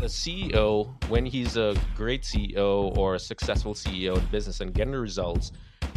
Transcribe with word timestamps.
A 0.00 0.04
CEO, 0.04 0.88
when 1.10 1.26
he's 1.26 1.58
a 1.58 1.76
great 1.94 2.22
CEO 2.22 2.96
or 2.96 3.16
a 3.16 3.18
successful 3.18 3.74
CEO 3.74 4.16
in 4.16 4.24
business 4.26 4.60
and 4.60 4.72
getting 4.72 4.92
the 4.92 4.98
results, 4.98 5.52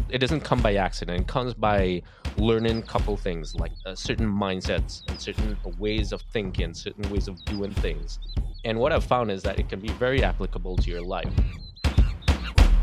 it 0.10 0.18
doesn't 0.18 0.42
come 0.42 0.62
by 0.62 0.76
accident. 0.76 1.22
It 1.22 1.28
comes 1.28 1.54
by 1.54 2.02
learning 2.36 2.80
a 2.80 2.82
couple 2.82 3.16
things 3.16 3.56
like 3.56 3.72
uh, 3.86 3.96
certain 3.96 4.28
mindsets 4.28 5.04
and 5.08 5.22
certain 5.22 5.58
ways 5.80 6.12
of 6.12 6.22
thinking, 6.34 6.74
certain 6.74 7.10
ways 7.10 7.30
of 7.30 7.44
doing 7.46 7.72
things. 7.76 8.20
And 8.66 8.78
what 8.78 8.92
I've 8.92 9.06
found 9.06 9.32
is 9.32 9.42
that 9.44 9.58
it 9.58 9.70
can 9.70 9.80
be 9.80 9.90
very 9.94 10.22
applicable 10.22 10.76
to 10.78 10.90
your 10.90 11.02
life. 11.02 11.32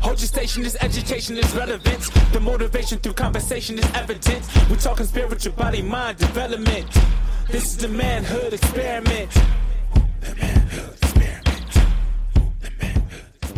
Hold 0.01 0.19
your 0.19 0.27
station, 0.27 0.63
this 0.63 0.75
education 0.81 1.37
is 1.37 1.55
relevant. 1.55 2.01
The 2.33 2.39
motivation 2.39 2.97
through 2.97 3.13
conversation 3.13 3.77
is 3.77 3.85
evident. 3.93 4.43
We're 4.71 4.77
talking 4.77 5.05
spiritual 5.05 5.53
body 5.53 5.83
mind 5.83 6.17
development. 6.17 6.87
This 7.47 7.65
is 7.65 7.77
the 7.77 7.89
manhood 7.89 8.53
experiment. 8.53 9.29
The 9.29 9.37
manhood 9.37 9.53
experiment. 9.53 10.21
The 10.21 10.35
manhood. 10.35 11.00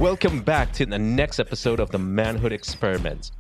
Welcome 0.04 0.42
back 0.42 0.74
to 0.74 0.86
the 0.86 1.00
next 1.00 1.40
episode 1.40 1.80
of 1.80 1.90
the 1.92 1.98
Manhood 1.98 2.52
Experiment. 2.52 3.32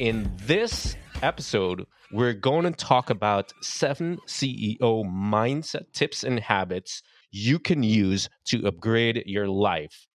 In 0.00 0.28
this 0.38 0.96
episode, 1.22 1.86
we're 2.10 2.32
going 2.32 2.64
to 2.64 2.72
talk 2.72 3.10
about 3.10 3.52
seven 3.62 4.18
CEO 4.26 5.04
mindset 5.04 5.92
tips 5.92 6.24
and 6.24 6.40
habits 6.40 7.04
you 7.30 7.60
can 7.60 7.84
use 7.84 8.28
to 8.46 8.66
upgrade 8.66 9.22
your 9.24 9.46
life. 9.46 10.08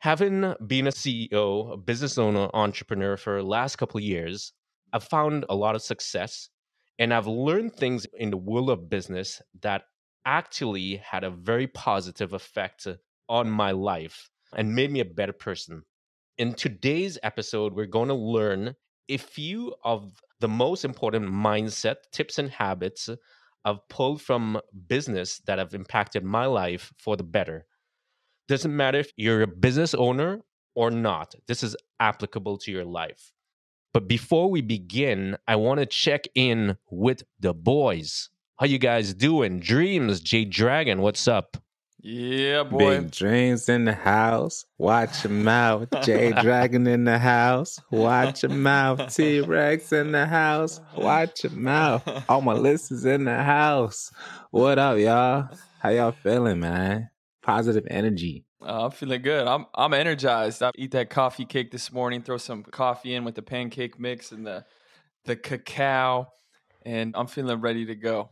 Having 0.00 0.54
been 0.66 0.86
a 0.86 0.90
CEO, 0.90 1.72
a 1.72 1.76
business 1.78 2.18
owner, 2.18 2.50
entrepreneur 2.52 3.16
for 3.16 3.38
the 3.38 3.48
last 3.48 3.76
couple 3.76 3.96
of 3.96 4.04
years, 4.04 4.52
I've 4.92 5.04
found 5.04 5.46
a 5.48 5.54
lot 5.54 5.74
of 5.74 5.80
success 5.80 6.50
and 6.98 7.14
I've 7.14 7.26
learned 7.26 7.72
things 7.72 8.06
in 8.18 8.28
the 8.28 8.36
world 8.36 8.68
of 8.68 8.90
business 8.90 9.40
that 9.62 9.84
actually 10.26 10.96
had 10.96 11.24
a 11.24 11.30
very 11.30 11.68
positive 11.68 12.34
effect 12.34 12.86
on 13.30 13.50
my 13.50 13.70
life 13.70 14.28
and 14.56 14.74
made 14.74 14.90
me 14.90 15.00
a 15.00 15.04
better 15.04 15.32
person. 15.32 15.82
In 16.38 16.54
today's 16.54 17.18
episode, 17.22 17.74
we're 17.74 17.86
going 17.86 18.08
to 18.08 18.14
learn 18.14 18.74
a 19.08 19.16
few 19.16 19.74
of 19.84 20.22
the 20.40 20.48
most 20.48 20.84
important 20.84 21.26
mindset 21.26 21.96
tips 22.12 22.38
and 22.38 22.50
habits 22.50 23.08
I've 23.64 23.86
pulled 23.88 24.20
from 24.20 24.60
business 24.88 25.40
that 25.46 25.58
have 25.58 25.74
impacted 25.74 26.24
my 26.24 26.46
life 26.46 26.92
for 26.98 27.16
the 27.16 27.22
better. 27.22 27.66
Doesn't 28.48 28.74
matter 28.74 28.98
if 28.98 29.12
you're 29.16 29.42
a 29.42 29.46
business 29.46 29.94
owner 29.94 30.40
or 30.74 30.90
not, 30.90 31.34
this 31.46 31.62
is 31.62 31.76
applicable 32.00 32.58
to 32.58 32.72
your 32.72 32.84
life. 32.84 33.32
But 33.94 34.08
before 34.08 34.50
we 34.50 34.62
begin, 34.62 35.36
I 35.46 35.56
want 35.56 35.78
to 35.80 35.86
check 35.86 36.24
in 36.34 36.76
with 36.90 37.22
the 37.38 37.54
boys. 37.54 38.30
How 38.56 38.66
you 38.66 38.78
guys 38.78 39.14
doing? 39.14 39.60
Dreams, 39.60 40.20
J 40.20 40.44
Dragon, 40.44 41.02
what's 41.02 41.28
up? 41.28 41.56
Yeah, 42.04 42.64
boy. 42.64 42.78
Big 42.78 43.12
dreams 43.12 43.68
in 43.68 43.84
the 43.84 43.92
house. 43.94 44.64
Watch 44.76 45.22
your 45.22 45.32
mouth. 45.32 45.86
J 46.02 46.32
Dragon 46.42 46.84
in 46.88 47.04
the 47.04 47.16
house. 47.16 47.78
Watch 47.92 48.42
your 48.42 48.50
mouth. 48.50 49.14
T 49.14 49.40
Rex 49.40 49.92
in 49.92 50.10
the 50.10 50.26
house. 50.26 50.80
Watch 50.96 51.44
your 51.44 51.52
mouth. 51.52 52.02
All 52.28 52.40
my 52.40 52.52
listeners 52.54 53.04
in 53.04 53.24
the 53.24 53.40
house. 53.40 54.10
What 54.50 54.80
up, 54.80 54.98
y'all? 54.98 55.48
How 55.78 55.90
y'all 55.90 56.10
feeling, 56.10 56.58
man? 56.58 57.08
Positive 57.40 57.86
energy. 57.88 58.46
Uh, 58.60 58.86
I'm 58.86 58.90
feeling 58.90 59.22
good. 59.22 59.46
I'm 59.46 59.66
I'm 59.72 59.94
energized. 59.94 60.60
I 60.60 60.72
eat 60.74 60.90
that 60.92 61.08
coffee 61.08 61.44
cake 61.44 61.70
this 61.70 61.92
morning. 61.92 62.22
Throw 62.22 62.36
some 62.36 62.64
coffee 62.64 63.14
in 63.14 63.24
with 63.24 63.36
the 63.36 63.42
pancake 63.42 64.00
mix 64.00 64.32
and 64.32 64.44
the 64.44 64.64
the 65.24 65.36
cacao, 65.36 66.26
and 66.84 67.14
I'm 67.16 67.28
feeling 67.28 67.60
ready 67.60 67.86
to 67.86 67.94
go. 67.94 68.30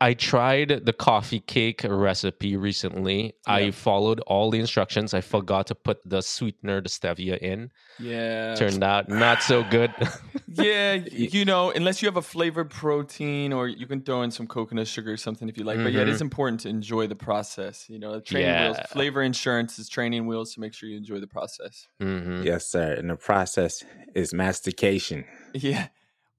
I 0.00 0.14
tried 0.14 0.86
the 0.86 0.94
coffee 0.94 1.40
cake 1.40 1.82
recipe 1.84 2.56
recently. 2.56 3.34
I 3.46 3.70
followed 3.70 4.20
all 4.20 4.50
the 4.50 4.58
instructions. 4.58 5.12
I 5.12 5.20
forgot 5.20 5.66
to 5.66 5.74
put 5.74 5.98
the 6.08 6.22
sweetener, 6.22 6.80
the 6.80 6.88
stevia 6.88 7.36
in. 7.36 7.70
Yeah. 7.98 8.54
Turned 8.54 8.82
out 8.82 9.10
not 9.10 9.42
so 9.42 9.62
good. 9.70 9.92
yeah, 10.48 10.94
you 11.12 11.44
know, 11.44 11.70
unless 11.70 12.00
you 12.00 12.06
have 12.06 12.16
a 12.16 12.22
flavored 12.22 12.70
protein 12.70 13.52
or 13.52 13.68
you 13.68 13.86
can 13.86 14.00
throw 14.00 14.22
in 14.22 14.30
some 14.30 14.46
coconut 14.46 14.88
sugar 14.88 15.12
or 15.12 15.16
something 15.18 15.50
if 15.50 15.58
you 15.58 15.64
like. 15.64 15.82
But 15.82 15.92
yeah, 15.92 16.00
it 16.02 16.08
is 16.08 16.22
important 16.22 16.60
to 16.60 16.70
enjoy 16.70 17.06
the 17.06 17.14
process. 17.16 17.90
You 17.90 17.98
know, 17.98 18.14
the 18.14 18.20
training 18.22 18.58
wheels, 18.58 18.78
flavor 18.88 19.22
insurance 19.22 19.78
is 19.78 19.88
training 19.90 20.26
wheels 20.26 20.54
to 20.54 20.60
make 20.60 20.72
sure 20.72 20.88
you 20.88 20.96
enjoy 20.96 21.20
the 21.20 21.26
process. 21.26 21.88
hmm 22.00 22.42
Yes, 22.42 22.66
sir. 22.66 22.94
And 22.94 23.10
the 23.10 23.16
process 23.16 23.84
is 24.14 24.32
mastication. 24.32 25.24
Yeah. 25.52 25.88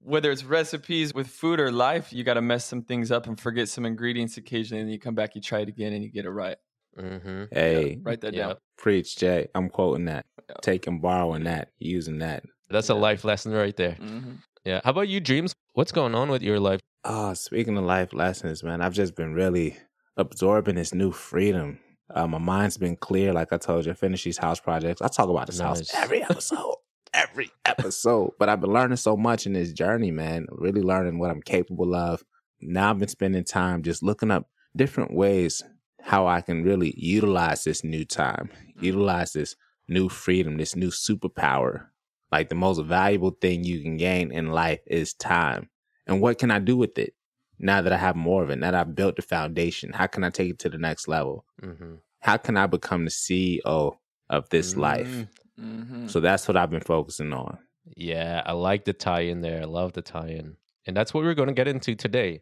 Whether 0.04 0.30
it's 0.32 0.44
recipes 0.44 1.14
with 1.14 1.28
food 1.28 1.60
or 1.60 1.70
life, 1.70 2.12
you 2.12 2.24
got 2.24 2.34
to 2.34 2.42
mess 2.42 2.64
some 2.64 2.82
things 2.82 3.12
up 3.12 3.26
and 3.26 3.38
forget 3.38 3.68
some 3.68 3.86
ingredients 3.86 4.36
occasionally. 4.36 4.82
And 4.82 4.90
you 4.90 4.98
come 4.98 5.14
back, 5.14 5.34
you 5.34 5.40
try 5.40 5.60
it 5.60 5.68
again, 5.68 5.92
and 5.92 6.02
you 6.02 6.10
get 6.10 6.24
it 6.24 6.30
right. 6.30 6.56
hmm 6.98 7.44
Hey, 7.52 7.98
Write 8.02 8.20
that 8.22 8.34
Yeah. 8.34 8.48
down. 8.48 8.56
preach, 8.76 9.16
Jay. 9.16 9.48
I'm 9.54 9.68
quoting 9.68 10.06
that. 10.06 10.26
Yeah. 10.48 10.56
Taking, 10.60 11.00
borrowing 11.00 11.44
that, 11.44 11.68
using 11.78 12.18
that. 12.18 12.42
That's 12.68 12.88
a 12.88 12.94
life 12.94 13.24
lesson 13.24 13.52
right 13.52 13.76
there. 13.76 13.92
hmm 13.94 14.32
Yeah. 14.64 14.80
How 14.84 14.90
about 14.90 15.08
you, 15.08 15.20
Dreams? 15.20 15.54
What's 15.74 15.92
going 15.92 16.14
on 16.14 16.28
with 16.30 16.42
your 16.42 16.58
life? 16.60 16.80
Oh, 17.04 17.34
speaking 17.34 17.76
of 17.78 17.84
life 17.84 18.12
lessons, 18.12 18.62
man, 18.62 18.80
I've 18.80 18.92
just 18.94 19.14
been 19.16 19.34
really 19.34 19.76
absorbing 20.16 20.74
this 20.76 20.92
new 20.94 21.12
freedom. 21.12 21.78
Uh, 22.10 22.26
my 22.26 22.38
mind's 22.38 22.76
been 22.76 22.96
clear. 22.96 23.32
Like 23.32 23.52
I 23.52 23.56
told 23.56 23.86
you, 23.86 23.92
I 23.92 23.94
finished 23.94 24.24
these 24.24 24.38
house 24.38 24.60
projects. 24.60 25.00
I 25.00 25.08
talk 25.08 25.28
about 25.28 25.46
this 25.46 25.58
Nice. 25.58 25.90
house 25.90 25.94
every 25.94 26.22
episode, 26.22 26.74
every 27.14 27.50
episode. 27.64 28.32
But 28.38 28.48
I've 28.48 28.60
been 28.60 28.72
learning 28.72 28.96
so 28.96 29.16
much 29.16 29.46
in 29.46 29.52
this 29.52 29.72
journey, 29.72 30.10
man. 30.10 30.46
Really 30.50 30.82
learning 30.82 31.18
what 31.18 31.30
I'm 31.30 31.42
capable 31.42 31.94
of. 31.94 32.22
Now 32.60 32.90
I've 32.90 32.98
been 32.98 33.08
spending 33.08 33.44
time 33.44 33.82
just 33.82 34.02
looking 34.02 34.30
up 34.30 34.48
different 34.76 35.12
ways 35.14 35.62
how 36.00 36.26
I 36.26 36.40
can 36.40 36.64
really 36.64 36.94
utilize 36.96 37.64
this 37.64 37.84
new 37.84 38.04
time, 38.04 38.50
utilize 38.80 39.32
this 39.32 39.54
new 39.88 40.08
freedom, 40.08 40.56
this 40.56 40.74
new 40.74 40.88
superpower. 40.90 41.86
Like 42.30 42.48
the 42.48 42.54
most 42.54 42.80
valuable 42.82 43.30
thing 43.40 43.62
you 43.62 43.82
can 43.82 43.96
gain 43.96 44.32
in 44.32 44.48
life 44.48 44.80
is 44.86 45.14
time. 45.14 45.70
And 46.06 46.20
what 46.20 46.38
can 46.38 46.50
I 46.50 46.58
do 46.58 46.76
with 46.76 46.98
it 46.98 47.14
now 47.58 47.82
that 47.82 47.92
I 47.92 47.98
have 47.98 48.16
more 48.16 48.42
of 48.42 48.50
it? 48.50 48.58
Now 48.58 48.72
that 48.72 48.80
I've 48.80 48.94
built 48.96 49.16
the 49.16 49.22
foundation, 49.22 49.92
how 49.92 50.06
can 50.06 50.24
I 50.24 50.30
take 50.30 50.50
it 50.50 50.58
to 50.60 50.68
the 50.68 50.78
next 50.78 51.08
level? 51.08 51.44
hmm 51.60 51.96
How 52.20 52.36
can 52.36 52.56
I 52.56 52.66
become 52.66 53.04
the 53.04 53.10
CEO 53.10 53.96
of 54.28 54.48
this 54.48 54.76
life? 54.76 55.26
Hmm 55.62 56.06
So 56.08 56.20
that's 56.20 56.48
what 56.48 56.56
I've 56.56 56.70
been 56.70 56.80
focusing 56.80 57.32
on. 57.32 57.58
Yeah, 57.96 58.42
I 58.44 58.52
like 58.52 58.84
the 58.84 58.92
tie 58.92 59.22
in 59.22 59.40
there. 59.40 59.62
I 59.62 59.64
love 59.64 59.92
the 59.92 60.02
tie 60.02 60.28
in. 60.28 60.56
And 60.86 60.96
that's 60.96 61.14
what 61.14 61.24
we're 61.24 61.34
going 61.34 61.48
to 61.48 61.54
get 61.54 61.68
into 61.68 61.94
today. 61.94 62.40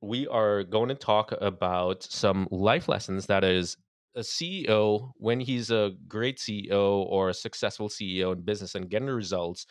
We 0.00 0.26
are 0.28 0.64
going 0.64 0.88
to 0.88 0.94
talk 0.94 1.32
about 1.40 2.02
some 2.02 2.48
life 2.50 2.88
lessons 2.88 3.26
that 3.26 3.44
is 3.44 3.76
a 4.16 4.20
CEO, 4.20 5.12
when 5.16 5.40
he's 5.40 5.70
a 5.70 5.92
great 6.08 6.38
CEO 6.38 7.04
or 7.06 7.28
a 7.28 7.34
successful 7.34 7.88
CEO 7.88 8.32
in 8.32 8.42
business 8.42 8.74
and 8.74 8.90
getting 8.90 9.06
the 9.06 9.14
results, 9.14 9.66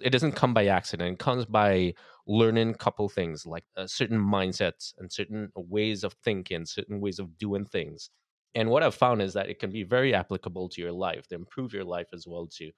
it 0.00 0.10
doesn't 0.10 0.32
come 0.32 0.52
by 0.52 0.66
accident. 0.66 1.14
It 1.14 1.18
comes 1.18 1.46
by 1.46 1.94
learning 2.26 2.70
a 2.70 2.74
couple 2.74 3.08
things 3.08 3.46
like 3.46 3.64
uh, 3.76 3.86
certain 3.86 4.20
mindsets 4.20 4.92
and 4.98 5.10
certain 5.10 5.50
ways 5.56 6.04
of 6.04 6.12
thinking, 6.24 6.66
certain 6.66 7.00
ways 7.00 7.18
of 7.18 7.38
doing 7.38 7.64
things. 7.64 8.10
And 8.56 8.70
what 8.70 8.82
I've 8.82 8.94
found 8.94 9.20
is 9.20 9.34
that 9.34 9.50
it 9.50 9.58
can 9.58 9.70
be 9.70 9.84
very 9.84 10.14
applicable 10.14 10.70
to 10.70 10.80
your 10.80 10.90
life 10.90 11.28
to 11.28 11.34
improve 11.34 11.74
your 11.74 11.84
life 11.84 12.08
as 12.14 12.26
well 12.26 12.46
too. 12.46 12.70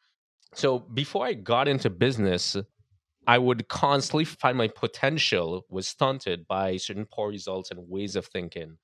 So 0.52 0.80
before 0.80 1.24
I 1.24 1.34
got 1.34 1.68
into 1.68 1.88
business, 1.88 2.56
I 3.28 3.38
would 3.38 3.68
constantly 3.68 4.24
find 4.24 4.58
my 4.58 4.66
potential 4.68 5.64
was 5.70 5.86
stunted 5.86 6.48
by 6.48 6.78
certain 6.78 7.06
poor 7.06 7.28
results 7.28 7.70
and 7.70 7.88
ways 7.88 8.16
of 8.16 8.26
thinking. 8.26 8.78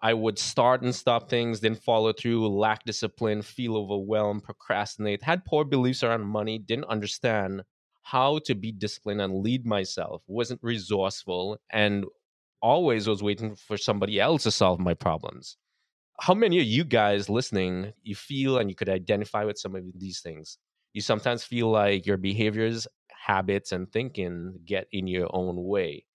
I 0.00 0.14
would 0.14 0.38
start 0.38 0.82
and 0.82 0.94
stop 0.94 1.28
things, 1.28 1.60
then 1.60 1.74
follow 1.74 2.12
through, 2.12 2.46
lack 2.46 2.84
discipline, 2.84 3.42
feel 3.42 3.76
overwhelmed, 3.76 4.44
procrastinate, 4.44 5.22
had 5.22 5.44
poor 5.46 5.64
beliefs 5.64 6.04
around 6.04 6.26
money, 6.26 6.58
didn't 6.58 6.84
understand 6.84 7.62
how 8.02 8.38
to 8.44 8.54
be 8.54 8.70
disciplined 8.70 9.20
and 9.20 9.42
lead 9.42 9.66
myself, 9.66 10.22
wasn't 10.28 10.60
resourceful, 10.62 11.58
and 11.72 12.04
always 12.62 13.08
was 13.08 13.22
waiting 13.22 13.56
for 13.56 13.76
somebody 13.76 14.20
else 14.20 14.44
to 14.44 14.52
solve 14.52 14.78
my 14.78 14.94
problems. 14.94 15.56
How 16.20 16.34
many 16.34 16.58
of 16.60 16.66
you 16.66 16.84
guys 16.84 17.28
listening, 17.28 17.92
you 18.02 18.14
feel 18.14 18.58
and 18.58 18.70
you 18.70 18.74
could 18.76 18.88
identify 18.88 19.44
with 19.44 19.58
some 19.58 19.74
of 19.76 19.84
these 19.94 20.20
things? 20.20 20.58
You 20.94 21.02
sometimes 21.02 21.44
feel 21.44 21.70
like 21.70 22.06
your 22.06 22.16
behaviors, 22.16 22.86
habits, 23.10 23.72
and 23.72 23.90
thinking 23.92 24.60
get 24.64 24.88
in 24.92 25.06
your 25.06 25.28
own 25.34 25.62
way. 25.64 26.06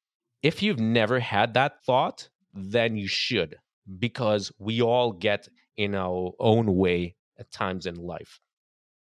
If 0.41 0.63
you've 0.63 0.79
never 0.79 1.19
had 1.19 1.53
that 1.53 1.83
thought, 1.85 2.29
then 2.53 2.97
you 2.97 3.07
should. 3.07 3.57
because 3.99 4.51
we 4.59 4.81
all 4.81 5.11
get 5.11 5.47
in 5.75 5.95
our 5.95 6.33
own 6.39 6.75
way 6.77 7.15
at 7.39 7.51
times 7.51 7.85
in 7.87 7.95
life. 7.95 8.39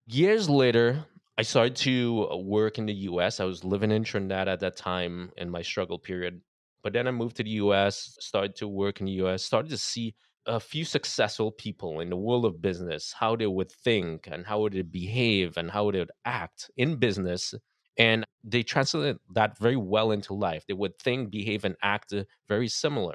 Years 0.06 0.48
later, 0.48 1.06
I 1.38 1.42
started 1.42 1.76
to 1.76 2.28
uh, 2.30 2.36
work 2.36 2.78
in 2.78 2.86
the 2.86 2.94
US. 3.10 3.40
I 3.40 3.44
was 3.44 3.64
living 3.64 3.90
in 3.90 4.04
Trinidad 4.04 4.48
at 4.48 4.60
that 4.60 4.76
time 4.76 5.30
in 5.36 5.50
my 5.50 5.62
struggle 5.62 5.98
period. 5.98 6.40
But 6.82 6.92
then 6.92 7.08
I 7.08 7.10
moved 7.10 7.36
to 7.36 7.42
the 7.42 7.50
US, 7.64 8.16
started 8.20 8.54
to 8.56 8.68
work 8.68 9.00
in 9.00 9.06
the 9.06 9.12
US, 9.24 9.42
started 9.42 9.70
to 9.70 9.78
see 9.78 10.14
a 10.46 10.60
few 10.60 10.84
successful 10.84 11.50
people 11.50 12.00
in 12.00 12.10
the 12.10 12.16
world 12.16 12.44
of 12.44 12.60
business, 12.60 13.14
how 13.18 13.36
they 13.36 13.46
would 13.46 13.70
think 13.70 14.28
and 14.30 14.46
how 14.46 14.60
would 14.60 14.72
they 14.74 14.82
behave 14.82 15.56
and 15.56 15.70
how 15.70 15.90
they 15.90 15.98
would 16.00 16.10
act 16.24 16.70
in 16.76 16.96
business. 16.96 17.54
And 17.96 18.24
they 18.42 18.62
translated 18.62 19.18
that 19.34 19.58
very 19.58 19.76
well 19.76 20.10
into 20.10 20.34
life. 20.34 20.64
They 20.66 20.74
would 20.74 20.98
think, 20.98 21.30
behave, 21.30 21.64
and 21.64 21.76
act 21.82 22.12
uh, 22.12 22.24
very 22.48 22.68
similar. 22.68 23.14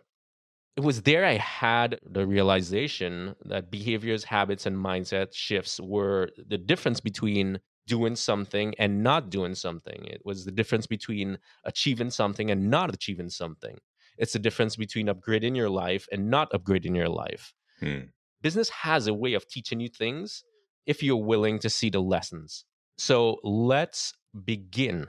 It 0.78 0.82
was 0.82 1.02
there 1.04 1.26
I 1.26 1.34
had 1.34 2.00
the 2.04 2.26
realization 2.26 3.36
that 3.46 3.70
behaviors, 3.70 4.24
habits, 4.24 4.66
and 4.66 4.78
mindset 4.78 5.34
shifts 5.34 5.80
were 5.80 6.30
the 6.38 6.58
difference 6.58 7.02
between 7.02 7.60
doing 7.86 8.16
something 8.16 8.74
and 8.80 9.04
not 9.04 9.30
doing 9.30 9.56
something. 9.56 10.06
It 10.06 10.22
was 10.26 10.46
the 10.46 10.52
difference 10.52 10.88
between 10.88 11.40
achieving 11.66 12.12
something 12.12 12.50
and 12.52 12.70
not 12.70 12.94
achieving 12.94 13.30
something. 13.30 13.80
It's 14.20 14.34
the 14.34 14.40
difference 14.40 14.76
between 14.76 15.08
upgrading 15.08 15.56
your 15.56 15.70
life 15.70 16.06
and 16.12 16.30
not 16.30 16.52
upgrading 16.52 16.96
your 16.96 17.10
life. 17.10 17.54
Hmm. 17.80 18.12
Business 18.42 18.70
has 18.70 19.08
a 19.08 19.14
way 19.14 19.34
of 19.34 19.48
teaching 19.48 19.80
you 19.80 19.88
things 19.90 20.44
if 20.86 21.02
you're 21.02 21.16
willing 21.16 21.58
to 21.60 21.70
see 21.70 21.90
the 21.90 22.02
lessons. 22.02 22.66
So 22.98 23.38
let's 23.44 24.14
begin. 24.46 25.08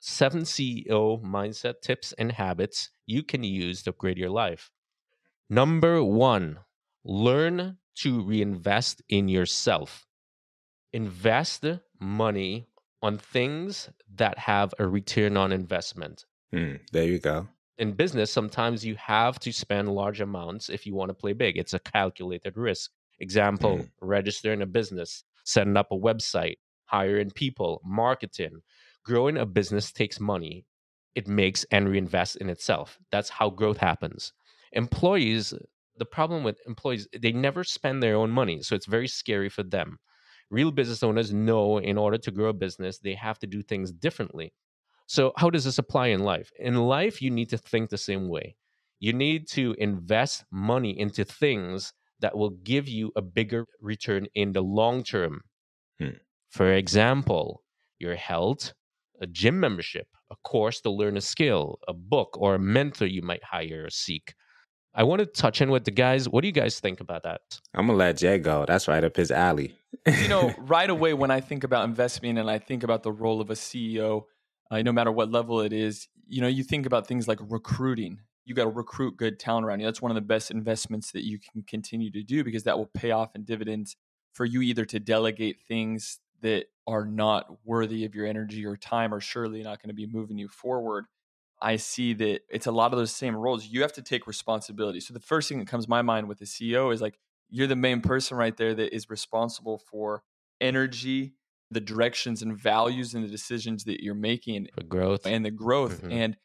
Seven 0.00 0.42
CEO 0.42 1.22
mindset 1.22 1.80
tips 1.82 2.12
and 2.18 2.32
habits 2.32 2.90
you 3.06 3.22
can 3.22 3.42
use 3.42 3.82
to 3.82 3.90
upgrade 3.90 4.18
your 4.18 4.30
life. 4.30 4.70
Number 5.48 6.04
one, 6.04 6.58
learn 7.04 7.78
to 7.96 8.22
reinvest 8.22 9.02
in 9.08 9.28
yourself. 9.28 10.06
Invest 10.92 11.64
money 12.00 12.68
on 13.02 13.18
things 13.18 13.88
that 14.16 14.38
have 14.38 14.74
a 14.78 14.86
return 14.86 15.36
on 15.36 15.52
investment. 15.52 16.26
Hmm. 16.52 16.76
There 16.92 17.04
you 17.04 17.18
go. 17.18 17.48
In 17.78 17.92
business, 17.92 18.30
sometimes 18.32 18.84
you 18.84 18.96
have 18.96 19.38
to 19.40 19.52
spend 19.52 19.88
large 19.94 20.20
amounts 20.20 20.68
if 20.68 20.84
you 20.86 20.94
want 20.94 21.10
to 21.10 21.14
play 21.14 21.32
big. 21.32 21.56
It's 21.56 21.74
a 21.74 21.78
calculated 21.78 22.56
risk. 22.56 22.90
Example, 23.20 23.78
Mm. 23.78 23.90
registering 24.00 24.62
a 24.62 24.66
business, 24.66 25.24
setting 25.44 25.76
up 25.76 25.90
a 25.92 25.96
website, 25.98 26.58
hiring 26.86 27.30
people, 27.30 27.80
marketing. 27.84 28.62
Growing 29.04 29.36
a 29.38 29.46
business 29.46 29.92
takes 29.92 30.20
money. 30.20 30.66
It 31.14 31.26
makes 31.28 31.64
and 31.70 31.88
reinvests 31.88 32.36
in 32.36 32.48
itself. 32.50 32.98
That's 33.10 33.28
how 33.30 33.50
growth 33.50 33.78
happens. 33.78 34.32
Employees, 34.72 35.54
the 35.96 36.04
problem 36.04 36.44
with 36.44 36.60
employees, 36.66 37.08
they 37.12 37.32
never 37.32 37.64
spend 37.64 38.02
their 38.02 38.16
own 38.16 38.30
money. 38.30 38.62
So 38.62 38.74
it's 38.74 38.86
very 38.86 39.08
scary 39.08 39.48
for 39.48 39.62
them. 39.62 39.98
Real 40.50 40.70
business 40.70 41.02
owners 41.02 41.32
know 41.32 41.78
in 41.78 41.98
order 41.98 42.18
to 42.18 42.30
grow 42.30 42.48
a 42.50 42.52
business, 42.52 42.98
they 42.98 43.14
have 43.14 43.38
to 43.40 43.46
do 43.46 43.62
things 43.62 43.92
differently. 43.92 44.52
So, 45.08 45.32
how 45.36 45.48
does 45.48 45.64
this 45.64 45.78
apply 45.78 46.08
in 46.08 46.20
life? 46.20 46.52
In 46.58 46.76
life, 46.76 47.22
you 47.22 47.30
need 47.30 47.48
to 47.48 47.58
think 47.58 47.88
the 47.88 47.96
same 47.96 48.28
way. 48.28 48.56
You 49.00 49.14
need 49.14 49.48
to 49.48 49.74
invest 49.78 50.44
money 50.52 50.98
into 50.98 51.24
things 51.24 51.94
that 52.20 52.36
will 52.36 52.50
give 52.50 52.86
you 52.86 53.10
a 53.16 53.22
bigger 53.22 53.64
return 53.80 54.26
in 54.34 54.52
the 54.52 54.60
long 54.60 55.02
term. 55.02 55.40
Hmm. 55.98 56.18
For 56.50 56.74
example, 56.74 57.62
your 57.98 58.16
health, 58.16 58.74
a 59.18 59.26
gym 59.26 59.58
membership, 59.58 60.08
a 60.30 60.36
course 60.44 60.82
to 60.82 60.90
learn 60.90 61.16
a 61.16 61.22
skill, 61.22 61.78
a 61.88 61.94
book, 61.94 62.36
or 62.38 62.56
a 62.56 62.58
mentor 62.58 63.06
you 63.06 63.22
might 63.22 63.42
hire 63.42 63.84
or 63.86 63.90
seek. 63.90 64.34
I 64.94 65.04
want 65.04 65.20
to 65.20 65.26
touch 65.26 65.62
in 65.62 65.70
with 65.70 65.84
the 65.84 65.90
guys. 65.90 66.28
What 66.28 66.42
do 66.42 66.48
you 66.48 66.52
guys 66.52 66.80
think 66.80 67.00
about 67.00 67.22
that? 67.22 67.40
I'm 67.72 67.86
gonna 67.86 67.96
let 67.96 68.18
Jay 68.18 68.38
go. 68.38 68.66
That's 68.66 68.86
right 68.88 69.02
up 69.02 69.16
his 69.16 69.30
alley. 69.30 69.74
you 70.06 70.28
know, 70.28 70.52
right 70.58 70.90
away 70.90 71.14
when 71.14 71.30
I 71.30 71.40
think 71.40 71.64
about 71.64 71.84
investment 71.84 72.38
and 72.38 72.50
I 72.50 72.58
think 72.58 72.82
about 72.82 73.04
the 73.04 73.12
role 73.12 73.40
of 73.40 73.48
a 73.48 73.54
CEO, 73.54 74.24
uh, 74.70 74.82
no 74.82 74.92
matter 74.92 75.12
what 75.12 75.30
level 75.30 75.60
it 75.60 75.72
is, 75.72 76.08
you 76.26 76.40
know, 76.40 76.48
you 76.48 76.62
think 76.62 76.86
about 76.86 77.06
things 77.06 77.26
like 77.26 77.38
recruiting. 77.40 78.20
You 78.44 78.54
got 78.54 78.64
to 78.64 78.70
recruit 78.70 79.16
good 79.16 79.38
talent 79.38 79.66
around 79.66 79.80
you. 79.80 79.86
That's 79.86 80.02
one 80.02 80.10
of 80.10 80.14
the 80.14 80.20
best 80.22 80.50
investments 80.50 81.12
that 81.12 81.24
you 81.24 81.38
can 81.38 81.62
continue 81.62 82.10
to 82.12 82.22
do 82.22 82.44
because 82.44 82.64
that 82.64 82.78
will 82.78 82.90
pay 82.94 83.10
off 83.10 83.34
in 83.34 83.44
dividends 83.44 83.96
for 84.32 84.44
you 84.44 84.62
either 84.62 84.84
to 84.86 85.00
delegate 85.00 85.58
things 85.66 86.20
that 86.40 86.66
are 86.86 87.04
not 87.04 87.46
worthy 87.64 88.04
of 88.04 88.14
your 88.14 88.26
energy 88.26 88.64
or 88.64 88.76
time 88.76 89.12
or 89.12 89.20
surely 89.20 89.62
not 89.62 89.82
going 89.82 89.88
to 89.88 89.94
be 89.94 90.06
moving 90.06 90.38
you 90.38 90.48
forward. 90.48 91.06
I 91.60 91.76
see 91.76 92.14
that 92.14 92.42
it's 92.48 92.66
a 92.66 92.72
lot 92.72 92.92
of 92.92 92.98
those 92.98 93.10
same 93.10 93.34
roles. 93.34 93.66
You 93.66 93.82
have 93.82 93.92
to 93.94 94.02
take 94.02 94.26
responsibility. 94.26 95.00
So 95.00 95.12
the 95.12 95.20
first 95.20 95.48
thing 95.48 95.58
that 95.58 95.68
comes 95.68 95.84
to 95.84 95.90
my 95.90 96.02
mind 96.02 96.28
with 96.28 96.38
the 96.38 96.44
CEO 96.44 96.92
is 96.92 97.02
like 97.02 97.18
you're 97.50 97.66
the 97.66 97.76
main 97.76 98.00
person 98.00 98.36
right 98.36 98.56
there 98.56 98.74
that 98.74 98.94
is 98.94 99.10
responsible 99.10 99.78
for 99.78 100.22
energy, 100.60 101.34
the 101.70 101.80
directions 101.80 102.42
and 102.42 102.56
values 102.58 103.14
and 103.14 103.24
the 103.24 103.28
decisions 103.28 103.84
that 103.84 104.02
you're 104.02 104.14
making 104.14 104.68
For 104.74 104.82
growth. 104.84 105.26
and 105.26 105.44
the 105.44 105.50
growth. 105.50 106.02
Mhm. 106.02 106.12
And 106.12 106.36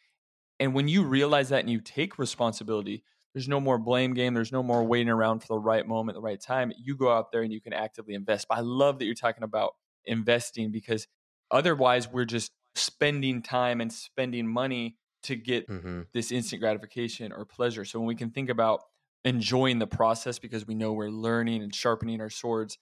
and 0.60 0.74
when 0.74 0.88
you 0.88 1.04
realize 1.04 1.50
that 1.50 1.62
and 1.62 1.70
you 1.70 1.82
take 1.82 2.20
responsibility, 2.20 3.04
there's 3.34 3.48
no 3.50 3.60
more 3.60 3.78
blame 3.80 4.14
game. 4.14 4.34
There's 4.34 4.52
no 4.52 4.64
more 4.64 4.84
waiting 4.84 5.10
around 5.10 5.40
for 5.42 5.48
the 5.48 5.60
right 5.60 5.86
moment, 5.88 6.16
the 6.16 6.22
right 6.22 6.40
time. 6.40 6.72
You 6.78 6.96
go 6.96 7.12
out 7.12 7.32
there 7.32 7.42
and 7.44 7.52
you 7.52 7.62
can 7.62 7.74
actively 7.74 8.14
invest. 8.14 8.48
But 8.48 8.60
I 8.60 8.62
love 8.62 9.00
that 9.00 9.06
you're 9.06 9.16
talking 9.16 9.44
about 9.44 9.74
investing 10.06 10.72
because 10.72 11.08
otherwise 11.52 12.08
we're 12.08 12.26
just 12.26 12.52
spending 12.76 13.42
time 13.42 13.82
and 13.82 13.92
spending 13.92 14.48
money 14.48 14.98
to 15.24 15.36
get 15.36 15.68
hmm 15.68 16.02
this 16.14 16.32
instant 16.32 16.62
gratification 16.62 17.32
or 17.32 17.46
pleasure. 17.46 17.86
So 17.86 18.00
when 18.00 18.08
we 18.08 18.16
can 18.16 18.30
think 18.32 18.50
about 18.50 18.82
enjoying 19.26 19.80
the 19.80 19.88
process 19.88 20.38
because 20.38 20.68
we 20.68 20.76
know 20.76 20.94
we're 20.94 21.10
learning 21.10 21.64
and 21.64 21.74
sharpening 21.74 22.22
our 22.22 22.30
swords 22.30 22.78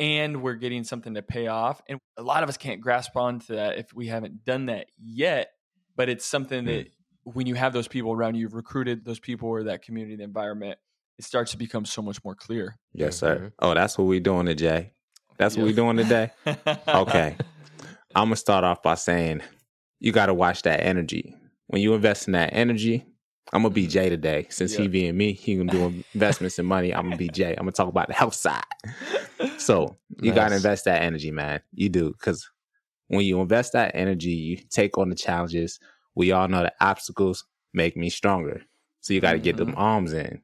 and 0.00 0.42
we're 0.42 0.54
getting 0.54 0.82
something 0.82 1.14
to 1.14 1.22
pay 1.22 1.46
off. 1.46 1.82
And 1.86 2.00
a 2.16 2.22
lot 2.22 2.42
of 2.42 2.48
us 2.48 2.56
can't 2.56 2.80
grasp 2.80 3.16
onto 3.16 3.54
that 3.54 3.78
if 3.78 3.92
we 3.94 4.06
haven't 4.06 4.44
done 4.44 4.66
that 4.66 4.86
yet. 4.98 5.52
But 5.94 6.08
it's 6.08 6.24
something 6.24 6.64
that 6.64 6.86
mm. 6.86 6.90
when 7.24 7.46
you 7.46 7.54
have 7.54 7.74
those 7.74 7.86
people 7.86 8.12
around 8.12 8.34
you, 8.34 8.40
you've 8.40 8.54
recruited 8.54 9.04
those 9.04 9.20
people 9.20 9.50
or 9.50 9.64
that 9.64 9.82
community, 9.82 10.16
the 10.16 10.24
environment, 10.24 10.78
it 11.18 11.24
starts 11.24 11.50
to 11.50 11.58
become 11.58 11.84
so 11.84 12.00
much 12.00 12.24
more 12.24 12.34
clear. 12.34 12.78
Yes, 12.94 13.18
sir. 13.18 13.36
Mm-hmm. 13.36 13.46
Oh, 13.58 13.74
that's 13.74 13.98
what 13.98 14.04
we 14.04 14.20
doing 14.20 14.46
today. 14.46 14.92
That's 15.36 15.56
what 15.56 15.64
we 15.64 15.70
Yes. 15.70 15.76
doing 15.76 15.96
today. 15.98 16.30
Okay. 16.88 17.36
I'm 18.14 18.26
gonna 18.26 18.36
start 18.36 18.64
off 18.64 18.82
by 18.82 18.94
saying 18.94 19.42
you 20.00 20.12
got 20.12 20.26
to 20.26 20.34
watch 20.34 20.62
that 20.62 20.80
energy. 20.80 21.36
When 21.68 21.80
you 21.80 21.94
invest 21.94 22.26
in 22.26 22.32
that 22.32 22.50
energy, 22.52 23.06
I'm 23.52 23.62
gonna 23.62 23.74
be 23.74 23.86
Jay 23.86 24.08
today. 24.08 24.46
Since 24.50 24.74
he 24.82 24.88
being 24.88 25.16
me, 25.16 25.32
he 25.32 25.56
gonna 25.56 25.70
do 25.70 26.04
investments 26.14 26.58
in 26.58 26.66
money. 26.66 26.94
I'm 26.94 27.04
gonna 27.04 27.16
be 27.16 27.28
Jay. 27.28 27.50
I'm 27.50 27.64
gonna 27.64 27.72
talk 27.72 27.88
about 27.88 28.08
the 28.08 28.14
health 28.14 28.34
side. 28.34 28.62
So 29.58 29.96
you 30.22 30.32
gotta 30.32 30.54
invest 30.56 30.84
that 30.84 31.02
energy, 31.02 31.30
man. 31.30 31.60
You 31.74 31.88
do 31.88 32.10
because 32.12 32.48
when 33.08 33.24
you 33.24 33.40
invest 33.40 33.72
that 33.72 33.92
energy, 33.94 34.30
you 34.30 34.56
take 34.70 34.96
on 34.98 35.08
the 35.08 35.16
challenges. 35.16 35.80
We 36.14 36.30
all 36.32 36.46
know 36.48 36.62
that 36.62 36.74
obstacles 36.80 37.44
make 37.74 37.96
me 37.96 38.08
stronger. 38.08 38.62
So 39.00 39.14
you 39.14 39.20
got 39.20 39.32
to 39.32 39.38
get 39.38 39.56
them 39.56 39.74
arms 39.76 40.12
in, 40.12 40.42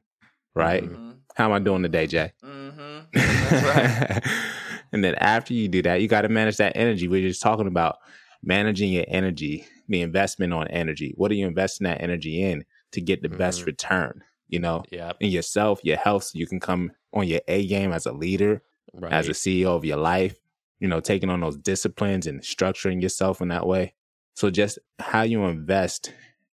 right? 0.55 0.83
Mhm. 0.83 1.17
How 1.35 1.45
am 1.45 1.53
I 1.53 1.59
doing 1.59 1.83
today, 1.83 2.07
Jay? 2.07 2.33
Mhm. 2.43 3.05
That's 3.13 3.63
right. 3.63 4.23
and 4.91 5.03
then 5.03 5.15
after 5.15 5.53
you 5.53 5.67
do 5.67 5.81
that, 5.83 6.01
you 6.01 6.07
got 6.07 6.21
to 6.23 6.29
manage 6.29 6.57
that 6.57 6.75
energy. 6.75 7.07
We're 7.07 7.27
just 7.27 7.41
talking 7.41 7.67
about 7.67 7.97
managing 8.43 8.91
your 8.91 9.05
energy, 9.07 9.65
the 9.87 10.01
investment 10.01 10.53
on 10.53 10.67
energy. 10.67 11.13
What 11.15 11.31
are 11.31 11.35
you 11.35 11.47
investing 11.47 11.85
that 11.85 12.01
energy 12.01 12.41
in 12.43 12.65
to 12.91 13.01
get 13.01 13.21
the 13.21 13.29
best 13.29 13.61
Mhm. 13.61 13.65
return? 13.67 14.23
You 14.49 14.59
know, 14.59 14.83
Yeah. 14.91 15.11
in 15.19 15.29
yourself, 15.29 15.81
your 15.83 15.97
health, 15.97 16.23
so 16.25 16.39
you 16.39 16.47
can 16.47 16.59
come 16.59 16.91
on 17.13 17.27
your 17.27 17.41
A 17.47 17.67
game 17.67 17.91
as 17.91 18.05
a 18.05 18.13
leader, 18.13 18.61
Right. 18.93 19.11
as 19.11 19.27
a 19.27 19.33
CEO 19.33 19.75
of 19.75 19.83
your 19.83 19.97
life, 19.97 20.39
you 20.79 20.87
know, 20.87 20.99
taking 21.01 21.29
on 21.29 21.41
those 21.41 21.57
disciplines 21.57 22.25
and 22.27 22.41
structuring 22.41 23.01
yourself 23.01 23.41
in 23.41 23.49
that 23.49 23.67
way. 23.67 23.93
So 24.35 24.49
just 24.49 24.79
how 24.99 25.23
you 25.23 25.43
invest 25.45 26.13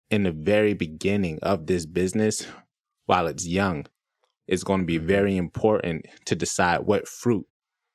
in 0.09 0.23
the 0.23 0.31
very 0.31 0.73
beginning 0.73 1.39
of 1.41 1.67
this 1.67 1.85
business 1.85 2.47
while 3.07 3.27
it's 3.27 3.45
young 3.47 3.87
is 4.47 4.63
going 4.63 4.81
to 4.81 4.85
be 4.85 4.99
Mhm. 4.99 5.03
very 5.05 5.35
important 5.37 6.05
to 6.25 6.35
decide 6.35 6.81
what 6.81 7.07
fruit 7.07 7.45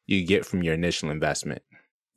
you 0.07 0.25
get 0.27 0.45
from 0.45 0.63
your 0.63 0.75
initial 0.75 1.11
investment. 1.11 1.63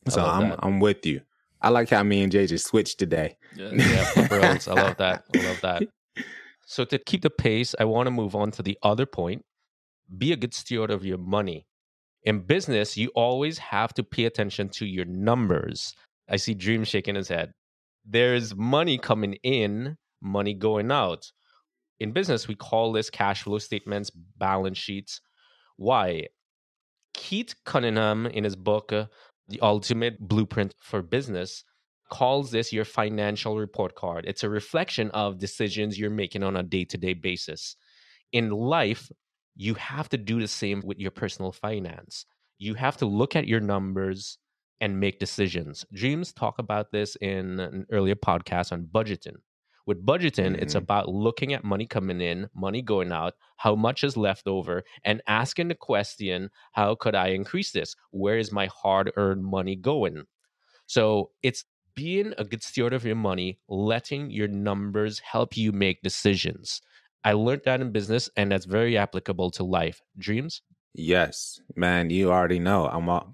So 0.09 0.23
I'm 0.25 0.49
that. 0.49 0.59
I'm 0.63 0.79
with 0.79 1.05
you. 1.05 1.21
I 1.61 1.69
like 1.69 1.89
how 1.89 2.03
me 2.03 2.23
and 2.23 2.31
Jay 2.31 2.45
just 2.47 2.67
switched 2.67 2.99
today. 2.99 3.37
Yeah. 3.55 3.71
yeah, 3.73 4.27
brilliant. 4.27 4.67
I 4.67 4.73
love 4.73 4.97
that. 4.97 5.25
I 5.35 5.37
love 5.47 5.61
that. 5.61 5.83
So 6.69 6.85
to 6.85 6.99
keep 6.99 7.23
the 7.23 7.31
pace, 7.31 7.73
I 7.79 7.85
want 7.85 8.05
to 8.05 8.11
move 8.11 8.35
on 8.35 8.51
to 8.51 8.61
the 8.61 8.77
other 8.83 9.07
point. 9.07 9.43
Be 10.15 10.31
a 10.31 10.37
good 10.37 10.53
steward 10.53 10.91
of 10.91 11.03
your 11.03 11.17
money. 11.17 11.65
In 12.21 12.41
business, 12.41 12.95
you 12.95 13.09
always 13.15 13.57
have 13.57 13.91
to 13.95 14.03
pay 14.03 14.25
attention 14.25 14.69
to 14.73 14.85
your 14.85 15.05
numbers. 15.05 15.95
I 16.29 16.35
see 16.35 16.53
Dream 16.53 16.83
shaking 16.83 17.15
his 17.15 17.27
head. 17.27 17.53
There's 18.05 18.55
money 18.55 18.99
coming 18.99 19.33
in, 19.41 19.97
money 20.21 20.53
going 20.53 20.91
out. 20.91 21.31
In 21.99 22.11
business, 22.11 22.47
we 22.47 22.53
call 22.53 22.91
this 22.91 23.09
cash 23.09 23.41
flow 23.41 23.57
statements, 23.57 24.11
balance 24.11 24.77
sheets. 24.77 25.21
Why? 25.75 26.27
Keith 27.15 27.55
Cunningham, 27.65 28.27
in 28.27 28.43
his 28.43 28.55
book, 28.55 28.89
The 28.89 29.59
Ultimate 29.63 30.19
Blueprint 30.19 30.75
for 30.79 31.01
Business, 31.01 31.63
calls 32.09 32.51
this 32.51 32.73
your 32.73 32.85
financial 32.85 33.57
report 33.57 33.95
card. 33.95 34.25
It's 34.27 34.43
a 34.43 34.49
reflection 34.49 35.11
of 35.11 35.37
decisions 35.39 35.97
you're 35.97 36.09
making 36.09 36.43
on 36.43 36.55
a 36.55 36.63
day 36.63 36.85
to 36.85 36.97
day 36.97 37.13
basis. 37.13 37.75
In 38.31 38.49
life, 38.51 39.11
you 39.55 39.73
have 39.75 40.09
to 40.09 40.17
do 40.17 40.39
the 40.39 40.47
same 40.47 40.81
with 40.85 40.99
your 40.99 41.11
personal 41.11 41.51
finance. 41.51 42.25
You 42.57 42.73
have 42.75 42.97
to 42.97 43.05
look 43.05 43.35
at 43.35 43.47
your 43.47 43.59
numbers 43.59 44.37
and 44.81 44.99
make 44.99 45.19
decisions. 45.19 45.85
Dreams 45.93 46.33
talk 46.33 46.59
about 46.59 46.91
this 46.91 47.15
in 47.17 47.59
an 47.59 47.85
earlier 47.91 48.15
podcast 48.15 48.71
on 48.71 48.87
budgeting. 48.91 49.35
With 49.85 50.05
budgeting, 50.05 50.51
mm-hmm. 50.51 50.61
it's 50.61 50.75
about 50.75 51.09
looking 51.09 51.53
at 51.53 51.63
money 51.63 51.87
coming 51.87 52.21
in, 52.21 52.47
money 52.55 52.81
going 52.81 53.11
out, 53.11 53.33
how 53.57 53.75
much 53.75 54.03
is 54.03 54.15
left 54.15 54.47
over, 54.47 54.83
and 55.03 55.21
asking 55.27 55.69
the 55.69 55.75
question, 55.75 56.49
how 56.73 56.95
could 56.95 57.15
I 57.15 57.29
increase 57.29 57.71
this? 57.71 57.95
Where 58.11 58.37
is 58.37 58.51
my 58.51 58.67
hard 58.67 59.11
earned 59.17 59.43
money 59.43 59.75
going? 59.75 60.25
So 60.85 61.31
it's 61.41 61.65
being 61.99 62.33
a 62.37 62.45
good 62.45 62.63
steward 62.63 62.93
of 62.93 63.03
your 63.03 63.17
money, 63.17 63.59
letting 63.67 64.31
your 64.31 64.47
numbers 64.47 65.19
help 65.19 65.57
you 65.57 65.73
make 65.73 66.01
decisions. 66.01 66.81
I 67.25 67.33
learned 67.33 67.63
that 67.65 67.81
in 67.81 67.91
business, 67.91 68.29
and 68.37 68.53
that's 68.53 68.63
very 68.63 68.97
applicable 68.97 69.51
to 69.51 69.65
life. 69.65 70.01
Dreams? 70.17 70.61
Yes, 70.93 71.59
man, 71.75 72.09
you 72.09 72.31
already 72.31 72.59
know. 72.59 72.87
I'm 72.87 73.09
all, 73.09 73.33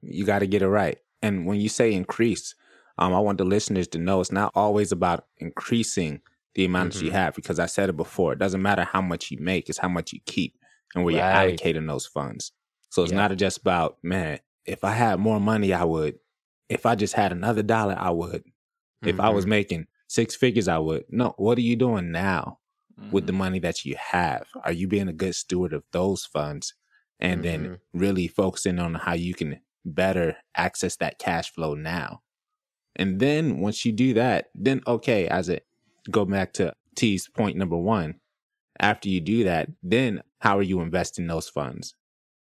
you 0.00 0.24
got 0.24 0.38
to 0.38 0.46
get 0.46 0.62
it 0.62 0.68
right. 0.68 0.96
And 1.20 1.44
when 1.44 1.60
you 1.60 1.68
say 1.68 1.92
increase, 1.92 2.54
um, 2.96 3.12
I 3.12 3.20
want 3.20 3.36
the 3.36 3.44
listeners 3.44 3.88
to 3.88 3.98
know 3.98 4.22
it's 4.22 4.32
not 4.32 4.52
always 4.54 4.90
about 4.90 5.26
increasing 5.36 6.22
the 6.54 6.64
amount 6.64 6.92
mm-hmm. 6.92 7.00
that 7.00 7.04
you 7.04 7.12
have 7.12 7.34
because 7.34 7.58
I 7.58 7.66
said 7.66 7.90
it 7.90 7.98
before. 7.98 8.32
It 8.32 8.38
doesn't 8.38 8.62
matter 8.62 8.84
how 8.84 9.02
much 9.02 9.30
you 9.30 9.36
make, 9.38 9.68
it's 9.68 9.76
how 9.76 9.88
much 9.88 10.14
you 10.14 10.20
keep 10.24 10.54
and 10.94 11.04
where 11.04 11.14
right. 11.14 11.50
you're 11.50 11.56
allocating 11.58 11.86
those 11.86 12.06
funds. 12.06 12.52
So 12.88 13.02
it's 13.02 13.12
yeah. 13.12 13.28
not 13.28 13.36
just 13.36 13.58
about, 13.58 13.98
man, 14.02 14.40
if 14.64 14.84
I 14.84 14.92
had 14.92 15.20
more 15.20 15.38
money, 15.38 15.74
I 15.74 15.84
would. 15.84 16.18
If 16.68 16.86
I 16.86 16.94
just 16.94 17.14
had 17.14 17.32
another 17.32 17.62
dollar, 17.62 17.96
I 17.98 18.10
would. 18.10 18.42
Mm-hmm. 18.42 19.08
If 19.08 19.20
I 19.20 19.30
was 19.30 19.44
mm-hmm. 19.44 19.50
making 19.50 19.86
six 20.08 20.34
figures, 20.34 20.68
I 20.68 20.78
would. 20.78 21.04
No, 21.08 21.34
what 21.36 21.58
are 21.58 21.62
you 21.62 21.76
doing 21.76 22.10
now 22.10 22.58
mm-hmm. 22.98 23.10
with 23.10 23.26
the 23.26 23.32
mm-hmm. 23.32 23.38
money 23.38 23.58
that 23.60 23.84
you 23.84 23.96
have? 23.98 24.46
Are 24.64 24.72
you 24.72 24.88
being 24.88 25.08
a 25.08 25.12
good 25.12 25.34
steward 25.34 25.72
of 25.72 25.84
those 25.92 26.24
funds? 26.24 26.74
And 27.18 27.42
then 27.42 27.78
really 27.94 28.28
focusing 28.28 28.78
on 28.78 28.92
how 28.92 29.14
you 29.14 29.32
can 29.32 29.60
better 29.86 30.36
access 30.54 30.96
that 30.96 31.18
cash 31.18 31.50
flow 31.50 31.74
now. 31.74 32.20
And 32.94 33.20
then 33.20 33.60
once 33.60 33.84
you 33.86 33.92
do 33.92 34.12
that, 34.14 34.46
then 34.54 34.82
okay, 34.86 35.28
as 35.28 35.48
it 35.48 35.66
go 36.10 36.24
back 36.24 36.52
to 36.54 36.74
T's 36.94 37.28
point 37.28 37.56
number 37.56 37.76
one, 37.76 38.16
after 38.80 39.08
you 39.08 39.20
do 39.20 39.44
that, 39.44 39.68
then 39.82 40.22
how 40.40 40.58
are 40.58 40.62
you 40.62 40.80
investing 40.80 41.26
those 41.26 41.48
funds? 41.48 41.94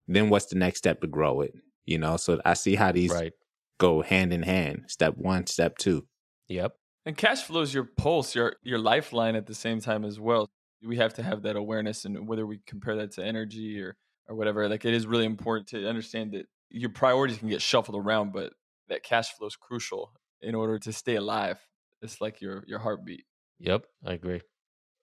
Then 0.06 0.30
what's 0.30 0.46
the 0.46 0.56
next 0.56 0.78
step 0.78 1.00
to 1.00 1.06
grow 1.06 1.42
it? 1.42 1.54
You 1.84 1.98
know, 1.98 2.16
so 2.16 2.40
I 2.44 2.54
see 2.54 2.74
how 2.74 2.92
these 2.92 3.10
right. 3.10 3.32
Go 3.78 4.02
hand 4.02 4.32
in 4.32 4.42
hand. 4.42 4.84
Step 4.88 5.14
one, 5.16 5.46
step 5.46 5.78
two. 5.78 6.06
Yep. 6.48 6.74
And 7.06 7.16
cash 7.16 7.42
flow 7.42 7.62
is 7.62 7.72
your 7.72 7.84
pulse, 7.84 8.34
your 8.34 8.56
your 8.62 8.78
lifeline 8.78 9.34
at 9.34 9.46
the 9.46 9.54
same 9.54 9.80
time 9.80 10.04
as 10.04 10.20
well. 10.20 10.50
We 10.82 10.96
have 10.98 11.14
to 11.14 11.22
have 11.22 11.42
that 11.42 11.56
awareness 11.56 12.04
and 12.04 12.28
whether 12.28 12.46
we 12.46 12.60
compare 12.66 12.96
that 12.96 13.12
to 13.12 13.24
energy 13.24 13.80
or 13.80 13.96
or 14.28 14.36
whatever, 14.36 14.68
like 14.68 14.84
it 14.84 14.94
is 14.94 15.06
really 15.06 15.24
important 15.24 15.68
to 15.68 15.88
understand 15.88 16.32
that 16.32 16.46
your 16.70 16.90
priorities 16.90 17.38
can 17.38 17.48
get 17.48 17.62
shuffled 17.62 17.96
around, 17.96 18.32
but 18.32 18.52
that 18.88 19.02
cash 19.02 19.32
flow 19.32 19.46
is 19.46 19.56
crucial 19.56 20.12
in 20.42 20.54
order 20.54 20.78
to 20.78 20.92
stay 20.92 21.16
alive. 21.16 21.58
It's 22.02 22.20
like 22.20 22.40
your 22.40 22.64
your 22.66 22.78
heartbeat. 22.78 23.24
Yep, 23.58 23.86
I 24.04 24.12
agree. 24.12 24.42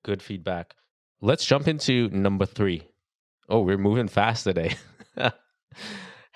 Good 0.04 0.22
feedback. 0.22 0.76
Let's 1.22 1.46
jump 1.46 1.68
into 1.68 2.10
number 2.10 2.46
three. 2.46 2.84
Oh, 3.50 3.62
we're 3.62 3.78
moving 3.78 4.08
fast 4.08 4.44
today. 4.44 4.76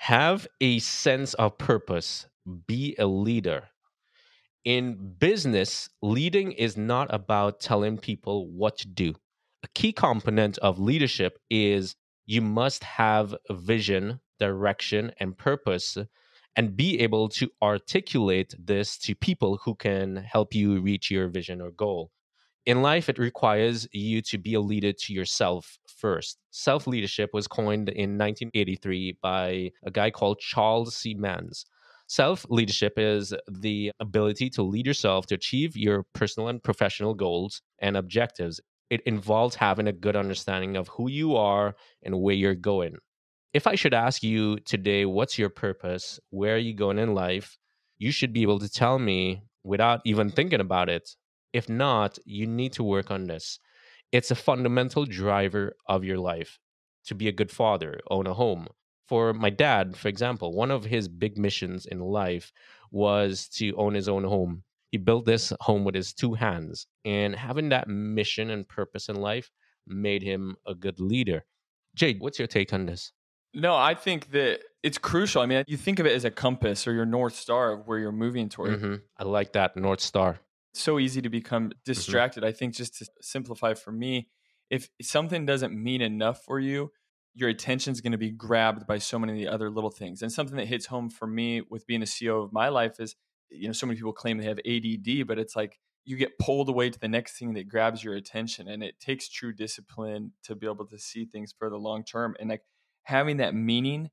Have 0.04 0.48
a 0.62 0.78
sense 0.78 1.34
of 1.34 1.58
purpose. 1.58 2.26
Be 2.66 2.96
a 2.98 3.06
leader. 3.06 3.68
In 4.64 5.14
business, 5.18 5.90
leading 6.00 6.52
is 6.52 6.74
not 6.76 7.12
about 7.14 7.60
telling 7.60 7.98
people 7.98 8.48
what 8.50 8.78
to 8.78 8.88
do. 8.88 9.14
A 9.62 9.68
key 9.68 9.92
component 9.92 10.56
of 10.58 10.78
leadership 10.80 11.38
is 11.50 11.96
you 12.24 12.40
must 12.40 12.82
have 12.82 13.34
a 13.50 13.54
vision, 13.54 14.20
direction, 14.38 15.12
and 15.20 15.36
purpose 15.36 15.98
and 16.56 16.76
be 16.76 16.98
able 17.00 17.28
to 17.28 17.50
articulate 17.62 18.54
this 18.58 18.96
to 18.98 19.14
people 19.14 19.58
who 19.64 19.74
can 19.74 20.16
help 20.16 20.54
you 20.54 20.80
reach 20.80 21.10
your 21.10 21.28
vision 21.28 21.60
or 21.60 21.70
goal. 21.70 22.10
In 22.66 22.82
life, 22.82 23.08
it 23.08 23.18
requires 23.18 23.88
you 23.92 24.20
to 24.22 24.38
be 24.38 24.54
a 24.54 24.60
leader 24.60 24.92
to 24.92 25.12
yourself 25.12 25.78
first. 25.86 26.38
Self 26.50 26.86
leadership 26.86 27.30
was 27.32 27.48
coined 27.48 27.88
in 27.88 28.18
1983 28.18 29.18
by 29.22 29.70
a 29.84 29.90
guy 29.90 30.10
called 30.10 30.38
Charles 30.38 30.94
C. 30.94 31.14
Manz. 31.14 31.64
Self 32.06 32.44
leadership 32.50 32.94
is 32.96 33.34
the 33.50 33.92
ability 34.00 34.50
to 34.50 34.62
lead 34.62 34.86
yourself 34.86 35.26
to 35.26 35.34
achieve 35.34 35.76
your 35.76 36.04
personal 36.12 36.48
and 36.48 36.62
professional 36.62 37.14
goals 37.14 37.62
and 37.78 37.96
objectives. 37.96 38.60
It 38.90 39.00
involves 39.06 39.54
having 39.54 39.86
a 39.86 39.92
good 39.92 40.16
understanding 40.16 40.76
of 40.76 40.88
who 40.88 41.08
you 41.08 41.36
are 41.36 41.76
and 42.02 42.20
where 42.20 42.34
you're 42.34 42.54
going 42.54 42.96
if 43.52 43.66
I 43.66 43.74
should 43.74 43.94
ask 43.94 44.22
you 44.22 44.58
today, 44.60 45.04
what's 45.04 45.38
your 45.38 45.48
purpose? 45.48 46.20
Where 46.30 46.54
are 46.54 46.58
you 46.58 46.74
going 46.74 46.98
in 46.98 47.14
life? 47.14 47.56
You 47.98 48.12
should 48.12 48.32
be 48.32 48.42
able 48.42 48.60
to 48.60 48.68
tell 48.68 48.98
me 48.98 49.42
without 49.64 50.00
even 50.04 50.30
thinking 50.30 50.60
about 50.60 50.88
it. 50.88 51.08
If 51.52 51.68
not, 51.68 52.18
you 52.24 52.46
need 52.46 52.72
to 52.74 52.84
work 52.84 53.10
on 53.10 53.26
this. 53.26 53.58
It's 54.12 54.30
a 54.30 54.36
fundamental 54.36 55.04
driver 55.04 55.76
of 55.86 56.04
your 56.04 56.18
life 56.18 56.58
to 57.06 57.14
be 57.14 57.28
a 57.28 57.32
good 57.32 57.50
father, 57.50 58.00
own 58.10 58.26
a 58.26 58.34
home. 58.34 58.68
For 59.08 59.32
my 59.32 59.50
dad, 59.50 59.96
for 59.96 60.08
example, 60.08 60.52
one 60.52 60.70
of 60.70 60.84
his 60.84 61.08
big 61.08 61.36
missions 61.36 61.86
in 61.86 61.98
life 62.00 62.52
was 62.92 63.48
to 63.56 63.74
own 63.76 63.94
his 63.94 64.08
own 64.08 64.24
home. 64.24 64.62
He 64.90 64.98
built 64.98 65.26
this 65.26 65.52
home 65.60 65.84
with 65.84 65.94
his 65.94 66.12
two 66.12 66.34
hands, 66.34 66.86
and 67.04 67.34
having 67.34 67.68
that 67.70 67.88
mission 67.88 68.50
and 68.50 68.68
purpose 68.68 69.08
in 69.08 69.16
life 69.16 69.50
made 69.86 70.22
him 70.22 70.56
a 70.66 70.74
good 70.74 71.00
leader. 71.00 71.44
Jade, 71.94 72.20
what's 72.20 72.38
your 72.38 72.48
take 72.48 72.72
on 72.72 72.86
this? 72.86 73.12
No, 73.52 73.74
I 73.74 73.94
think 73.94 74.30
that 74.30 74.60
it's 74.82 74.98
crucial. 74.98 75.42
I 75.42 75.46
mean, 75.46 75.64
you 75.66 75.76
think 75.76 75.98
of 75.98 76.06
it 76.06 76.12
as 76.12 76.24
a 76.24 76.30
compass 76.30 76.86
or 76.86 76.92
your 76.92 77.06
north 77.06 77.34
star 77.34 77.72
of 77.72 77.88
where 77.88 77.98
you're 77.98 78.12
moving 78.12 78.48
toward. 78.48 78.80
Mm-hmm. 78.80 78.94
I 79.18 79.24
like 79.24 79.52
that 79.52 79.76
north 79.76 80.00
star. 80.00 80.38
So 80.74 80.98
easy 80.98 81.22
to 81.22 81.28
become 81.28 81.70
mm-hmm. 81.70 81.78
distracted. 81.84 82.40
Mm-hmm. 82.40 82.48
I 82.48 82.52
think 82.52 82.74
just 82.74 82.98
to 82.98 83.06
simplify 83.20 83.74
for 83.74 83.92
me, 83.92 84.28
if 84.70 84.88
something 85.02 85.46
doesn't 85.46 85.74
mean 85.74 86.00
enough 86.00 86.44
for 86.44 86.60
you, 86.60 86.92
your 87.34 87.48
attention 87.48 87.92
is 87.92 88.00
going 88.00 88.12
to 88.12 88.18
be 88.18 88.30
grabbed 88.30 88.86
by 88.86 88.98
so 88.98 89.18
many 89.18 89.32
of 89.32 89.38
the 89.38 89.52
other 89.52 89.70
little 89.70 89.90
things. 89.90 90.22
And 90.22 90.32
something 90.32 90.56
that 90.56 90.66
hits 90.66 90.86
home 90.86 91.10
for 91.10 91.26
me 91.26 91.62
with 91.68 91.86
being 91.86 92.02
a 92.02 92.06
CEO 92.06 92.44
of 92.44 92.52
my 92.52 92.68
life 92.68 92.98
is, 92.98 93.16
you 93.50 93.66
know, 93.66 93.72
so 93.72 93.86
many 93.86 93.96
people 93.96 94.12
claim 94.12 94.38
they 94.38 94.44
have 94.44 94.58
ADD, 94.58 95.26
but 95.26 95.38
it's 95.38 95.56
like 95.56 95.78
you 96.04 96.16
get 96.16 96.38
pulled 96.38 96.68
away 96.68 96.90
to 96.90 96.98
the 96.98 97.08
next 97.08 97.38
thing 97.38 97.54
that 97.54 97.68
grabs 97.68 98.02
your 98.02 98.14
attention. 98.14 98.68
And 98.68 98.82
it 98.82 98.98
takes 99.00 99.28
true 99.28 99.52
discipline 99.52 100.32
to 100.44 100.54
be 100.54 100.66
able 100.66 100.86
to 100.86 100.98
see 100.98 101.24
things 101.24 101.54
for 101.56 101.70
the 101.70 101.76
long 101.76 102.04
term. 102.04 102.34
And 102.40 102.48
like 102.48 102.62
having 103.04 103.38
that 103.38 103.54
meaning 103.54 104.10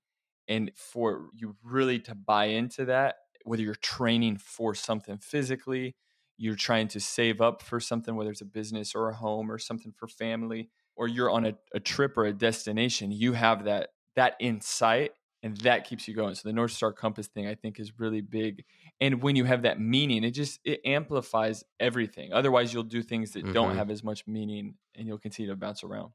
and 0.48 0.72
for 0.76 1.30
you 1.34 1.56
really 1.64 2.00
to 2.00 2.16
buy 2.16 2.46
into 2.46 2.86
that, 2.86 3.16
whether 3.46 3.62
you're 3.62 3.76
training 3.76 4.38
for 4.38 4.76
something 4.76 5.18
physically, 5.18 5.96
you're 6.38 6.56
trying 6.56 6.88
to 6.90 7.00
save 7.00 7.42
up 7.42 7.62
for 7.62 7.80
something, 7.80 8.16
whether 8.16 8.32
it's 8.32 8.42
a 8.42 8.46
business 8.46 8.96
or 8.96 9.10
a 9.10 9.16
home 9.16 9.52
or 9.52 9.58
something 9.58 9.94
for 9.98 10.08
family, 10.08 10.70
or 10.96 11.08
you're 11.08 11.30
on 11.30 11.46
a, 11.46 11.54
a 11.74 11.80
trip 11.80 12.18
or 12.18 12.26
a 12.26 12.34
destination, 12.34 13.12
you 13.12 13.34
have 13.34 13.66
that 13.66 13.90
that 14.16 14.36
insight 14.40 15.12
and 15.44 15.56
that 15.58 15.88
keeps 15.88 16.08
you 16.08 16.16
going. 16.16 16.34
So 16.34 16.50
the 16.50 16.54
North 16.54 16.72
Star 16.72 16.92
compass 16.92 17.28
thing 17.28 17.48
I 17.48 17.54
think 17.54 17.80
is 17.80 18.00
really 18.00 18.22
big. 18.22 18.64
And 19.00 19.22
when 19.22 19.36
you 19.36 19.44
have 19.46 19.62
that 19.62 19.80
meaning, 19.80 20.24
it 20.24 20.32
just 20.32 20.60
it 20.64 20.82
amplifies 20.86 21.64
everything. 21.80 22.34
Otherwise 22.34 22.74
you'll 22.74 22.84
do 22.84 23.02
things 23.02 23.32
that 23.32 23.44
mm-hmm. 23.44 23.54
don't 23.54 23.76
have 23.76 23.92
as 23.92 24.04
much 24.04 24.26
meaning 24.28 24.76
and 24.96 25.08
you'll 25.08 25.20
continue 25.20 25.52
to 25.52 25.56
bounce 25.56 25.84
around. 25.84 26.12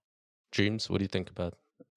Dreams, 0.50 0.90
what 0.90 0.98
do 0.98 1.04
you 1.04 1.08
think 1.08 1.30
about 1.30 1.54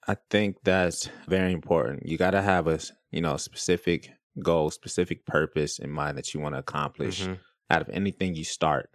I 0.08 0.16
think 0.30 0.58
that's 0.64 1.10
very 1.28 1.52
important. 1.52 2.06
You 2.06 2.18
got 2.18 2.32
to 2.32 2.42
have 2.42 2.68
a, 2.68 2.80
you 3.12 3.22
know, 3.22 3.38
specific 3.38 4.12
goal, 4.42 4.70
specific 4.70 5.26
purpose 5.26 5.80
in 5.80 5.90
mind 5.90 6.18
that 6.18 6.34
you 6.34 6.40
want 6.40 6.56
to 6.56 6.60
accomplish 6.60 7.24
mm-hmm. 7.24 7.34
Out 7.70 7.82
of 7.82 7.90
anything 7.90 8.36
you 8.36 8.44
start. 8.44 8.90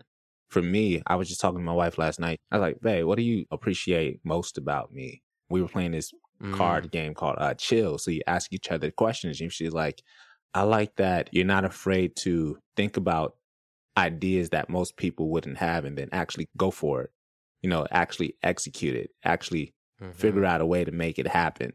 For 0.49 0.63
me, 0.63 1.03
I 1.07 1.17
was 1.17 1.29
just 1.29 1.41
talking 1.41 1.59
to 1.59 1.65
my 1.65 1.73
wife 1.73 1.99
last 1.99 2.19
night. 2.19 2.41
I 2.51 2.57
was 2.57 2.63
like, 2.63 2.81
"Babe, 2.81 3.05
what 3.05 3.17
do 3.17 3.23
you 3.23 3.47
appreciate 3.51 4.21
most 4.25 4.59
about 4.59 4.93
me?" 4.93 5.23
We 5.49 5.63
were 5.63 5.69
playing 5.69 5.93
this 5.93 6.13
mm. 6.43 6.55
card 6.55 6.91
game 6.91 7.15
called 7.15 7.37
uh, 7.39 7.55
Chill. 7.55 7.99
So 7.99 8.11
you 8.11 8.23
ask 8.27 8.53
each 8.53 8.71
other 8.71 8.91
questions, 8.91 9.41
and 9.41 9.53
she's 9.53 9.73
like, 9.73 10.03
"I 10.55 10.63
like 10.63 10.97
that 10.97 11.31
you're 11.33 11.45
not 11.45 11.65
afraid 11.65 12.17
to 12.17 12.59
think 12.77 12.97
about 12.97 13.37
ideas 13.97 14.51
that 14.51 14.69
most 14.69 14.97
people 14.97 15.29
wouldn't 15.31 15.59
have, 15.59 15.85
and 15.85 15.97
then 15.97 16.09
actually 16.13 16.49
go 16.57 16.71
for 16.71 17.03
it. 17.03 17.11
You 17.63 17.71
know, 17.71 17.87
actually 17.91 18.37
execute 18.43 18.97
it, 18.97 19.11
actually 19.25 19.75
mm-hmm. 20.01 20.13
figure 20.13 20.45
out 20.45 20.61
a 20.61 20.67
way 20.67 20.85
to 20.85 20.93
make 20.93 21.19
it 21.19 21.29
happen. 21.29 21.73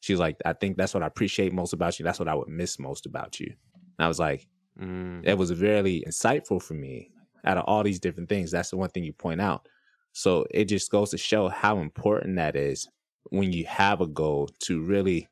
She's 0.00 0.18
like, 0.18 0.36
I 0.44 0.52
think 0.52 0.76
that's 0.76 0.94
what 0.94 1.02
I 1.02 1.06
appreciate 1.06 1.52
most 1.52 1.72
about 1.72 1.98
you. 1.98 2.04
That's 2.04 2.18
what 2.18 2.28
I 2.28 2.34
would 2.34 2.48
miss 2.48 2.78
most 2.78 3.06
about 3.06 3.38
you. 3.38 3.46
And 3.76 4.04
I 4.04 4.08
was 4.08 4.18
like, 4.18 4.48
mm. 4.80 5.20
it 5.24 5.36
was 5.36 5.50
very 5.50 6.02
insightful 6.06 6.62
for 6.62 6.74
me 6.74 7.10
out 7.44 7.58
of 7.58 7.64
all 7.66 7.82
these 7.82 8.00
different 8.00 8.28
things. 8.28 8.50
That's 8.50 8.70
the 8.70 8.76
one 8.76 8.90
thing 8.90 9.04
you 9.04 9.12
point 9.12 9.40
out. 9.40 9.68
So 10.12 10.46
it 10.50 10.66
just 10.66 10.90
goes 10.90 11.10
to 11.10 11.18
show 11.18 11.48
how 11.48 11.78
important 11.78 12.36
that 12.36 12.56
is 12.56 12.88
when 13.30 13.52
you 13.52 13.64
have 13.66 14.00
a 14.00 14.06
goal 14.06 14.48
to 14.60 14.82
really 14.82 15.28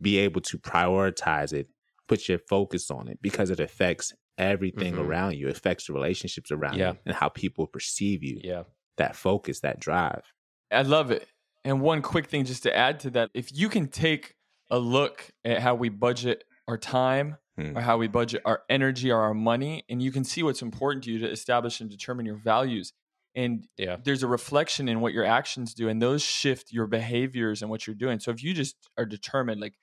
be 0.00 0.18
able 0.18 0.40
to 0.42 0.58
prioritize 0.58 1.52
it, 1.52 1.68
put 2.06 2.28
your 2.28 2.38
focus 2.38 2.90
on 2.90 3.08
it 3.08 3.18
because 3.22 3.50
it 3.50 3.60
affects 3.60 4.12
everything 4.36 4.94
mm-hmm. 4.94 5.02
around 5.02 5.34
you, 5.34 5.48
it 5.48 5.56
affects 5.56 5.86
the 5.86 5.92
relationships 5.92 6.50
around 6.52 6.76
yeah. 6.76 6.92
you 6.92 6.98
and 7.06 7.14
how 7.14 7.28
people 7.28 7.66
perceive 7.66 8.22
you. 8.22 8.40
Yeah. 8.42 8.62
that 8.96 9.16
focus, 9.16 9.60
that 9.60 9.80
drive. 9.80 10.22
I 10.70 10.82
love 10.82 11.10
it. 11.10 11.26
And 11.64 11.80
one 11.80 12.02
quick 12.02 12.26
thing 12.26 12.44
just 12.44 12.62
to 12.64 12.76
add 12.76 13.00
to 13.00 13.10
that 13.10 13.30
if 13.34 13.50
you 13.52 13.68
can 13.68 13.88
take 13.88 14.34
a 14.70 14.78
look 14.78 15.30
at 15.44 15.60
how 15.60 15.74
we 15.74 15.88
budget 15.88 16.44
our 16.66 16.78
time 16.78 17.36
Hmm. 17.58 17.76
or 17.76 17.80
how 17.80 17.98
we 17.98 18.06
budget 18.06 18.40
our 18.44 18.62
energy 18.68 19.10
or 19.10 19.20
our 19.20 19.34
money, 19.34 19.82
and 19.88 20.00
you 20.00 20.12
can 20.12 20.22
see 20.22 20.44
what's 20.44 20.62
important 20.62 21.02
to 21.04 21.10
you 21.10 21.18
to 21.18 21.28
establish 21.30 21.80
and 21.80 21.90
determine 21.90 22.24
your 22.24 22.36
values. 22.36 22.92
And 23.34 23.66
Yeah. 23.76 23.96
there's 24.02 24.22
a 24.22 24.28
reflection 24.28 24.88
in 24.88 25.00
what 25.00 25.12
your 25.12 25.24
actions 25.24 25.74
do, 25.74 25.88
and 25.88 26.00
those 26.00 26.22
shift 26.22 26.72
your 26.72 26.86
behaviors 26.86 27.60
and 27.60 27.70
what 27.70 27.86
you're 27.86 27.96
doing. 27.96 28.20
So 28.20 28.30
if 28.30 28.44
you 28.44 28.54
just 28.54 28.76
are 28.96 29.04
determined, 29.04 29.60
like 29.60 29.74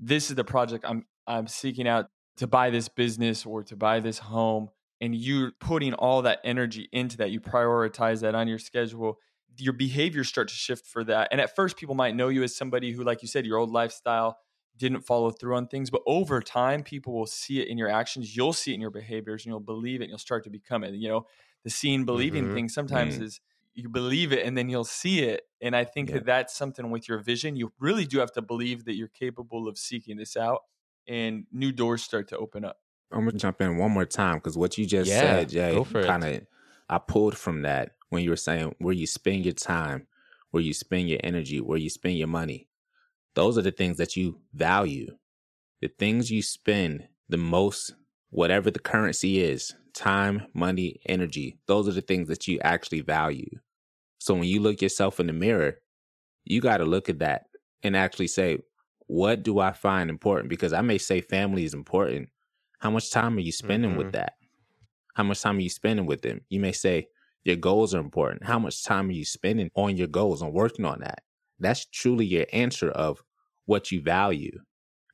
this 0.00 0.30
is 0.30 0.36
the 0.36 0.44
project 0.44 0.84
I'm 0.86 1.06
I'm 1.26 1.46
seeking 1.46 1.86
out 1.86 2.06
to 2.38 2.48
buy 2.48 2.70
this 2.70 2.88
business 2.88 3.46
or 3.46 3.62
to 3.64 3.76
buy 3.76 4.00
this 4.00 4.18
home, 4.18 4.70
and 5.00 5.14
you're 5.14 5.52
putting 5.60 5.94
all 5.94 6.22
that 6.22 6.40
energy 6.42 6.88
into 6.92 7.18
that, 7.18 7.30
you 7.30 7.40
prioritize 7.40 8.22
that 8.22 8.34
on 8.34 8.48
your 8.48 8.58
schedule, 8.58 9.18
your 9.58 9.74
behaviors 9.74 10.28
start 10.28 10.48
to 10.48 10.54
shift 10.54 10.86
for 10.86 11.04
that. 11.04 11.28
And 11.30 11.40
at 11.40 11.54
first, 11.54 11.76
people 11.76 11.94
might 11.94 12.16
know 12.16 12.28
you 12.28 12.42
as 12.42 12.56
somebody 12.56 12.90
who, 12.92 13.04
like 13.04 13.22
you 13.22 13.28
said, 13.28 13.46
your 13.46 13.58
old 13.58 13.70
lifestyle 13.70 14.38
didn't 14.76 15.02
follow 15.02 15.30
through 15.30 15.56
on 15.56 15.68
things. 15.68 15.90
But 15.90 16.02
over 16.06 16.40
time, 16.40 16.82
people 16.82 17.12
will 17.12 17.26
see 17.26 17.60
it 17.60 17.68
in 17.68 17.78
your 17.78 17.88
actions. 17.88 18.36
You'll 18.36 18.52
see 18.52 18.72
it 18.72 18.74
in 18.74 18.80
your 18.80 18.90
behaviors 18.90 19.44
and 19.44 19.50
you'll 19.52 19.60
believe 19.60 20.00
it 20.00 20.04
and 20.04 20.10
you'll 20.10 20.18
start 20.18 20.44
to 20.44 20.50
become 20.50 20.84
it. 20.84 20.94
You 20.94 21.08
know, 21.08 21.26
the 21.64 21.70
seeing 21.70 22.04
believing 22.04 22.44
Mhm. 22.44 22.50
thing 22.50 22.68
sometimes 22.68 23.18
Mm. 23.18 23.22
is 23.22 23.40
you 23.74 23.88
believe 23.88 24.32
it 24.32 24.44
and 24.46 24.56
then 24.56 24.68
you'll 24.68 24.84
see 24.84 25.20
it. 25.20 25.42
And 25.60 25.74
I 25.76 25.84
think 25.84 26.08
Yeah. 26.08 26.14
that 26.14 26.24
that's 26.26 26.54
something 26.54 26.90
with 26.90 27.08
your 27.08 27.18
vision. 27.18 27.56
You 27.56 27.72
really 27.78 28.04
do 28.06 28.18
have 28.18 28.32
to 28.32 28.42
believe 28.42 28.84
that 28.84 28.94
you're 28.96 29.08
capable 29.08 29.68
of 29.68 29.78
seeking 29.78 30.16
this 30.16 30.36
out 30.36 30.62
and 31.06 31.46
new 31.50 31.72
doors 31.72 32.02
start 32.02 32.28
to 32.28 32.38
open 32.38 32.64
up. 32.64 32.78
I'm 33.10 33.26
gonna 33.26 33.38
jump 33.38 33.60
in 33.60 33.76
one 33.76 33.90
more 33.92 34.06
time 34.06 34.36
because 34.36 34.56
what 34.56 34.78
you 34.78 34.86
just 34.86 35.16
Yeah, 35.16 35.18
said, 35.18 35.50
Jay, 35.50 35.74
go 35.74 35.84
for 35.84 36.00
it. 36.00 36.06
kind 36.06 36.24
of 36.24 36.46
I 36.88 36.98
pulled 36.98 37.36
from 37.36 37.62
that 37.62 37.96
when 38.08 38.22
you 38.24 38.30
were 38.30 38.36
saying 38.36 38.74
where 38.78 38.94
you 38.94 39.06
spend 39.06 39.44
your 39.44 39.54
time, 39.54 40.06
where 40.50 40.62
you 40.62 40.72
spend 40.72 41.08
your 41.08 41.20
energy, 41.22 41.60
where 41.60 41.78
you 41.78 41.90
spend 41.90 42.18
your 42.18 42.28
money. 42.28 42.68
Those 43.34 43.58
are 43.58 43.62
the 43.62 43.72
things 43.72 43.96
that 43.98 44.16
you 44.16 44.40
value. 44.52 45.16
The 45.80 45.88
things 45.88 46.30
you 46.30 46.42
spend 46.42 47.08
the 47.28 47.36
most, 47.38 47.94
whatever 48.30 48.70
the 48.70 48.78
currency 48.78 49.40
is, 49.40 49.74
time, 49.94 50.46
money, 50.54 51.00
energy, 51.06 51.58
those 51.66 51.88
are 51.88 51.92
the 51.92 52.00
things 52.02 52.28
that 52.28 52.46
you 52.48 52.60
actually 52.60 53.00
value. 53.00 53.58
So 54.18 54.34
when 54.34 54.44
you 54.44 54.60
look 54.60 54.82
yourself 54.82 55.20
in 55.20 55.26
the 55.26 55.32
mirror, 55.32 55.78
you 56.44 56.60
got 56.60 56.78
to 56.78 56.84
look 56.84 57.08
at 57.08 57.20
that 57.20 57.46
and 57.82 57.96
actually 57.96 58.28
say, 58.28 58.58
what 59.06 59.42
do 59.42 59.58
I 59.58 59.72
find 59.72 60.10
important? 60.10 60.48
Because 60.48 60.72
I 60.72 60.80
may 60.80 60.98
say 60.98 61.20
family 61.20 61.64
is 61.64 61.74
important. 61.74 62.28
How 62.80 62.90
much 62.90 63.10
time 63.10 63.36
are 63.36 63.40
you 63.40 63.52
spending 63.52 63.92
Mhm. 63.92 63.98
with 63.98 64.12
that? 64.12 64.34
How 65.14 65.24
much 65.24 65.42
time 65.42 65.58
are 65.58 65.60
you 65.62 65.70
spending 65.70 66.06
with 66.06 66.22
them? 66.22 66.42
You 66.48 66.60
may 66.60 66.72
say 66.72 67.08
your 67.44 67.56
goals 67.56 67.94
are 67.94 68.00
important. 68.00 68.44
How 68.44 68.58
much 68.58 68.84
time 68.84 69.08
are 69.08 69.12
you 69.12 69.24
spending 69.24 69.70
on 69.74 69.96
your 69.96 70.06
goals, 70.06 70.42
on 70.42 70.52
working 70.52 70.84
on 70.84 71.00
that? 71.00 71.22
That's 71.62 71.86
truly 71.86 72.26
your 72.26 72.46
answer 72.52 72.90
of 72.90 73.22
what 73.66 73.92
you 73.92 74.02
value. 74.02 74.60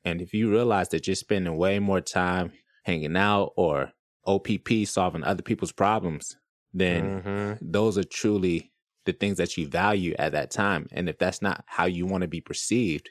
And 0.05 0.21
if 0.21 0.33
you 0.33 0.49
realize 0.51 0.89
that 0.89 1.07
you're 1.07 1.15
spending 1.15 1.57
way 1.57 1.79
more 1.79 2.01
time 2.01 2.53
hanging 2.83 3.17
out 3.17 3.53
or 3.57 3.93
OPP 4.27 4.85
solving 4.87 5.23
other 5.23 5.43
people's 5.43 5.71
problems, 5.71 6.37
then 6.73 7.15
Mhm. 7.15 7.59
those 7.61 7.97
are 7.97 8.03
truly 8.03 8.71
the 9.05 9.13
things 9.13 9.37
that 9.37 9.57
you 9.57 9.67
value 9.67 10.15
at 10.19 10.31
that 10.33 10.51
time. 10.51 10.87
And 10.91 11.09
if 11.09 11.17
that's 11.17 11.41
not 11.41 11.63
how 11.67 11.85
you 11.85 12.05
want 12.05 12.21
to 12.21 12.27
be 12.27 12.41
perceived, 12.41 13.09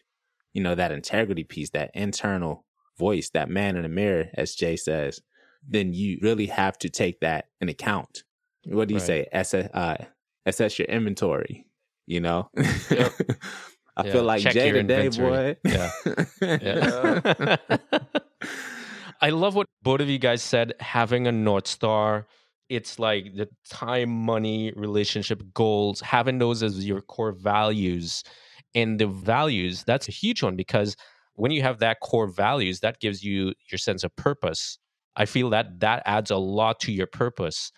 you 0.53 0.63
know, 0.63 0.75
that 0.75 0.93
integrity 0.93 1.45
piece, 1.45 1.71
that 1.71 1.91
internal 1.95 2.67
voice, 2.99 3.31
that 3.31 3.51
man 3.51 3.77
in 3.77 3.83
the 3.83 3.89
mirror, 3.89 4.31
as 4.35 4.55
Jay 4.55 4.77
says, 4.77 5.21
then 5.67 5.93
you 5.93 6.19
really 6.23 6.47
have 6.47 6.79
to 6.79 6.89
take 6.89 7.21
that 7.21 7.47
in 7.61 7.69
account. 7.69 8.25
What 8.67 8.89
do 8.89 8.95
you 8.95 9.01
Right. 9.01 9.07
say? 9.07 9.29
Assess, 9.33 9.71
uh, 9.75 10.07
assess 10.47 10.79
your 10.79 10.87
inventory, 10.89 11.67
you 12.09 12.21
know? 12.21 12.51
Yep. 12.91 13.15
I 13.97 14.03
Yeah, 14.03 14.13
feel 14.13 14.25
like 14.25 14.49
check 14.49 14.51
Jay 14.51 14.73
today, 14.73 15.09
boy. 15.09 15.43
inventory. 15.49 15.57
Yeah. 15.65 15.93
I 19.21 19.31
love 19.31 19.55
what 19.55 19.67
both 19.83 20.01
of 20.01 20.09
you 20.09 20.19
guys 20.19 20.43
said. 20.43 20.75
Having 20.81 21.27
a 21.29 21.33
North 21.33 21.67
Star, 21.69 22.27
it's 22.69 22.99
like 22.99 23.35
the 23.35 23.49
time, 23.69 24.11
money, 24.11 24.73
relationship 24.77 25.43
goals, 25.55 26.01
having 26.01 26.39
those 26.39 26.63
as 26.63 26.87
your 26.87 27.03
core 27.03 27.33
values. 27.33 28.25
And 28.75 29.01
the 29.01 29.07
values, 29.09 29.85
that's 29.85 30.09
a 30.09 30.13
huge 30.13 30.43
one 30.43 30.57
because 30.57 30.97
when 31.35 31.53
you 31.53 31.63
have 31.63 31.79
that 31.81 32.01
core 32.01 32.29
values, 32.29 32.81
that 32.81 33.01
gives 33.01 33.25
you 33.25 33.55
your 33.71 33.79
sense 33.79 34.05
of 34.05 34.15
purpose. 34.17 34.79
I 35.17 35.27
feel 35.27 35.51
that 35.51 35.81
that 35.81 36.03
adds 36.07 36.31
a 36.31 36.37
lot 36.37 36.81
to 36.81 36.93
your 36.93 37.07
purpose 37.07 37.73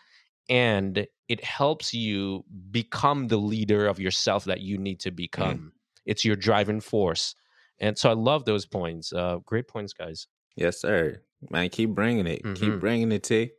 and 0.49 1.07
it 1.31 1.43
helps 1.45 1.95
you 1.95 2.45
become 2.71 3.29
the 3.29 3.37
leader 3.37 3.87
of 3.87 3.99
yourself 4.01 4.45
that 4.51 4.61
you 4.61 4.77
need 4.79 4.99
to 5.07 5.11
become. 5.11 5.73
It's 6.05 6.25
your 6.25 6.37
driving 6.37 6.81
force. 6.81 7.35
And 7.79 7.97
so 7.97 8.11
I 8.11 8.15
love 8.15 8.45
those 8.45 8.67
points. 8.67 9.13
Uh, 9.13 9.39
great 9.47 9.69
points, 9.69 9.93
guys. 9.93 10.27
yes, 10.57 10.81
sir. 10.81 11.23
Man, 11.51 11.69
keep 11.71 11.91
bringing 11.91 12.27
it. 12.27 12.43
Keep 12.43 12.75
Mhm. 12.75 12.81
bringing 12.81 13.13
it, 13.13 13.23
T. 13.23 13.53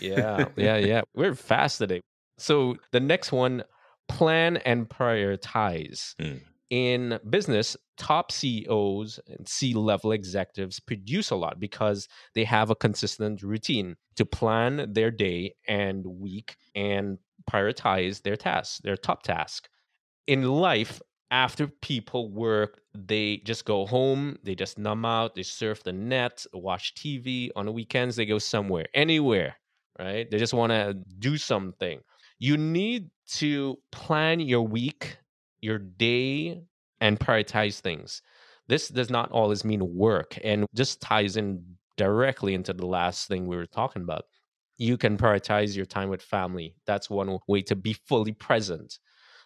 Yeah, 0.00 0.48
yeah, 0.56 0.76
yeah. 0.78 1.02
We're 1.14 1.34
fast 1.36 1.78
today. 1.78 2.00
So 2.38 2.76
the 2.92 3.00
next 3.00 3.30
one 3.30 3.62
plan 4.08 4.56
and 4.64 4.88
prioritize. 4.88 6.14
Mm. 6.20 6.40
In 6.70 7.18
business, 7.30 7.76
top 7.96 8.30
CEOs 8.30 9.20
and 9.26 9.48
C 9.48 9.72
level 9.72 10.12
executives 10.12 10.80
produce 10.80 11.30
a 11.30 11.36
lot 11.36 11.58
because 11.58 12.08
they 12.34 12.44
have 12.44 12.68
a 12.68 12.76
consistent 12.76 13.42
routine 13.42 13.96
to 14.16 14.26
plan 14.26 14.92
their 14.92 15.10
day 15.10 15.54
and 15.66 16.04
week 16.04 16.56
and 16.74 17.18
prioritize 17.50 18.22
their 18.22 18.36
tasks, 18.36 18.80
their 18.84 18.96
top 18.96 19.22
task. 19.22 19.68
In 20.26 20.42
life, 20.42 21.00
after 21.30 21.66
people 21.66 22.30
work, 22.30 22.80
they 22.94 23.38
just 23.44 23.64
go 23.64 23.86
home, 23.86 24.36
they 24.42 24.54
just 24.54 24.78
numb 24.78 25.04
out, 25.04 25.34
they 25.34 25.42
surf 25.42 25.82
the 25.82 25.92
net, 25.92 26.44
watch 26.52 26.94
TV. 26.94 27.50
On 27.56 27.66
the 27.66 27.72
weekends, 27.72 28.16
they 28.16 28.26
go 28.26 28.38
somewhere, 28.38 28.86
anywhere, 28.94 29.56
right? 29.98 30.30
They 30.30 30.38
just 30.38 30.54
want 30.54 30.72
to 30.72 30.94
do 31.18 31.36
something. 31.36 32.00
You 32.38 32.56
need 32.56 33.10
to 33.36 33.78
plan 33.92 34.40
your 34.40 34.62
week, 34.62 35.18
your 35.60 35.78
day, 35.78 36.62
and 37.00 37.18
prioritize 37.18 37.80
things. 37.80 38.22
This 38.68 38.88
does 38.88 39.10
not 39.10 39.30
always 39.30 39.64
mean 39.64 39.94
work 39.94 40.38
and 40.44 40.66
just 40.74 41.00
ties 41.00 41.36
in 41.36 41.64
directly 41.96 42.54
into 42.54 42.72
the 42.72 42.86
last 42.86 43.28
thing 43.28 43.46
we 43.46 43.56
were 43.56 43.66
talking 43.66 44.02
about. 44.02 44.24
You 44.76 44.96
can 44.96 45.16
prioritize 45.16 45.76
your 45.76 45.86
time 45.86 46.08
with 46.08 46.22
family. 46.22 46.76
That's 46.86 47.10
one 47.10 47.38
way 47.48 47.62
to 47.62 47.76
be 47.76 47.94
fully 47.94 48.32
present. 48.32 48.98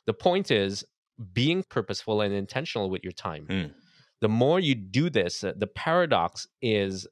The 0.06 0.12
point 0.12 0.50
is 0.50 0.84
being 1.32 1.64
purposeful 1.70 2.20
and 2.20 2.34
intentional 2.34 2.90
with 2.90 3.02
your 3.02 3.12
time. 3.12 3.46
Mm. 3.48 3.74
The 4.20 4.28
more 4.28 4.60
you 4.60 4.74
do 4.74 5.08
this, 5.08 5.42
uh, 5.42 5.52
the 5.56 5.66
paradox 5.66 6.46
is 6.60 7.06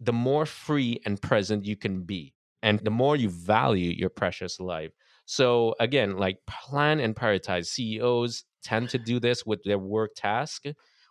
the 0.00 0.12
more 0.12 0.46
free 0.46 1.00
and 1.04 1.20
present 1.20 1.64
you 1.64 1.76
can 1.76 2.02
be, 2.02 2.34
and 2.62 2.80
the 2.80 2.90
more 2.90 3.16
you 3.16 3.28
value 3.28 3.90
your 3.90 4.10
precious 4.10 4.60
life. 4.60 4.92
So, 5.26 5.74
again, 5.80 6.16
like 6.16 6.38
plan 6.46 7.00
and 7.00 7.14
prioritize. 7.14 7.66
CEOs 7.66 8.44
tend 8.62 8.88
to 8.90 8.98
do 8.98 9.20
this 9.20 9.44
with 9.44 9.62
their 9.64 9.78
work 9.78 10.12
task. 10.16 10.64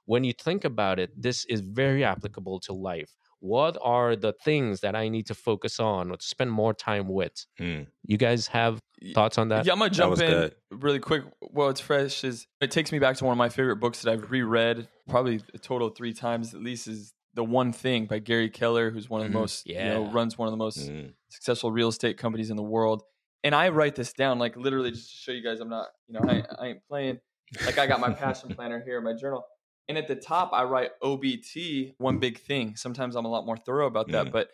When 0.06 0.24
you 0.24 0.34
think 0.34 0.64
about 0.66 1.00
it, 1.00 1.12
this 1.22 1.46
is 1.46 1.62
very 1.62 2.04
applicable 2.04 2.60
to 2.62 2.74
life. 2.74 3.16
What 3.40 3.78
are 3.82 4.16
the 4.16 4.34
things 4.34 4.80
that 4.82 4.96
I 4.96 5.10
need 5.10 5.28
to 5.28 5.36
focus 5.36 5.80
on 5.80 6.10
or 6.12 6.18
to 6.18 6.26
spend 6.26 6.52
more 6.52 6.74
time 6.74 7.08
with? 7.10 7.46
Mm. 7.60 7.88
You 8.06 8.18
guys 8.18 8.48
have 8.48 8.80
thoughts 9.14 9.38
on 9.38 9.50
that? 9.50 9.66
Yeah, 9.66 9.74
I'm 9.74 9.80
gonna 9.80 9.92
jump 9.92 10.20
in 10.20 10.28
good. 10.32 10.56
really 10.72 11.00
quick. 11.00 11.24
Well, 11.42 11.70
it's 11.70 11.82
fresh. 11.82 12.24
Is 12.24 12.48
it 12.62 12.72
takes 12.72 12.92
me 12.92 13.00
back 13.00 13.18
to 13.18 13.26
one 13.26 13.34
of 13.34 13.38
my 13.38 13.50
favorite 13.50 13.76
books 13.78 14.02
that 14.02 14.12
I've 14.12 14.32
reread 14.32 14.88
probably 15.10 15.42
a 15.54 15.58
total 15.58 15.90
of 15.90 15.96
three 15.98 16.14
times 16.14 16.54
at 16.54 16.62
least. 16.62 16.88
Is 16.88 17.14
the 17.34 17.44
one 17.44 17.74
thing 17.74 18.06
by 18.06 18.20
Gary 18.20 18.50
Keller, 18.50 18.90
who's 18.92 19.10
one 19.10 19.22
of 19.22 19.28
the 19.28 19.32
Mhm. 19.38 19.42
most 19.42 19.68
you 19.68 19.76
know 19.76 20.10
runs 20.12 20.38
one 20.38 20.48
of 20.48 20.52
the 20.54 20.58
most 20.58 20.80
Mm. 20.90 21.14
successful 21.30 21.72
real 21.72 21.90
estate 21.90 22.18
companies 22.18 22.50
in 22.50 22.56
the 22.56 22.64
world. 22.64 23.04
And 23.46 23.56
I 23.56 23.70
write 23.70 23.96
this 23.96 24.12
down 24.12 24.40
like 24.40 24.58
literally 24.58 24.92
just 24.92 25.12
to 25.12 25.18
show 25.18 25.32
you 25.32 25.44
guys 25.44 25.60
I'm 25.62 25.70
not 25.70 25.88
you 26.08 26.14
know 26.20 26.26
I, 26.28 26.44
I 26.60 26.68
ain't 26.68 26.86
playing. 26.90 27.20
Like 27.66 27.78
I 27.78 27.88
got 27.88 28.02
my 28.02 28.10
passion 28.10 28.50
planner 28.56 28.82
here 28.84 28.98
in 28.98 29.04
my 29.04 29.14
journal. 29.14 29.46
And 29.88 29.98
at 29.98 30.08
the 30.08 30.16
top, 30.16 30.50
I 30.52 30.64
write 30.64 30.92
OBT, 31.04 31.94
one 32.00 32.18
big 32.18 32.40
thing. 32.40 32.76
Sometimes 32.76 33.16
I'm 33.16 33.26
a 33.26 33.30
lot 33.30 33.46
more 33.46 33.56
thorough 33.56 33.86
about 33.86 34.08
that. 34.10 34.28
Mm. 34.28 34.32
But 34.32 34.50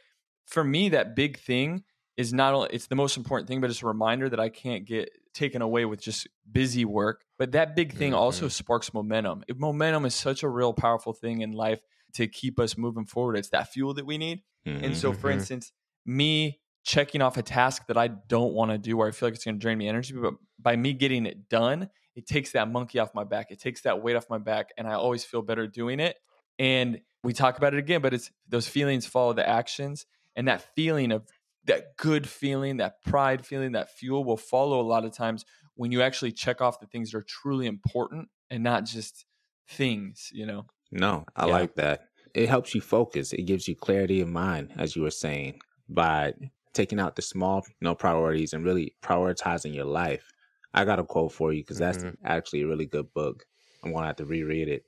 for 0.46 0.62
me, 0.64 0.90
that 0.90 1.16
big 1.16 1.40
thing 1.40 1.84
is 2.18 2.34
not 2.34 2.54
only 2.54 2.70
it's 2.74 2.88
the 2.88 2.96
most 2.96 3.16
important 3.16 3.48
thing, 3.48 3.62
but 3.62 3.70
it's 3.70 3.82
a 3.82 3.88
reminder 3.88 4.28
that 4.30 4.42
I 4.42 4.50
can't 4.50 4.86
get 4.86 5.10
taken 5.34 5.62
away 5.62 5.86
with 5.86 6.02
just 6.02 6.28
busy 6.52 6.84
work. 6.84 7.24
But 7.40 7.54
that 7.54 7.76
big 7.78 7.94
thing 7.94 8.14
also 8.14 8.50
sparks 8.50 8.94
momentum. 8.94 9.46
If 9.48 9.58
momentum 9.58 10.06
is 10.06 10.14
such 10.14 10.44
a 10.44 10.50
real 10.50 10.74
powerful 10.74 11.14
thing 11.14 11.40
in 11.40 11.54
life 11.54 11.80
to 12.14 12.28
keep 12.28 12.60
us 12.60 12.78
moving 12.78 13.06
forward. 13.06 13.38
It's 13.38 13.50
that 13.50 13.72
fuel 13.72 13.94
that 13.94 14.06
we 14.06 14.18
need. 14.18 14.42
And 14.66 14.96
so, 14.96 15.14
for 15.14 15.30
Mhm. 15.30 15.34
instance, 15.34 15.72
me 16.06 16.61
checking 16.84 17.22
off 17.22 17.38
a 17.38 17.44
task 17.44 17.88
that 17.88 17.98
I 17.98 18.08
don't 18.08 18.54
want 18.54 18.72
to 18.72 18.78
do 18.78 18.98
or 18.98 19.08
I 19.08 19.12
feel 19.12 19.28
like 19.28 19.36
it's 19.36 19.46
going 19.46 19.56
to 19.56 19.62
drain 19.62 19.78
me 19.78 19.88
energy, 19.88 20.14
but 20.14 20.34
by 20.60 20.76
me 20.76 20.94
getting 20.94 21.26
it 21.26 21.50
done, 21.50 21.90
it 22.16 22.26
takes 22.28 22.52
that 22.52 22.70
monkey 22.70 23.00
off 23.00 23.14
my 23.14 23.24
back. 23.24 23.52
It 23.52 23.60
takes 23.60 23.82
that 23.82 24.02
weight 24.02 24.16
off 24.16 24.30
my 24.30 24.38
back, 24.38 24.70
and 24.78 24.88
I 24.88 24.94
always 24.94 25.24
feel 25.24 25.42
better 25.42 25.68
doing 25.68 26.00
it. 26.00 26.18
And 26.60 27.02
we 27.24 27.34
talk 27.34 27.58
about 27.58 27.74
it 27.74 27.78
again, 27.78 28.02
but 28.02 28.14
it's 28.14 28.32
those 28.50 28.68
feelings 28.68 29.06
follow 29.06 29.34
the 29.34 29.48
actions, 29.48 30.06
and 30.36 30.48
that 30.48 30.76
feeling 30.76 31.12
of 31.12 31.24
that 31.66 31.96
good 31.98 32.28
feeling, 32.28 32.78
that 32.78 33.02
pride 33.04 33.46
feeling, 33.46 33.74
that 33.74 33.92
fuel 33.92 34.24
will 34.24 34.38
follow 34.38 34.82
a 34.82 34.84
lot 34.84 35.06
of 35.06 35.14
times 35.14 35.46
when 35.76 35.92
you 35.92 36.02
actually 36.02 36.32
check 36.32 36.60
off 36.60 36.80
the 36.80 36.88
things 36.88 37.12
that 37.12 37.20
are 37.20 37.26
truly 37.28 37.68
important 37.68 38.28
and 38.50 38.64
not 38.64 38.86
just 38.86 39.26
things, 39.70 40.30
you 40.34 40.46
know. 40.46 40.66
No, 40.92 41.26
I 41.36 41.46
Yeah. 41.46 41.54
like 41.54 41.76
that. 41.76 42.08
It 42.34 42.50
helps 42.50 42.74
you 42.74 42.82
focus. 42.82 43.32
It 43.32 43.44
gives 43.44 43.68
you 43.68 43.76
clarity 43.76 44.22
of 44.22 44.28
mind, 44.28 44.74
as 44.78 44.96
you 44.96 45.04
were 45.04 45.12
saying, 45.12 45.62
by 45.88 46.34
taking 46.74 47.00
out 47.00 47.16
the 47.16 47.22
small, 47.22 47.64
you 47.68 47.74
know, 47.86 47.96
priorities 47.96 48.54
and 48.54 48.64
really 48.66 48.96
prioritizing 49.04 49.74
your 49.76 49.86
life. 49.86 50.32
I 50.74 50.86
got 50.86 51.00
a 51.00 51.04
quote 51.04 51.34
for 51.34 51.52
you 51.52 51.64
because 51.64 51.78
that's 51.78 52.04
Mhm. 52.04 52.16
actually 52.24 52.62
a 52.62 52.68
really 52.68 52.86
good 52.86 53.14
book. 53.14 53.46
I'm 53.84 53.92
gonna 53.94 54.08
have 54.08 54.16
to 54.18 54.26
reread 54.26 54.70
it. 54.70 54.86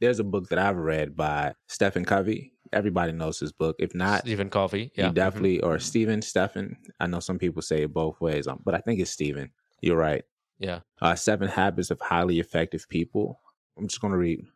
There's 0.00 0.18
a 0.20 0.24
book 0.24 0.48
that 0.48 0.58
I've 0.58 0.76
read 0.76 1.14
by 1.16 1.54
Stephen 1.68 2.04
Covey. 2.04 2.54
Everybody 2.72 3.12
knows 3.12 3.38
his 3.38 3.52
book. 3.52 3.76
If 3.78 3.94
not, 3.94 4.20
Stephen 4.22 4.48
Covey, 4.50 4.90
Yeah. 4.96 5.06
you 5.06 5.10
mhm. 5.12 5.14
definitely 5.14 5.60
or 5.60 5.78
Stephen, 5.78 6.22
Stephen. 6.22 6.76
I 6.98 7.06
know 7.06 7.20
some 7.20 7.38
people 7.38 7.62
say 7.62 7.82
it 7.82 7.92
both 7.92 8.20
ways, 8.20 8.46
um, 8.46 8.62
but 8.64 8.74
I 8.74 8.78
think 8.78 9.00
it's 9.00 9.10
Stephen. 9.10 9.52
You're 9.82 9.96
right. 9.98 10.24
Yeah. 10.58 10.80
Uh, 11.00 11.14
Seven 11.14 11.48
Habits 11.48 11.90
of 11.90 12.00
Highly 12.00 12.40
Effective 12.40 12.88
People. 12.88 13.40
I'm 13.76 13.86
just 13.88 14.00
going 14.00 14.12
to 14.12 14.18
read 14.18 14.46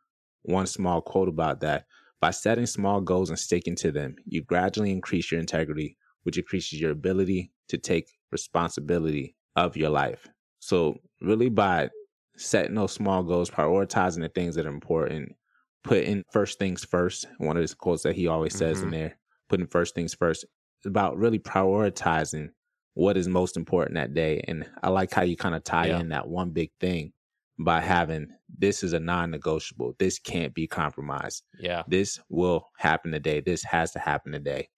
one 0.43 0.67
small 0.67 1.01
quote 1.03 1.29
about 1.29 1.61
that. 1.61 1.87
By 2.21 2.31
setting 2.31 2.67
small 2.67 3.01
goals 3.03 3.29
and 3.29 3.39
sticking 3.39 3.77
to 3.77 3.93
them, 3.93 4.17
you 4.25 4.43
gradually 4.43 4.91
increase 4.91 5.31
your 5.31 5.41
integrity, 5.41 5.97
which 6.27 6.39
increases 6.39 6.81
your 6.81 6.91
ability 6.91 7.53
to 7.69 7.79
take 7.79 8.11
responsibility 8.33 9.37
of 9.55 9.77
your 9.77 9.91
life. 9.91 10.29
So, 10.59 10.99
really, 11.23 11.49
by 11.49 11.91
setting 12.37 12.75
those 12.75 12.93
small 12.93 13.23
goals, 13.23 13.49
prioritizing 13.49 14.21
the 14.23 14.29
things 14.29 14.57
that 14.57 14.67
are 14.67 14.71
important, 14.71 15.37
putting 15.85 16.25
first 16.33 16.59
things 16.59 16.85
first. 16.85 17.27
One 17.39 17.57
of 17.57 17.61
his 17.63 17.75
quotes 17.75 18.03
that 18.03 18.17
he 18.17 18.27
always 18.27 18.55
says 18.55 18.83
in 18.83 18.89
Mhm. 18.89 18.93
there, 18.93 19.19
putting 19.49 19.69
first 19.69 19.95
things 19.95 20.15
first. 20.15 20.45
About 20.85 21.17
really 21.17 21.39
prioritizing 21.39 22.51
what 22.95 23.17
is 23.17 23.29
most 23.29 23.57
important 23.57 23.95
that 23.95 24.13
day. 24.15 24.41
And 24.49 24.69
I 24.83 24.89
like 24.91 25.13
how 25.13 25.23
you 25.23 25.37
kind 25.37 25.55
of 25.55 25.63
tie 25.65 25.87
Yeah. 25.89 26.01
in 26.01 26.09
that 26.09 26.29
one 26.29 26.51
big 26.51 26.71
thing 26.81 27.13
by 27.59 27.81
having 27.81 28.29
this 28.59 28.83
is 28.83 28.93
a 28.93 29.01
non 29.01 29.31
negotiable. 29.31 29.95
This 29.99 30.19
can't 30.19 30.55
be 30.55 30.67
compromised. 30.67 31.45
Yeah. 31.59 31.85
This 31.89 32.19
will 32.29 32.69
happen 32.79 33.13
today. 33.13 33.41
This 33.41 33.63
has 33.65 33.93
to 33.93 33.99
happen 33.99 34.33
today. 34.33 34.69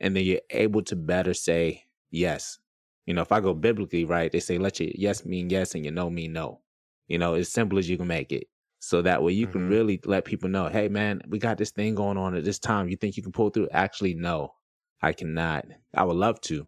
And 0.00 0.16
then 0.16 0.24
you're 0.24 0.40
able 0.50 0.82
to 0.84 0.96
better 0.96 1.34
say 1.34 1.84
yes. 2.10 2.58
You 3.06 3.14
know, 3.14 3.22
if 3.22 3.32
I 3.32 3.40
go 3.40 3.54
biblically, 3.54 4.04
right, 4.04 4.30
they 4.30 4.40
say 4.40 4.58
let 4.58 4.80
your 4.80 4.90
yes 4.94 5.24
mean 5.24 5.50
yes 5.50 5.74
and 5.74 5.84
your 5.84 5.92
no 5.94 6.10
mean 6.10 6.32
no. 6.32 6.60
You 7.08 7.18
know, 7.18 7.34
as 7.34 7.48
simple 7.50 7.78
as 7.78 7.88
you 7.88 7.96
can 7.96 8.06
make 8.06 8.32
it. 8.32 8.48
So 8.78 9.02
that 9.02 9.22
way 9.22 9.32
you 9.32 9.46
can 9.46 9.62
Mhm. 9.62 9.70
really 9.70 10.00
let 10.04 10.24
people 10.24 10.48
know, 10.48 10.68
hey 10.68 10.88
man, 10.88 11.20
we 11.28 11.38
got 11.38 11.58
this 11.58 11.70
thing 11.70 11.94
going 11.94 12.16
on 12.16 12.34
at 12.34 12.44
this 12.44 12.58
time. 12.58 12.88
You 12.88 12.96
think 12.96 13.16
you 13.16 13.22
can 13.22 13.32
pull 13.32 13.50
through? 13.50 13.68
Actually, 13.72 14.14
no, 14.14 14.54
I 15.02 15.12
cannot. 15.12 15.66
I 15.94 16.04
would 16.04 16.16
love 16.16 16.40
to, 16.42 16.66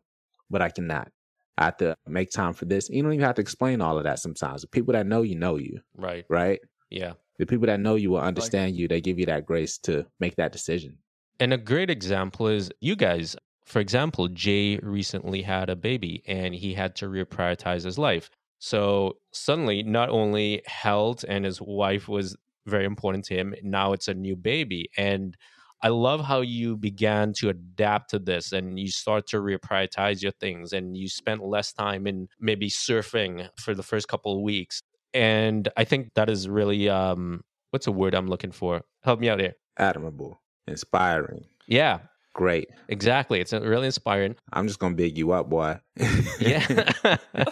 but 0.51 0.61
I 0.61 0.68
cannot. 0.68 1.11
I 1.57 1.66
have 1.66 1.77
to 1.79 1.97
make 2.07 2.31
time 2.31 2.53
for 2.55 2.64
this. 2.66 2.90
You 2.90 3.03
don't 3.03 3.12
even 3.14 3.25
have 3.25 3.37
to 3.37 3.42
explain 3.42 3.81
all 3.81 3.97
of 3.97 4.05
that 4.05 4.18
sometimes. 4.18 4.62
The 4.62 4.68
people 4.68 4.92
that 4.92 5.07
know 5.07 5.23
you 5.23 5.37
know 5.37 5.57
you, 5.57 5.81
Right. 5.97 6.25
right? 6.29 6.61
Yeah. 6.90 7.14
The 7.38 7.47
people 7.47 7.66
that 7.66 7.81
know 7.81 7.95
you 7.95 8.11
will 8.11 8.21
understand 8.21 8.77
you. 8.77 8.88
They 8.88 9.01
give 9.01 9.18
you 9.18 9.27
that 9.27 9.47
grace 9.47 9.79
to 9.79 10.07
make 10.21 10.37
that 10.37 10.53
decision. 10.53 10.99
And 11.40 11.53
a 11.53 11.59
great 11.59 11.90
example 11.90 12.47
is 12.49 12.71
you 12.81 12.97
guys. 12.97 13.37
For 13.64 13.81
example, 13.81 14.29
Jay 14.29 14.79
recently 14.83 15.42
had 15.42 15.71
a 15.71 15.77
baby 15.77 16.23
and 16.27 16.55
he 16.55 16.75
had 16.75 16.95
to 16.97 17.07
reprioritize 17.07 17.85
his 17.85 17.99
life. 17.99 18.31
So 18.59 19.16
suddenly, 19.33 19.83
not 19.83 20.09
only 20.09 20.62
health 20.66 21.25
and 21.27 21.45
his 21.45 21.61
wife 21.61 22.09
was 22.09 22.37
very 22.66 22.85
important 22.85 23.25
to 23.27 23.35
him, 23.35 23.55
now 23.62 23.92
it's 23.92 24.09
a 24.09 24.14
new 24.14 24.37
baby. 24.37 24.90
And 24.97 25.37
I 25.83 25.88
love 25.88 26.25
how 26.25 26.42
you 26.42 26.77
began 26.77 27.33
to 27.38 27.49
adapt 27.49 28.11
to 28.11 28.21
this 28.21 28.53
and 28.53 28.79
you 28.79 28.88
start 28.88 29.27
to 29.29 29.38
reprioritize 29.38 30.23
your 30.23 30.33
things 30.33 30.73
and 30.73 30.97
you 30.97 31.09
spent 31.09 31.45
less 31.45 31.73
time 31.73 32.07
in 32.07 32.29
maybe 32.38 32.68
surfing 32.68 33.49
for 33.59 33.75
the 33.75 33.83
first 33.83 34.07
couple 34.07 34.37
of 34.37 34.42
weeks. 34.42 34.83
And 35.12 35.68
I 35.77 35.85
think 35.85 36.14
that 36.14 36.31
is 36.31 36.49
really 36.49 36.88
um 36.88 37.42
what's 37.71 37.87
a 37.87 37.92
word 37.92 38.14
I'm 38.14 38.29
looking 38.29 38.53
for? 38.53 38.83
Help 39.03 39.21
me 39.21 39.29
out 39.29 39.40
here. 39.40 39.55
Admirable, 39.79 40.41
inspiring, 40.66 41.44
Yeah, 41.66 42.01
great. 42.35 42.68
Exactly. 42.88 43.40
It's 43.40 43.53
uh, 43.53 43.61
really 43.61 43.87
inspiring. 43.87 44.37
I'm 44.53 44.66
just 44.66 44.79
gonna 44.79 44.94
big 44.94 45.16
you 45.18 45.33
up, 45.33 45.48
boy. 45.51 45.81
Yeah. 46.40 46.87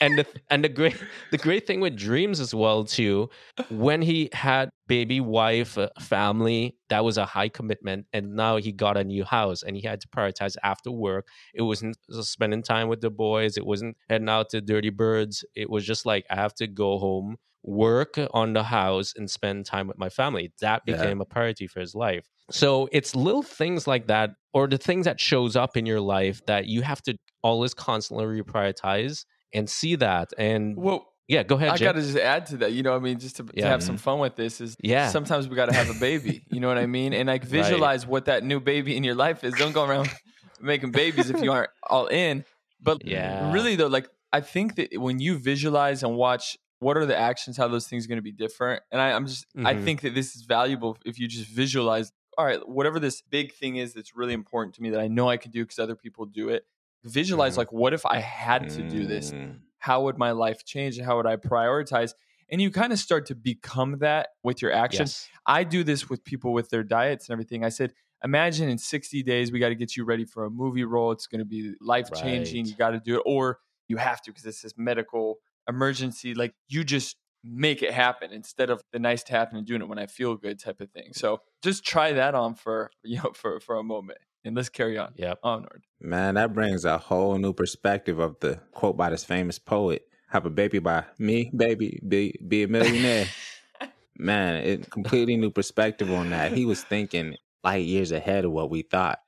And 0.00 0.18
the, 0.18 0.26
and 0.50 0.62
the 0.62 0.68
great 0.68 1.02
the 1.30 1.38
great 1.38 1.66
thing 1.66 1.80
with 1.80 1.96
dreams 1.96 2.40
as 2.40 2.54
well 2.54 2.84
too 2.84 3.30
when 3.70 4.02
he 4.02 4.28
had 4.32 4.68
baby 4.86 5.18
wife 5.20 5.78
uh, 5.78 5.88
family 5.98 6.76
that 6.90 7.04
was 7.04 7.16
a 7.16 7.24
high 7.24 7.48
commitment 7.48 8.06
and 8.12 8.34
now 8.36 8.58
he 8.58 8.70
got 8.70 8.96
a 8.98 9.04
new 9.04 9.24
house 9.24 9.62
and 9.62 9.74
he 9.74 9.82
had 9.82 10.00
to 10.02 10.08
prioritize 10.08 10.56
after 10.62 10.90
work 10.90 11.26
it 11.54 11.62
wasn't 11.62 11.96
spending 12.20 12.62
time 12.62 12.88
with 12.88 13.00
the 13.00 13.10
boys 13.10 13.56
it 13.56 13.64
wasn't 13.64 13.96
heading 14.10 14.28
out 14.28 14.50
to 14.50 14.60
dirty 14.60 14.90
birds 14.90 15.44
it 15.56 15.70
was 15.70 15.86
just 15.86 16.04
like 16.04 16.26
i 16.30 16.34
have 16.34 16.54
to 16.54 16.66
go 16.66 16.98
home 16.98 17.36
work 17.62 18.18
on 18.32 18.52
the 18.52 18.64
house 18.64 19.12
and 19.16 19.30
spend 19.30 19.64
time 19.66 19.86
with 19.86 19.98
my 19.98 20.08
family 20.08 20.52
that 20.60 20.82
Yeah. 20.86 20.96
became 20.96 21.20
a 21.20 21.24
priority 21.24 21.66
for 21.66 21.80
his 21.80 21.94
life 21.94 22.28
so 22.50 22.88
it's 22.92 23.14
little 23.14 23.42
things 23.42 23.86
like 23.86 24.08
that 24.08 24.30
or 24.52 24.66
the 24.66 24.78
things 24.78 25.04
that 25.06 25.20
shows 25.20 25.56
up 25.56 25.76
in 25.76 25.86
your 25.86 26.00
life 26.00 26.44
that 26.46 26.66
you 26.66 26.82
have 26.82 27.00
to 27.02 27.16
always 27.42 27.72
constantly 27.74 28.26
reprioritize 28.26 29.24
and 29.54 29.68
see 29.68 29.94
that 29.96 30.32
and 30.38 30.76
Well, 30.76 31.06
yeah 31.28 31.42
go 31.44 31.56
ahead 31.56 31.70
I 31.70 31.78
got 31.78 31.92
to 31.92 32.00
just 32.02 32.16
add 32.18 32.46
to 32.46 32.56
that. 32.58 32.72
You 32.72 32.82
know, 32.82 32.92
what 32.92 32.98
I 32.98 33.00
mean, 33.00 33.18
just 33.18 33.36
to, 33.36 33.44
to 33.44 33.62
have 33.66 33.82
some 33.82 33.94
mm-hmm. 33.96 34.02
fun 34.02 34.18
with 34.18 34.36
this 34.36 34.60
is 34.60 34.76
Yeah. 34.82 35.08
Sometimes 35.08 35.48
we 35.48 35.56
got 35.56 35.66
to 35.66 35.72
have 35.72 35.88
a 35.88 35.94
baby. 35.94 36.42
You 36.50 36.60
know 36.60 36.68
what 36.68 36.78
I 36.78 36.86
mean? 36.86 37.12
And 37.12 37.28
like 37.28 37.44
visualize 37.60 38.06
what 38.06 38.24
that 38.26 38.44
new 38.44 38.60
baby 38.60 38.96
in 38.96 39.04
your 39.04 39.14
life 39.14 39.44
is. 39.44 39.54
Don't 39.54 39.72
go 39.72 39.84
around 39.84 40.10
making 40.60 40.90
babies 40.90 41.30
if 41.30 41.42
you 41.42 41.52
aren't 41.52 41.70
all 41.88 42.06
in. 42.06 42.44
But 42.80 43.06
Yeah. 43.06 43.52
really 43.52 43.76
though, 43.76 43.86
like 43.86 44.08
I 44.32 44.40
think 44.40 44.76
that 44.76 44.88
when 44.98 45.20
you 45.20 45.38
visualize 45.38 46.02
and 46.02 46.16
watch 46.16 46.58
what 46.82 46.96
are 46.96 47.06
the 47.06 47.16
actions, 47.16 47.56
how 47.56 47.68
those 47.68 47.86
things 47.86 48.04
are 48.04 48.08
going 48.08 48.18
to 48.18 48.22
be 48.22 48.32
different, 48.32 48.82
and 48.90 49.00
I, 49.00 49.12
I'm 49.12 49.26
just 49.26 49.46
I 49.56 49.74
Mhm. 49.74 49.84
think 49.84 50.00
that 50.02 50.14
this 50.14 50.34
is 50.36 50.42
valuable 50.42 50.98
if 51.04 51.18
you 51.18 51.28
just 51.28 51.48
visualize. 51.48 52.12
All 52.38 52.44
right, 52.46 52.66
whatever 52.68 52.98
this 52.98 53.22
big 53.22 53.52
thing 53.52 53.76
is 53.76 53.92
that's 53.94 54.16
really 54.16 54.32
important 54.32 54.74
to 54.76 54.82
me 54.82 54.90
that 54.90 55.00
I 55.00 55.08
know 55.08 55.28
I 55.28 55.36
can 55.36 55.50
do 55.50 55.62
because 55.64 55.78
other 55.78 55.94
people 55.96 56.24
do 56.26 56.48
it. 56.48 56.66
Visualize 57.04 57.54
Mhm. 57.54 57.58
like 57.58 57.72
what 57.72 57.92
if 57.92 58.04
I 58.06 58.18
had 58.20 58.68
to 58.70 58.82
do 58.88 59.06
this? 59.06 59.32
Mm, 59.32 59.60
how 59.78 60.02
would 60.04 60.16
my 60.18 60.30
life 60.32 60.64
change 60.64 60.96
and 60.96 61.04
how 61.06 61.16
would 61.16 61.26
I 61.26 61.36
prioritize? 61.36 62.14
And 62.50 62.60
you 62.60 62.70
kind 62.70 62.92
of 62.92 62.98
start 62.98 63.26
to 63.26 63.34
become 63.34 63.98
that 63.98 64.30
with 64.42 64.60
your 64.62 64.72
actions. 64.72 65.28
yes. 65.30 65.38
I 65.46 65.64
do 65.64 65.82
this 65.84 66.08
with 66.10 66.22
people 66.24 66.52
with 66.52 66.68
their 66.70 66.82
diets 66.84 67.28
and 67.28 67.32
everything. 67.32 67.64
I 67.64 67.70
said, 67.70 67.92
imagine 68.22 68.68
in 68.68 68.78
60 68.78 69.22
days, 69.22 69.50
we 69.52 69.58
got 69.58 69.70
to 69.70 69.74
get 69.74 69.96
you 69.96 70.04
ready 70.04 70.24
for 70.24 70.44
a 70.44 70.50
movie 70.50 70.84
role. 70.84 71.10
It's 71.12 71.26
going 71.26 71.38
to 71.40 71.44
be 71.44 71.74
life 71.80 72.08
changing. 72.14 72.64
Right. 72.64 72.70
You 72.70 72.76
got 72.76 72.90
to 72.90 73.00
do 73.00 73.16
it, 73.16 73.22
or 73.26 73.58
you 73.88 73.96
have 73.96 74.20
to 74.22 74.30
because 74.30 74.46
it's 74.46 74.62
this 74.62 74.74
medical 74.76 75.38
emergency. 75.68 76.34
Like 76.34 76.54
you 76.68 76.84
just 76.84 77.16
make 77.44 77.82
it 77.82 77.92
happen 77.92 78.30
instead 78.32 78.70
of 78.70 78.82
the 78.92 78.98
nice 78.98 79.22
to 79.24 79.32
happen 79.32 79.56
and 79.58 79.66
doing 79.66 79.80
it 79.82 79.88
when 79.88 79.98
I 79.98 80.06
feel 80.06 80.36
good 80.36 80.60
type 80.60 80.80
of 80.80 80.90
thing. 80.90 81.12
So 81.12 81.40
just 81.62 81.84
try 81.84 82.12
that 82.12 82.34
on 82.34 82.54
for, 82.54 82.90
you 83.04 83.16
know, 83.22 83.32
for, 83.34 83.60
for 83.60 83.76
a 83.76 83.82
moment 83.82 84.18
and 84.44 84.56
let's 84.56 84.68
carry 84.68 84.98
on. 84.98 85.12
Yeah, 85.16 85.34
Onward. 85.42 85.84
Man, 86.00 86.34
that 86.34 86.52
brings 86.52 86.84
a 86.84 86.98
whole 86.98 87.36
new 87.38 87.52
perspective 87.52 88.18
of 88.18 88.36
the 88.40 88.60
quote 88.72 88.96
by 88.96 89.10
this 89.10 89.24
famous 89.24 89.58
poet. 89.58 90.02
Have 90.28 90.46
a 90.46 90.50
baby 90.50 90.78
by 90.78 91.04
me, 91.18 91.50
baby, 91.54 92.00
be 92.08 92.34
be 92.48 92.62
a 92.62 92.68
millionaire. 92.68 93.26
Man, 94.18 94.56
it 94.56 94.90
completely 94.90 95.36
new 95.36 95.50
perspective 95.50 96.10
on 96.10 96.30
that. 96.30 96.52
He 96.52 96.64
was 96.64 96.82
thinking 96.84 97.36
light 97.64 97.84
years 97.84 98.12
ahead 98.12 98.44
of 98.44 98.52
what 98.52 98.70
we 98.70 98.82
thought. 98.82 99.18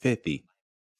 50, 0.00 0.44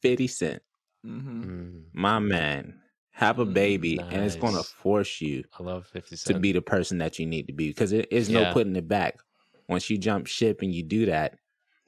50 0.02 0.26
cent. 0.26 0.62
hmm 1.04 1.42
Mm, 1.44 1.82
My 1.92 2.18
man, 2.18 2.80
have 3.16 3.38
a 3.38 3.46
Mm, 3.46 3.54
baby 3.54 4.04
and 4.10 4.24
it's 4.24 4.36
going 4.36 4.54
to 4.54 4.64
force 4.64 5.20
you 5.20 5.44
I 5.58 5.62
love 5.62 5.86
50 5.86 6.16
to 6.26 6.34
be 6.34 6.52
the 6.52 6.62
person 6.62 6.98
that 6.98 7.18
you 7.18 7.26
need 7.26 7.46
to 7.48 7.52
be 7.54 7.68
because 7.68 7.92
it 7.92 8.08
is 8.12 8.30
no 8.30 8.40
Yeah. 8.42 8.52
putting 8.52 8.76
it 8.76 8.88
back. 8.88 9.18
Once 9.68 9.90
you 9.90 9.98
jump 9.98 10.26
ship 10.26 10.62
and 10.62 10.74
you 10.74 10.82
do 10.82 11.06
that, 11.06 11.38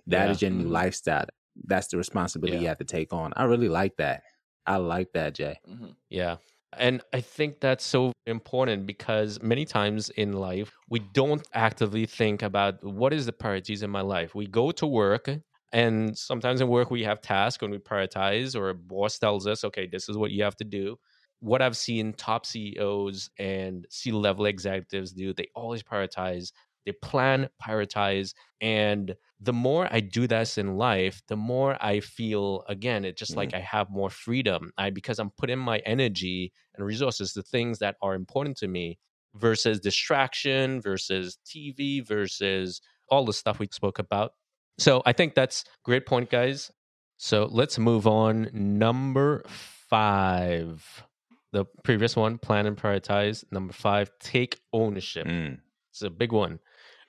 that 0.06 0.30
is 0.30 0.42
Yeah. 0.42 0.48
your 0.48 0.50
new 0.50 0.68
Mhm. 0.68 0.70
lifestyle. 0.70 1.26
That's 1.64 1.88
the 1.88 1.98
responsibility 1.98 2.58
you 2.58 2.68
have 2.68 2.78
to 2.78 2.84
take 2.84 3.12
on. 3.12 3.32
I 3.36 3.44
really 3.44 3.68
like 3.68 3.96
that. 3.98 4.24
I 4.66 4.76
like 4.76 5.12
that, 5.14 5.34
Jay. 5.34 5.60
hmm 5.66 5.86
Yeah. 6.10 6.36
And 6.78 7.02
I 7.12 7.20
think 7.20 7.60
that's 7.60 7.84
so 7.84 8.12
important 8.26 8.86
because 8.86 9.40
many 9.42 9.64
times 9.64 10.10
in 10.10 10.32
life, 10.34 10.72
we 10.88 11.00
don't 11.00 11.46
actively 11.54 12.06
think 12.06 12.42
about 12.42 12.82
what 12.84 13.12
is 13.12 13.26
the 13.26 13.32
priorities 13.32 13.82
in 13.82 13.90
my 13.90 14.02
life. 14.02 14.34
We 14.34 14.46
go 14.46 14.70
to 14.72 14.86
work 14.86 15.28
and 15.72 16.16
sometimes 16.16 16.60
in 16.60 16.68
work 16.68 16.90
we 16.90 17.04
have 17.04 17.20
tasks 17.22 17.62
and 17.62 17.72
we 17.72 17.78
prioritize 17.78 18.54
or 18.54 18.68
a 18.70 18.74
boss 18.74 19.18
tells 19.18 19.46
us, 19.46 19.64
okay, 19.64 19.86
this 19.86 20.08
is 20.08 20.16
what 20.18 20.30
you 20.30 20.42
have 20.44 20.56
to 20.56 20.64
do. 20.64 20.98
What 21.40 21.62
I've 21.62 21.76
seen 21.76 22.12
top 22.14 22.46
CEOs 22.46 23.30
and 23.38 23.86
C-level 23.90 24.46
executives 24.46 25.12
do, 25.12 25.32
they 25.32 25.48
always 25.54 25.82
prioritize, 25.82 26.52
they 26.84 26.92
plan, 26.92 27.48
prioritize, 27.62 28.34
and 28.60 29.14
the 29.40 29.52
more 29.52 29.88
I 29.90 30.00
do 30.00 30.26
this 30.26 30.58
in 30.58 30.76
life, 30.76 31.22
the 31.28 31.36
more 31.36 31.76
I 31.80 32.00
feel 32.00 32.64
again, 32.68 33.04
it's 33.04 33.18
just 33.18 33.36
like 33.36 33.50
mm-hmm. 33.50 33.58
I 33.58 33.60
have 33.60 33.90
more 33.90 34.10
freedom. 34.10 34.72
I 34.76 34.90
because 34.90 35.18
I'm 35.18 35.30
putting 35.30 35.58
my 35.58 35.78
energy 35.78 36.52
and 36.74 36.84
resources 36.84 37.32
to 37.34 37.42
things 37.42 37.78
that 37.78 37.96
are 38.02 38.14
important 38.14 38.56
to 38.58 38.68
me 38.68 38.98
versus 39.34 39.80
distraction, 39.80 40.80
versus 40.80 41.38
TV, 41.46 42.06
versus 42.06 42.80
all 43.10 43.24
the 43.24 43.32
stuff 43.32 43.58
we 43.58 43.68
spoke 43.70 43.98
about. 43.98 44.32
So 44.78 45.02
I 45.06 45.12
think 45.12 45.34
that's 45.34 45.64
great 45.84 46.06
point, 46.06 46.30
guys. 46.30 46.70
So 47.16 47.48
let's 47.50 47.78
move 47.78 48.06
on. 48.06 48.48
Number 48.52 49.42
five. 49.46 51.07
The 51.52 51.64
previous 51.82 52.14
one, 52.14 52.38
plan 52.38 52.66
and 52.66 52.76
prioritize. 52.76 53.44
Number 53.50 53.72
five, 53.72 54.10
take 54.20 54.60
ownership. 54.72 55.26
Mm. 55.26 55.58
It's 55.90 56.02
a 56.02 56.10
big 56.10 56.32
one. 56.32 56.58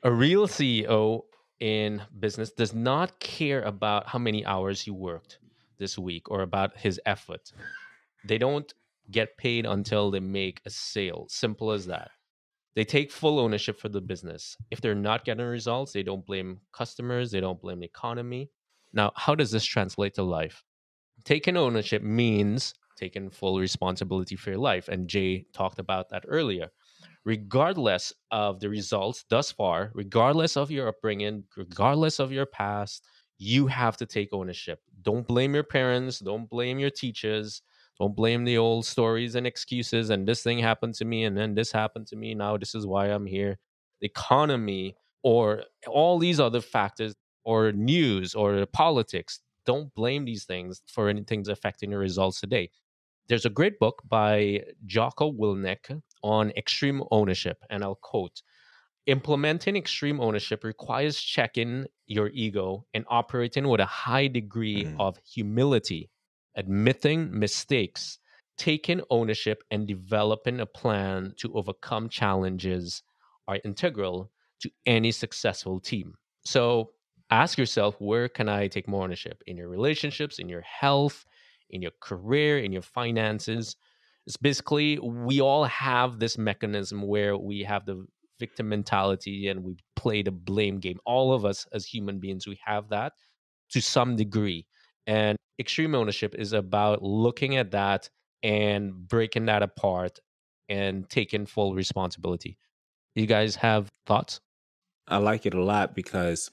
A 0.03 0.11
real 0.11 0.47
CEO 0.47 1.23
in 1.59 2.01
business 2.19 2.51
does 2.51 2.73
not 2.73 3.19
care 3.19 3.61
about 3.63 4.07
how 4.07 4.19
many 4.19 4.45
hours 4.45 4.81
he 4.81 4.91
worked 4.91 5.39
this 5.77 5.97
week 5.97 6.29
or 6.31 6.41
about 6.41 6.77
his 6.77 7.01
effort. 7.05 7.51
They 8.25 8.37
don't 8.37 8.73
get 9.11 9.37
paid 9.37 9.65
until 9.65 10.11
they 10.11 10.19
make 10.19 10.61
a 10.65 10.69
sale. 10.69 11.25
Simple 11.29 11.71
as 11.71 11.85
that. 11.87 12.11
They 12.75 12.85
take 12.85 13.11
full 13.11 13.39
ownership 13.39 13.79
for 13.79 13.89
the 13.89 14.01
business. 14.01 14.55
If 14.71 14.79
they're 14.79 14.95
not 14.95 15.25
getting 15.25 15.45
results, 15.45 15.91
they 15.91 16.03
don't 16.03 16.25
blame 16.25 16.59
customers, 16.71 17.31
they 17.31 17.41
don't 17.41 17.61
blame 17.61 17.79
the 17.79 17.85
economy. 17.85 18.51
Now, 18.93 19.11
how 19.15 19.35
does 19.35 19.51
this 19.51 19.65
translate 19.65 20.13
to 20.15 20.23
life? 20.23 20.63
Taking 21.25 21.57
ownership 21.57 22.01
means 22.01 22.73
taking 22.99 23.29
full 23.29 23.59
responsibility 23.59 24.35
for 24.35 24.51
your 24.51 24.59
life. 24.59 24.87
And 24.89 25.07
Jay 25.07 25.45
talked 25.53 25.79
about 25.79 26.09
that 26.09 26.25
earlier. 26.27 26.69
Regardless 27.25 28.13
of 28.31 28.59
the 28.59 28.69
results 28.69 29.25
thus 29.29 29.51
far, 29.51 29.91
regardless 29.93 30.57
of 30.57 30.71
your 30.71 30.87
upbringing, 30.87 31.43
regardless 31.55 32.19
of 32.19 32.31
your 32.31 32.45
past, 32.45 33.05
you 33.37 33.67
have 33.67 33.97
to 33.97 34.05
take 34.05 34.29
ownership. 34.33 34.79
Don't 35.01 35.27
blame 35.27 35.53
your 35.53 35.63
parents, 35.63 36.19
don't 36.19 36.49
blame 36.49 36.77
your 36.79 36.89
teachers, 36.89 37.61
don't 37.99 38.15
blame 38.15 38.43
the 38.43 38.57
old 38.57 38.85
stories 38.85 39.35
and 39.35 39.47
excuses. 39.47 40.09
And 40.09 40.27
this 40.27 40.43
thing 40.43 40.59
happened 40.59 40.95
to 40.95 41.05
me, 41.05 41.23
and 41.23 41.37
then 41.37 41.55
this 41.55 41.71
happened 41.71 42.07
to 42.07 42.15
me. 42.15 42.35
Now 42.35 42.57
this 42.57 42.75
is 42.75 42.85
why 42.85 43.07
I'm 43.07 43.25
here. 43.25 43.57
The 44.01 44.07
economy 44.07 44.95
or 45.23 45.63
all 45.87 46.19
these 46.19 46.39
other 46.39 46.61
factors 46.61 47.15
or 47.43 47.71
news 47.71 48.35
or 48.35 48.65
politics. 48.67 49.39
Don't 49.65 49.93
blame 49.93 50.25
these 50.25 50.45
things 50.45 50.81
for 50.87 51.09
anything 51.09 51.39
that's 51.39 51.49
affecting 51.49 51.91
your 51.91 51.99
results 51.99 52.39
today. 52.39 52.69
There's 53.29 53.45
a 53.45 53.49
great 53.49 53.79
book 53.79 54.01
by 54.07 54.65
Jocko 54.85 55.31
Willink 55.31 56.01
on 56.23 56.51
extreme 56.51 57.03
ownership, 57.11 57.63
and 57.69 57.83
I'll 57.83 57.95
quote 57.95 58.41
Implementing 59.07 59.75
extreme 59.75 60.21
ownership 60.21 60.63
requires 60.63 61.19
checking 61.21 61.87
your 62.07 62.29
ego 62.29 62.85
and 62.93 63.05
operating 63.09 63.67
with 63.67 63.81
a 63.81 63.85
high 63.85 64.27
degree 64.27 64.87
Mhm. 64.87 64.99
of 64.99 65.17
humility, 65.25 66.11
admitting 66.55 67.37
mistakes, 67.37 68.19
taking 68.57 69.01
ownership, 69.09 69.63
and 69.71 69.87
developing 69.87 70.59
a 70.59 70.67
plan 70.67 71.33
to 71.37 71.53
overcome 71.55 72.09
challenges 72.09 73.03
are 73.47 73.59
integral 73.65 74.31
to 74.61 74.71
any 74.85 75.11
successful 75.11 75.79
team. 75.79 76.15
So 76.45 76.93
ask 77.31 77.57
yourself 77.57 77.99
where 78.01 78.29
can 78.29 78.49
I 78.49 78.67
take 78.67 78.87
more 78.87 79.03
ownership 79.03 79.43
in 79.47 79.57
your 79.57 79.69
relationships, 79.69 80.39
in 80.39 80.49
your 80.49 80.61
health, 80.61 81.25
in 81.69 81.81
your 81.81 81.91
career, 82.01 82.59
in 82.59 82.71
your 82.71 82.81
finances? 82.81 83.75
It's 84.27 84.37
basically 84.37 84.99
we 84.99 85.41
all 85.41 85.63
have 85.65 86.19
this 86.19 86.37
mechanism 86.37 87.01
where 87.01 87.37
we 87.37 87.63
have 87.63 87.85
the 87.85 88.05
victim 88.39 88.69
mentality 88.69 89.47
and 89.49 89.63
we 89.63 89.75
play 89.95 90.21
the 90.21 90.31
blame 90.31 90.79
game. 90.79 90.99
All 91.05 91.33
of 91.33 91.45
us 91.45 91.67
as 91.73 91.85
human 91.85 92.19
beings, 92.19 92.47
we 92.47 92.59
have 92.63 92.89
that 92.89 93.13
to 93.71 93.81
some 93.81 94.15
degree. 94.15 94.65
And 95.07 95.37
extreme 95.59 95.95
ownership 95.95 96.35
is 96.35 96.53
about 96.53 97.03
looking 97.03 97.57
at 97.57 97.71
that 97.71 98.09
and 98.43 99.07
breaking 99.07 99.45
that 99.45 99.63
apart 99.63 100.19
and 100.69 101.09
taking 101.09 101.45
full 101.45 101.73
responsibility. 101.73 102.57
You 103.15 103.25
guys 103.25 103.55
have 103.57 103.89
thoughts? 104.05 104.39
I 105.07 105.17
like 105.17 105.45
it 105.45 105.53
a 105.53 105.63
lot 105.63 105.95
because 105.95 106.49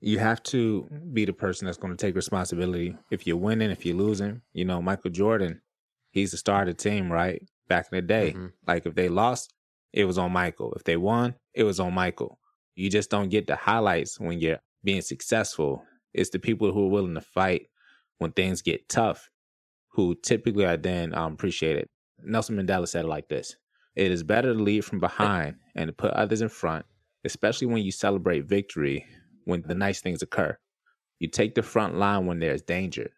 you 0.00 0.18
have 0.18 0.42
to 0.44 0.88
be 1.12 1.24
the 1.24 1.32
person 1.32 1.66
that's 1.66 1.76
going 1.78 1.94
to 1.94 2.06
take 2.06 2.14
responsibility. 2.16 2.96
If 3.10 3.26
you're 3.26 3.36
winning, 3.36 3.70
if 3.70 3.84
you're 3.84 3.96
losing, 3.96 4.40
you 4.52 4.64
know, 4.64 4.80
Michael 4.80 5.10
Jordan, 5.10 5.60
he's 6.10 6.30
the 6.30 6.36
star 6.38 6.62
of 6.62 6.68
the 6.68 6.74
team, 6.74 7.12
right? 7.12 7.42
Back 7.68 7.86
in 7.92 7.96
the 7.96 8.02
day. 8.02 8.32
Mhm. 8.32 8.52
Like 8.66 8.86
if 8.86 8.94
they 8.94 9.08
lost, 9.08 9.52
it 9.92 10.04
was 10.06 10.18
on 10.18 10.32
Michael. 10.32 10.72
If 10.74 10.84
they 10.84 10.96
won, 10.96 11.34
it 11.54 11.64
was 11.64 11.80
on 11.80 11.92
Michael. 11.94 12.38
You 12.74 12.88
just 12.88 13.10
don't 13.10 13.28
get 13.28 13.46
the 13.46 13.56
highlights 13.56 14.18
when 14.18 14.40
you're 14.40 14.60
being 14.82 15.02
successful. 15.02 15.84
It's 16.14 16.30
the 16.30 16.38
people 16.38 16.72
who 16.72 16.86
are 16.86 16.90
willing 16.90 17.14
to 17.14 17.20
fight 17.20 17.66
when 18.18 18.32
things 18.32 18.62
get 18.62 18.88
tough, 18.88 19.28
who 19.92 20.14
typically 20.14 20.64
are 20.64 20.76
then 20.76 21.14
um, 21.14 21.34
appreciated. 21.34 21.88
Nelson 22.22 22.56
Mandela 22.56 22.88
said 22.88 23.04
it 23.04 23.08
like 23.08 23.28
this 23.28 23.56
It 23.96 24.10
is 24.10 24.22
better 24.22 24.54
to 24.54 24.58
lead 24.58 24.84
from 24.84 24.98
behind 24.98 25.56
and 25.74 25.88
to 25.88 25.92
put 25.92 26.12
others 26.12 26.40
in 26.40 26.48
front, 26.48 26.86
especially 27.24 27.66
when 27.66 27.82
you 27.82 27.92
celebrate 27.92 28.46
victory 28.46 29.06
when 29.44 29.62
the 29.62 29.74
nice 29.74 30.00
things 30.00 30.22
occur. 30.22 30.56
You 31.18 31.28
take 31.28 31.54
the 31.54 31.62
front 31.62 31.96
line 31.96 32.26
when 32.26 32.38
there's 32.38 32.62
danger, 32.62 33.10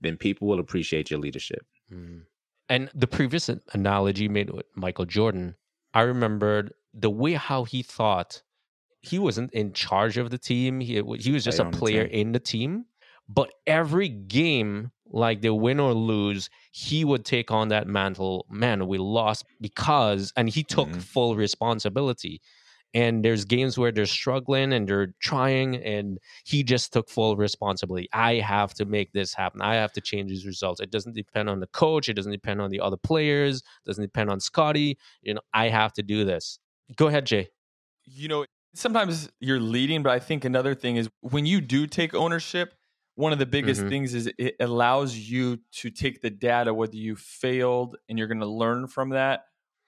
then 0.00 0.16
people 0.16 0.48
will 0.48 0.60
appreciate 0.60 1.10
your 1.10 1.20
leadership. 1.20 1.64
Mm. 1.92 2.22
And 2.68 2.90
the 2.94 3.06
previous 3.06 3.50
analogy 3.72 4.28
made 4.28 4.50
with 4.50 4.66
Michael 4.74 5.04
Jordan, 5.04 5.56
I 5.92 6.02
remembered 6.02 6.72
the 6.94 7.10
way 7.10 7.34
how 7.34 7.64
he 7.64 7.82
thought 7.82 8.42
he 9.00 9.18
wasn't 9.18 9.52
in 9.52 9.74
charge 9.74 10.16
of 10.16 10.30
the 10.30 10.38
team. 10.38 10.80
He 10.80 10.94
he 10.94 11.30
was 11.32 11.44
just 11.44 11.58
Player 11.58 11.62
a 11.62 11.66
on 11.66 11.70
the 11.72 11.78
player 11.78 12.02
in 12.04 12.32
the 12.32 12.40
team. 12.40 12.86
But 13.28 13.52
every 13.66 14.08
game, 14.08 14.92
like 15.06 15.42
they 15.42 15.50
win 15.50 15.80
or 15.80 15.92
lose, 15.92 16.48
he 16.72 17.04
would 17.04 17.24
take 17.24 17.50
on 17.50 17.68
that 17.68 17.86
mantle. 17.86 18.46
Man, 18.50 18.86
we 18.86 18.96
lost 18.98 19.44
because, 19.60 20.32
and 20.36 20.48
he 20.48 20.62
took 20.62 20.88
Mhm. 20.88 21.02
full 21.02 21.36
responsibility. 21.36 22.40
And 22.94 23.24
there's 23.24 23.44
games 23.44 23.76
where 23.76 23.90
they're 23.92 24.06
struggling 24.06 24.72
and 24.72 24.88
they're 24.88 25.14
trying, 25.20 25.76
and 25.76 26.18
he 26.44 26.62
just 26.62 26.92
took 26.92 27.08
full 27.10 27.36
responsibility. 27.36 28.08
I 28.12 28.34
have 28.36 28.72
to 28.74 28.84
make 28.84 29.12
this 29.12 29.34
happen. 29.34 29.60
I 29.60 29.74
have 29.74 29.92
to 29.94 30.00
change 30.00 30.30
these 30.30 30.46
results. 30.46 30.80
It 30.80 30.90
doesn't 30.90 31.14
depend 31.14 31.50
on 31.50 31.58
the 31.60 31.66
coach. 31.66 32.08
It 32.08 32.14
doesn't 32.14 32.30
depend 32.32 32.60
on 32.62 32.70
the 32.70 32.80
other 32.80 32.96
players. 32.96 33.58
It 33.58 33.88
doesn't 33.88 34.04
depend 34.04 34.30
on 34.30 34.38
Scottie. 34.40 34.96
You 35.22 35.34
know, 35.34 35.40
I 35.52 35.68
have 35.70 35.92
to 35.94 36.02
do 36.02 36.24
this. 36.24 36.60
Go 36.96 37.08
ahead, 37.08 37.26
Jay. 37.26 37.48
you 38.04 38.28
know, 38.28 38.44
sometimes 38.74 39.30
you're 39.40 39.58
leading, 39.60 40.02
but 40.02 40.10
I 40.12 40.18
think 40.18 40.44
another 40.44 40.74
thing 40.74 40.96
is 40.96 41.08
when 41.20 41.46
you 41.46 41.60
do 41.60 41.86
take 41.86 42.14
ownership, 42.14 42.74
one 43.16 43.32
of 43.32 43.38
the 43.38 43.46
biggest 43.46 43.82
Mhm. 43.82 43.88
things 43.88 44.12
is 44.14 44.30
it 44.38 44.56
allows 44.60 45.16
you 45.16 45.58
to 45.72 45.88
take 45.90 46.20
the 46.20 46.30
data, 46.30 46.74
whether 46.74 46.96
you 46.96 47.16
failed 47.16 47.96
and 48.08 48.18
you're 48.18 48.28
going 48.28 48.40
to 48.40 48.46
learn 48.46 48.86
from 48.88 49.08
that 49.10 49.44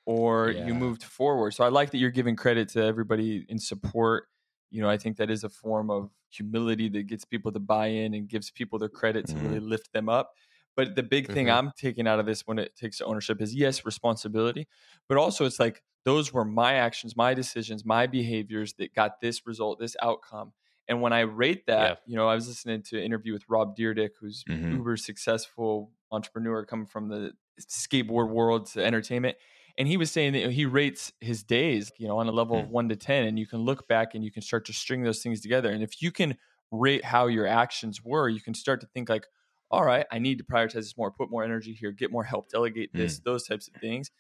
or 0.06 0.50
Yeah. 0.52 0.66
you 0.66 0.74
moved 0.74 1.02
forward. 1.04 1.52
So 1.52 1.64
I 1.64 1.68
like 1.68 1.90
that 1.90 1.98
you're 1.98 2.10
giving 2.10 2.36
credit 2.36 2.68
to 2.70 2.82
everybody 2.82 3.44
in 3.48 3.58
support. 3.58 4.28
You 4.70 4.80
know, 4.80 4.88
I 4.88 4.96
think 4.96 5.16
that 5.18 5.30
is 5.30 5.44
a 5.44 5.48
form 5.50 5.90
of 5.90 6.10
humility 6.30 6.88
that 6.90 7.04
gets 7.04 7.24
people 7.24 7.52
to 7.52 7.60
buy 7.60 7.88
in 7.88 8.14
and 8.14 8.28
gives 8.28 8.50
people 8.50 8.78
their 8.78 8.88
credit 8.88 9.26
to 9.26 9.34
Mhm. 9.34 9.42
really 9.42 9.60
lift 9.60 9.92
them 9.92 10.08
up. 10.08 10.32
But 10.76 10.94
the 10.94 11.02
big 11.02 11.26
thing 11.26 11.46
Mhm. 11.46 11.54
I'm 11.58 11.72
taking 11.76 12.06
out 12.06 12.20
of 12.20 12.26
this 12.26 12.46
when 12.46 12.58
it 12.58 12.76
takes 12.76 13.00
ownership 13.00 13.40
is 13.40 13.54
yes, 13.54 13.84
responsibility, 13.84 14.68
but 15.08 15.18
also 15.18 15.44
it's 15.44 15.58
like 15.58 15.82
those 16.04 16.32
were 16.32 16.44
my 16.44 16.74
actions, 16.74 17.16
my 17.16 17.34
decisions, 17.34 17.84
my 17.84 18.06
behaviors 18.06 18.74
that 18.74 18.94
got 18.94 19.20
this 19.20 19.46
result, 19.46 19.78
this 19.80 19.96
outcome. 20.02 20.52
And 20.88 21.00
when 21.02 21.12
I 21.12 21.20
rate 21.20 21.66
that, 21.66 21.88
Yeah. 22.06 22.12
you 22.12 22.16
know, 22.16 22.28
I 22.28 22.34
was 22.36 22.46
listening 22.46 22.82
to 22.82 22.98
an 22.98 23.02
interview 23.04 23.32
with 23.32 23.48
Rob 23.48 23.76
Dyrdek, 23.76 24.10
who's 24.20 24.44
Mhm. 24.44 24.72
uber 24.74 24.96
successful 24.96 25.92
entrepreneur 26.12 26.64
coming 26.64 26.86
from 26.86 27.08
the 27.08 27.32
skateboard 27.60 28.28
world 28.28 28.66
to 28.66 28.84
entertainment. 28.84 29.36
And 29.78 29.86
he 29.86 29.96
was 29.96 30.10
saying 30.10 30.32
that 30.32 30.52
he 30.52 30.64
rates 30.64 31.12
his 31.20 31.42
days, 31.42 31.92
you 31.98 32.08
know, 32.08 32.18
on 32.18 32.28
a 32.28 32.32
level 32.32 32.58
of 32.58 32.66
hmm. 32.66 32.72
one 32.72 32.88
to 32.88 32.96
10. 32.96 33.26
And 33.26 33.38
you 33.38 33.46
can 33.46 33.60
look 33.60 33.86
back 33.88 34.14
and 34.14 34.24
you 34.24 34.32
can 34.32 34.42
start 34.42 34.64
to 34.66 34.72
string 34.72 35.02
those 35.02 35.22
things 35.22 35.40
together. 35.40 35.70
And 35.70 35.82
if 35.82 36.00
you 36.00 36.10
can 36.10 36.36
rate 36.70 37.04
how 37.04 37.26
your 37.26 37.46
actions 37.46 38.02
were, 38.02 38.28
you 38.28 38.40
can 38.40 38.54
start 38.54 38.80
to 38.80 38.86
think 38.86 39.08
like, 39.08 39.26
all 39.70 39.84
right, 39.84 40.06
I 40.10 40.18
need 40.18 40.38
to 40.38 40.44
prioritize 40.44 40.74
this 40.74 40.96
more, 40.96 41.10
put 41.10 41.30
more 41.30 41.44
energy 41.44 41.72
here, 41.72 41.90
get 41.90 42.10
more 42.10 42.24
help, 42.24 42.48
delegate 42.48 42.90
this, 42.94 43.18
hmm. 43.18 43.22
those 43.24 43.46
types 43.46 43.68
of 43.68 43.74
things. 43.80 44.10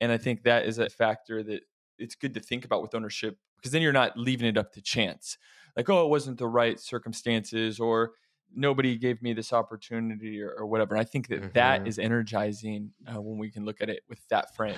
And 0.00 0.12
I 0.12 0.18
think 0.18 0.42
that 0.42 0.66
is 0.66 0.78
a 0.78 0.90
factor 0.90 1.42
that 1.42 1.60
it's 1.98 2.14
good 2.14 2.34
to 2.34 2.40
think 2.40 2.64
about 2.64 2.82
with 2.82 2.94
ownership 2.94 3.38
because 3.56 3.72
then 3.72 3.82
you're 3.82 3.92
not 3.92 4.18
leaving 4.18 4.46
it 4.46 4.58
up 4.58 4.72
to 4.72 4.82
chance. 4.82 5.38
Like, 5.76 5.88
oh, 5.88 6.04
it 6.04 6.10
wasn't 6.10 6.38
the 6.38 6.48
right 6.48 6.78
circumstances 6.78 7.80
or 7.80 8.12
nobody 8.54 8.96
gave 8.96 9.22
me 9.22 9.32
this 9.32 9.52
opportunity 9.52 10.40
or, 10.40 10.50
or 10.58 10.66
whatever. 10.66 10.94
And 10.94 11.00
I 11.00 11.04
think 11.04 11.28
that 11.28 11.54
that 11.54 11.82
Mhm. 11.82 11.86
is 11.88 11.98
energizing 11.98 12.90
uh, 13.06 13.20
when 13.20 13.38
we 13.38 13.50
can 13.50 13.64
look 13.64 13.80
at 13.80 13.88
it 13.90 14.02
with 14.08 14.20
that 14.28 14.54
frame. 14.54 14.76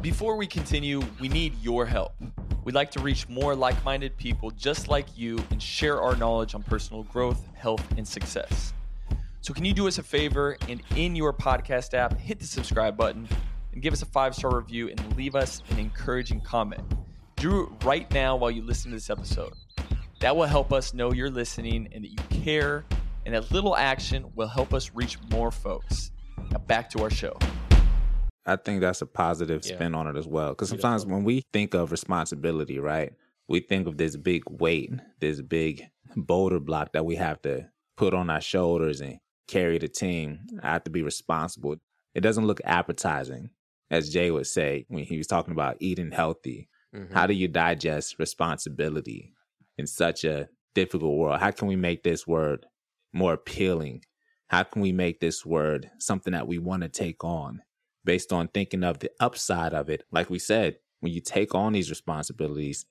Before 0.00 0.36
we 0.36 0.46
continue, 0.46 1.02
we 1.20 1.28
need 1.28 1.54
your 1.62 1.86
help. 1.86 2.14
We'd 2.64 2.74
like 2.74 2.90
to 2.92 3.00
reach 3.00 3.28
more 3.28 3.54
like 3.54 3.82
minded 3.84 4.16
people 4.16 4.50
just 4.50 4.88
like 4.88 5.16
you 5.16 5.38
and 5.50 5.62
share 5.62 6.00
our 6.00 6.16
knowledge 6.16 6.54
on 6.54 6.62
personal 6.62 7.02
growth, 7.04 7.46
health, 7.54 7.84
and 7.96 8.06
success. 8.06 8.72
So, 9.40 9.52
can 9.52 9.64
you 9.64 9.72
do 9.74 9.88
us 9.88 9.98
a 9.98 10.02
favor 10.02 10.56
and 10.68 10.80
in 10.96 11.16
your 11.16 11.32
podcast 11.32 11.94
app, 11.94 12.16
hit 12.18 12.38
the 12.38 12.46
subscribe 12.46 12.96
button 12.96 13.28
and 13.72 13.82
give 13.82 13.92
us 13.92 14.00
a 14.02 14.06
five 14.06 14.34
star 14.34 14.56
review 14.56 14.88
and 14.88 15.16
leave 15.16 15.34
us 15.34 15.62
an 15.70 15.78
encouraging 15.78 16.40
comment? 16.40 16.82
Do 17.36 17.62
it 17.64 17.84
right 17.84 18.08
now 18.12 18.36
while 18.36 18.50
you 18.52 18.62
listen 18.62 18.92
to 18.92 18.96
this 18.96 19.10
episode. 19.10 19.52
That 20.22 20.36
will 20.36 20.46
help 20.46 20.72
us 20.72 20.94
know 20.94 21.12
you're 21.12 21.30
listening 21.30 21.88
and 21.92 22.04
that 22.04 22.08
you 22.08 22.42
care, 22.44 22.84
and 23.26 23.34
that 23.34 23.50
little 23.50 23.76
action 23.76 24.24
will 24.36 24.46
help 24.46 24.72
us 24.72 24.92
reach 24.94 25.18
more 25.32 25.50
folks. 25.50 26.12
Now, 26.52 26.58
back 26.58 26.88
to 26.90 27.02
our 27.02 27.10
show. 27.10 27.36
I 28.46 28.54
think 28.54 28.80
that's 28.82 29.02
a 29.02 29.06
positive 29.06 29.64
Yeah. 29.64 29.74
spin 29.74 29.96
on 29.96 30.06
it 30.06 30.16
as 30.16 30.28
well. 30.28 30.50
Because 30.50 30.68
sometimes 30.68 31.04
when 31.04 31.24
we 31.24 31.42
think 31.52 31.74
of 31.74 31.90
responsibility, 31.90 32.78
right, 32.78 33.12
we 33.48 33.58
think 33.60 33.88
of 33.88 33.96
this 33.96 34.16
big 34.16 34.44
weight, 34.48 34.92
this 35.18 35.40
big 35.40 35.88
boulder 36.14 36.60
block 36.60 36.92
that 36.92 37.04
we 37.04 37.16
have 37.16 37.42
to 37.42 37.68
put 37.96 38.14
on 38.14 38.30
our 38.30 38.40
shoulders 38.40 39.00
and 39.00 39.18
carry 39.48 39.78
the 39.78 39.88
team. 39.88 40.46
I 40.62 40.74
have 40.74 40.84
to 40.84 40.90
be 40.90 41.02
responsible. 41.02 41.76
It 42.14 42.20
doesn't 42.20 42.46
look 42.46 42.60
appetizing, 42.64 43.50
as 43.90 44.10
Jay 44.12 44.30
would 44.30 44.46
say 44.46 44.84
when 44.86 45.02
he 45.02 45.18
was 45.18 45.26
talking 45.26 45.52
about 45.52 45.78
eating 45.80 46.12
healthy. 46.12 46.68
Mhm. 46.94 47.12
How 47.12 47.26
do 47.26 47.34
you 47.34 47.48
digest 47.48 48.20
responsibility 48.20 49.32
in 49.78 49.86
such 49.86 50.24
a 50.24 50.48
difficult 50.74 51.16
world? 51.16 51.40
How 51.40 51.50
can 51.50 51.68
we 51.68 51.76
make 51.76 52.02
this 52.02 52.26
word 52.26 52.66
more 53.12 53.34
appealing? 53.34 54.04
How 54.48 54.62
can 54.64 54.82
we 54.82 54.92
make 54.92 55.20
this 55.20 55.46
word 55.46 55.90
something 55.98 56.32
that 56.32 56.46
we 56.46 56.58
want 56.58 56.82
to 56.82 56.88
take 56.88 57.24
on 57.24 57.62
based 58.04 58.32
on 58.32 58.48
thinking 58.48 58.84
of 58.84 58.98
the 58.98 59.10
upside 59.20 59.72
of 59.72 59.88
it? 59.88 60.04
Like 60.10 60.28
we 60.28 60.38
said, 60.38 60.76
when 61.00 61.12
you 61.12 61.20
take 61.20 61.54
on 61.54 61.72
these 61.72 61.90
responsibilities, 61.90 62.86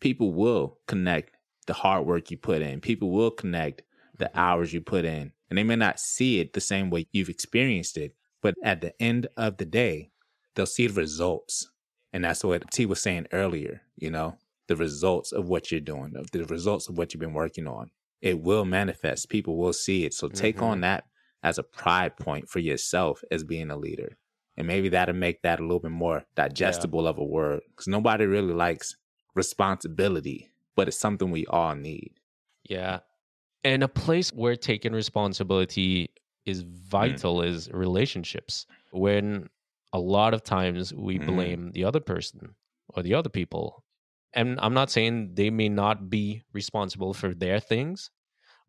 people 0.00 0.32
will 0.32 0.78
connect 0.86 1.36
the 1.66 1.74
hard 1.74 2.06
work 2.06 2.30
you 2.30 2.36
put 2.36 2.62
in. 2.62 2.80
People 2.80 3.10
will 3.10 3.30
connect 3.30 3.82
the 4.16 4.26
mm-hmm. 4.26 4.38
hours 4.38 4.72
you 4.72 4.80
put 4.80 5.04
in. 5.04 5.32
And 5.48 5.58
they 5.58 5.64
may 5.64 5.76
not 5.76 6.00
see 6.00 6.40
it 6.40 6.52
the 6.52 6.60
same 6.60 6.90
way 6.90 7.06
you've 7.12 7.28
experienced 7.28 7.96
it, 7.96 8.14
but 8.40 8.54
at 8.64 8.80
the 8.80 8.94
end 9.02 9.26
of 9.36 9.56
the 9.56 9.64
day, 9.64 10.10
they'll 10.54 10.66
see 10.66 10.86
the 10.86 11.00
results. 11.00 11.70
And 12.12 12.24
that's 12.24 12.44
what 12.44 12.70
T 12.70 12.86
was 12.86 13.00
saying 13.02 13.26
earlier, 13.32 13.82
you 13.96 14.10
know, 14.10 14.36
the 14.70 14.76
results 14.76 15.32
of 15.32 15.48
what 15.48 15.72
you're 15.72 15.80
doing, 15.80 16.14
of 16.14 16.30
the 16.30 16.44
results 16.44 16.88
of 16.88 16.96
what 16.96 17.12
you've 17.12 17.20
been 17.20 17.32
working 17.34 17.66
on. 17.66 17.90
It 18.22 18.40
will 18.40 18.64
manifest. 18.64 19.28
People 19.28 19.56
will 19.56 19.72
see 19.72 20.04
it. 20.04 20.14
So 20.14 20.28
take 20.28 20.62
on 20.62 20.80
that 20.82 21.02
as 21.42 21.58
a 21.58 21.64
pride 21.64 22.16
point 22.16 22.48
for 22.48 22.60
yourself 22.60 23.20
as 23.32 23.42
being 23.42 23.72
a 23.72 23.76
leader. 23.76 24.16
And 24.56 24.68
maybe 24.68 24.88
that'll 24.90 25.16
make 25.16 25.42
that 25.42 25.58
a 25.58 25.62
little 25.62 25.80
bit 25.80 25.90
more 25.90 26.24
digestible 26.36 27.08
of 27.08 27.18
a 27.18 27.24
word 27.24 27.62
because 27.70 27.88
nobody 27.88 28.26
really 28.26 28.52
likes 28.52 28.94
responsibility, 29.34 30.50
but 30.76 30.86
it's 30.86 30.98
something 30.98 31.32
we 31.32 31.46
all 31.46 31.74
need. 31.74 32.12
Yeah. 32.68 33.00
And 33.64 33.82
a 33.82 33.88
place 33.88 34.32
where 34.32 34.54
taking 34.54 34.92
responsibility 34.92 36.10
is 36.46 36.62
vital 36.62 37.42
is 37.42 37.68
relationships. 37.72 38.66
When 38.92 39.48
a 39.92 39.98
lot 39.98 40.32
of 40.32 40.44
times 40.44 40.94
we 40.94 41.18
Mm. 41.18 41.26
blame 41.26 41.70
the 41.72 41.82
other 41.84 42.00
person 42.00 42.54
or 42.94 43.02
the 43.02 43.14
other 43.14 43.28
people. 43.28 43.82
And 44.32 44.58
I'm 44.60 44.74
not 44.74 44.90
saying 44.90 45.32
they 45.34 45.50
may 45.50 45.68
not 45.68 46.08
be 46.08 46.42
responsible 46.52 47.14
for 47.14 47.34
their 47.34 47.58
things, 47.60 48.10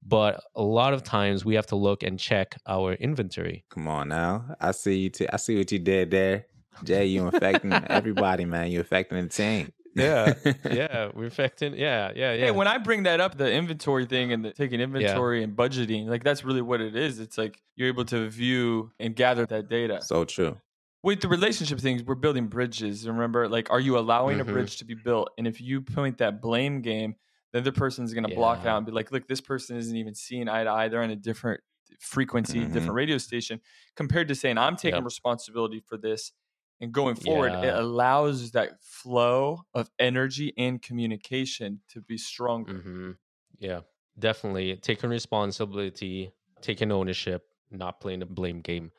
but 0.03 0.43
a 0.55 0.63
lot 0.63 0.93
of 0.93 1.03
times 1.03 1.45
we 1.45 1.55
have 1.55 1.67
to 1.67 1.75
look 1.75 2.03
and 2.03 2.17
check 2.19 2.57
our 2.67 2.93
inventory. 2.93 3.63
Come 3.69 3.87
on 3.87 4.09
now. 4.09 4.55
I 4.59 4.71
see 4.71 4.97
you. 4.99 5.09
T- 5.09 5.29
I 5.31 5.37
see 5.37 5.57
what 5.57 5.71
you 5.71 5.79
did 5.79 6.11
there. 6.11 6.45
Jay, 6.83 7.05
you 7.05 7.27
infecting 7.27 7.73
everybody, 7.87 8.45
man. 8.45 8.71
You 8.71 8.79
affecting 8.79 9.21
the 9.21 9.29
team. 9.29 9.71
Yeah. 9.93 10.33
yeah, 10.71 11.09
we're 11.13 11.27
affecting. 11.27 11.73
Yeah, 11.75 12.11
yeah, 12.15 12.33
yeah. 12.33 12.45
Hey, 12.45 12.51
when 12.51 12.67
I 12.67 12.77
bring 12.77 13.03
that 13.03 13.19
up, 13.19 13.37
the 13.37 13.51
inventory 13.51 14.05
thing 14.05 14.31
and 14.31 14.43
the 14.45 14.51
taking 14.51 14.79
inventory 14.79 15.43
and 15.43 15.55
budgeting, 15.55 16.07
like 16.07 16.23
that's 16.23 16.43
really 16.43 16.61
what 16.61 16.81
it 16.81 16.95
is. 16.95 17.19
It's 17.19 17.37
like 17.37 17.61
you're 17.75 17.89
able 17.89 18.05
to 18.05 18.29
view 18.29 18.91
and 18.99 19.15
gather 19.15 19.45
that 19.47 19.69
data. 19.69 20.01
so 20.01 20.23
true. 20.25 20.57
With 21.03 21.21
the 21.21 21.27
relationship 21.27 21.79
things, 21.79 22.03
we're 22.03 22.15
building 22.15 22.47
bridges. 22.47 23.07
Remember, 23.07 23.47
like, 23.49 23.71
are 23.71 23.79
you 23.79 23.97
allowing 23.97 24.39
Mhm. 24.39 24.39
a 24.39 24.45
bridge 24.45 24.77
to 24.77 24.85
be 24.85 24.93
built? 24.93 25.31
And 25.37 25.47
if 25.47 25.59
you 25.59 25.81
point 25.81 26.19
that 26.19 26.41
blame 26.41 26.81
game, 26.81 27.15
the 27.51 27.59
other 27.59 27.71
person's 27.71 28.13
going 28.13 28.23
to 28.23 28.29
block 28.29 28.63
Yeah. 28.63 28.67
out 28.67 28.77
and 28.77 28.85
be 28.85 28.91
like, 28.91 29.11
look, 29.11 29.27
this 29.27 29.41
person 29.41 29.77
isn't 29.77 29.95
even 29.95 30.13
seeing 30.13 30.47
eye 30.47 30.63
to 30.63 30.69
eye. 30.69 30.87
They're 30.89 31.01
on 31.01 31.09
a 31.09 31.15
different 31.15 31.61
frequency, 31.99 32.65
Mhm. 32.65 32.65
different 32.67 32.95
radio 32.95 33.17
station 33.17 33.61
compared 33.95 34.27
to 34.27 34.35
saying, 34.35 34.57
I'm 34.59 34.75
taking 34.75 35.03
Yep. 35.03 35.03
responsibility 35.03 35.79
for 35.79 35.97
this. 35.97 36.31
And 36.79 36.93
going 36.93 37.15
forward, 37.15 37.57
it 37.61 37.73
allows 37.75 38.51
that 38.51 38.83
flow 38.83 39.65
of 39.73 39.89
energy 39.99 40.53
and 40.57 40.81
communication 40.81 41.81
to 41.89 42.01
be 42.01 42.17
stronger. 42.17 42.83
hmm 42.83 43.11
Yeah, 43.59 43.81
definitely 44.17 44.77
taking 44.77 45.09
responsibility, 45.09 46.31
taking 46.61 46.91
ownership, 46.91 47.49
not 47.69 47.99
playing 47.99 48.21
a 48.21 48.25
blame 48.25 48.61
game. 48.61 48.91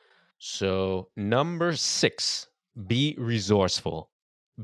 So, 0.45 1.07
number 1.15 1.73
six, 1.73 2.49
be 2.85 3.15
resourceful. 3.17 4.11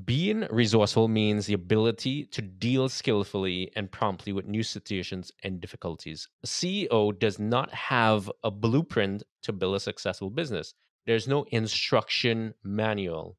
Being 0.04 0.46
resourceful 0.52 1.08
means 1.08 1.46
the 1.46 1.54
ability 1.54 2.26
to 2.26 2.42
deal 2.42 2.90
skillfully 2.90 3.72
and 3.78 3.90
promptly 3.90 4.34
with 4.34 4.46
new 4.46 4.62
situations 4.62 5.32
and 5.42 5.62
difficulties. 5.62 6.28
A 6.44 6.48
CEO 6.48 7.18
does 7.18 7.40
not 7.40 7.74
have 7.74 8.30
a 8.44 8.52
blueprint 8.52 9.24
to 9.44 9.54
build 9.54 9.76
a 9.76 9.80
successful 9.80 10.30
business. 10.30 10.74
There's 11.06 11.30
no 11.30 11.44
instruction 11.44 12.56
manual. 12.62 13.38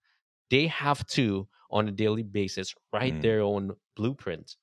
They 0.48 0.66
have 0.68 1.07
to, 1.09 1.46
on 1.70 1.88
a 1.88 1.92
daily 1.92 2.22
basis, 2.22 2.74
write 2.90 3.16
Mm. 3.16 3.20
their 3.20 3.42
own 3.42 3.76
blueprint. 3.96 4.57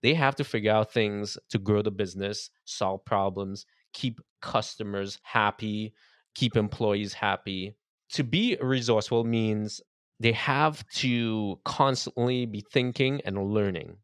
They 0.00 0.14
have 0.14 0.34
to 0.36 0.44
figure 0.44 0.72
out 0.72 0.94
things 0.94 1.36
to 1.50 1.58
grow 1.58 1.82
the 1.82 1.90
business, 1.90 2.48
solve 2.64 3.04
problems, 3.04 3.66
keep 3.92 4.18
customers 4.40 5.18
happy, 5.22 5.92
keep 6.38 6.56
employees 6.56 7.12
happy. 7.12 7.74
To 8.12 8.22
be 8.22 8.56
resourceful 8.60 9.24
means 9.24 9.80
they 10.20 10.32
have 10.32 10.86
to 11.02 11.58
constantly 11.64 12.46
be 12.46 12.64
thinking 12.72 13.20
and 13.24 13.52
learning. 13.52 13.96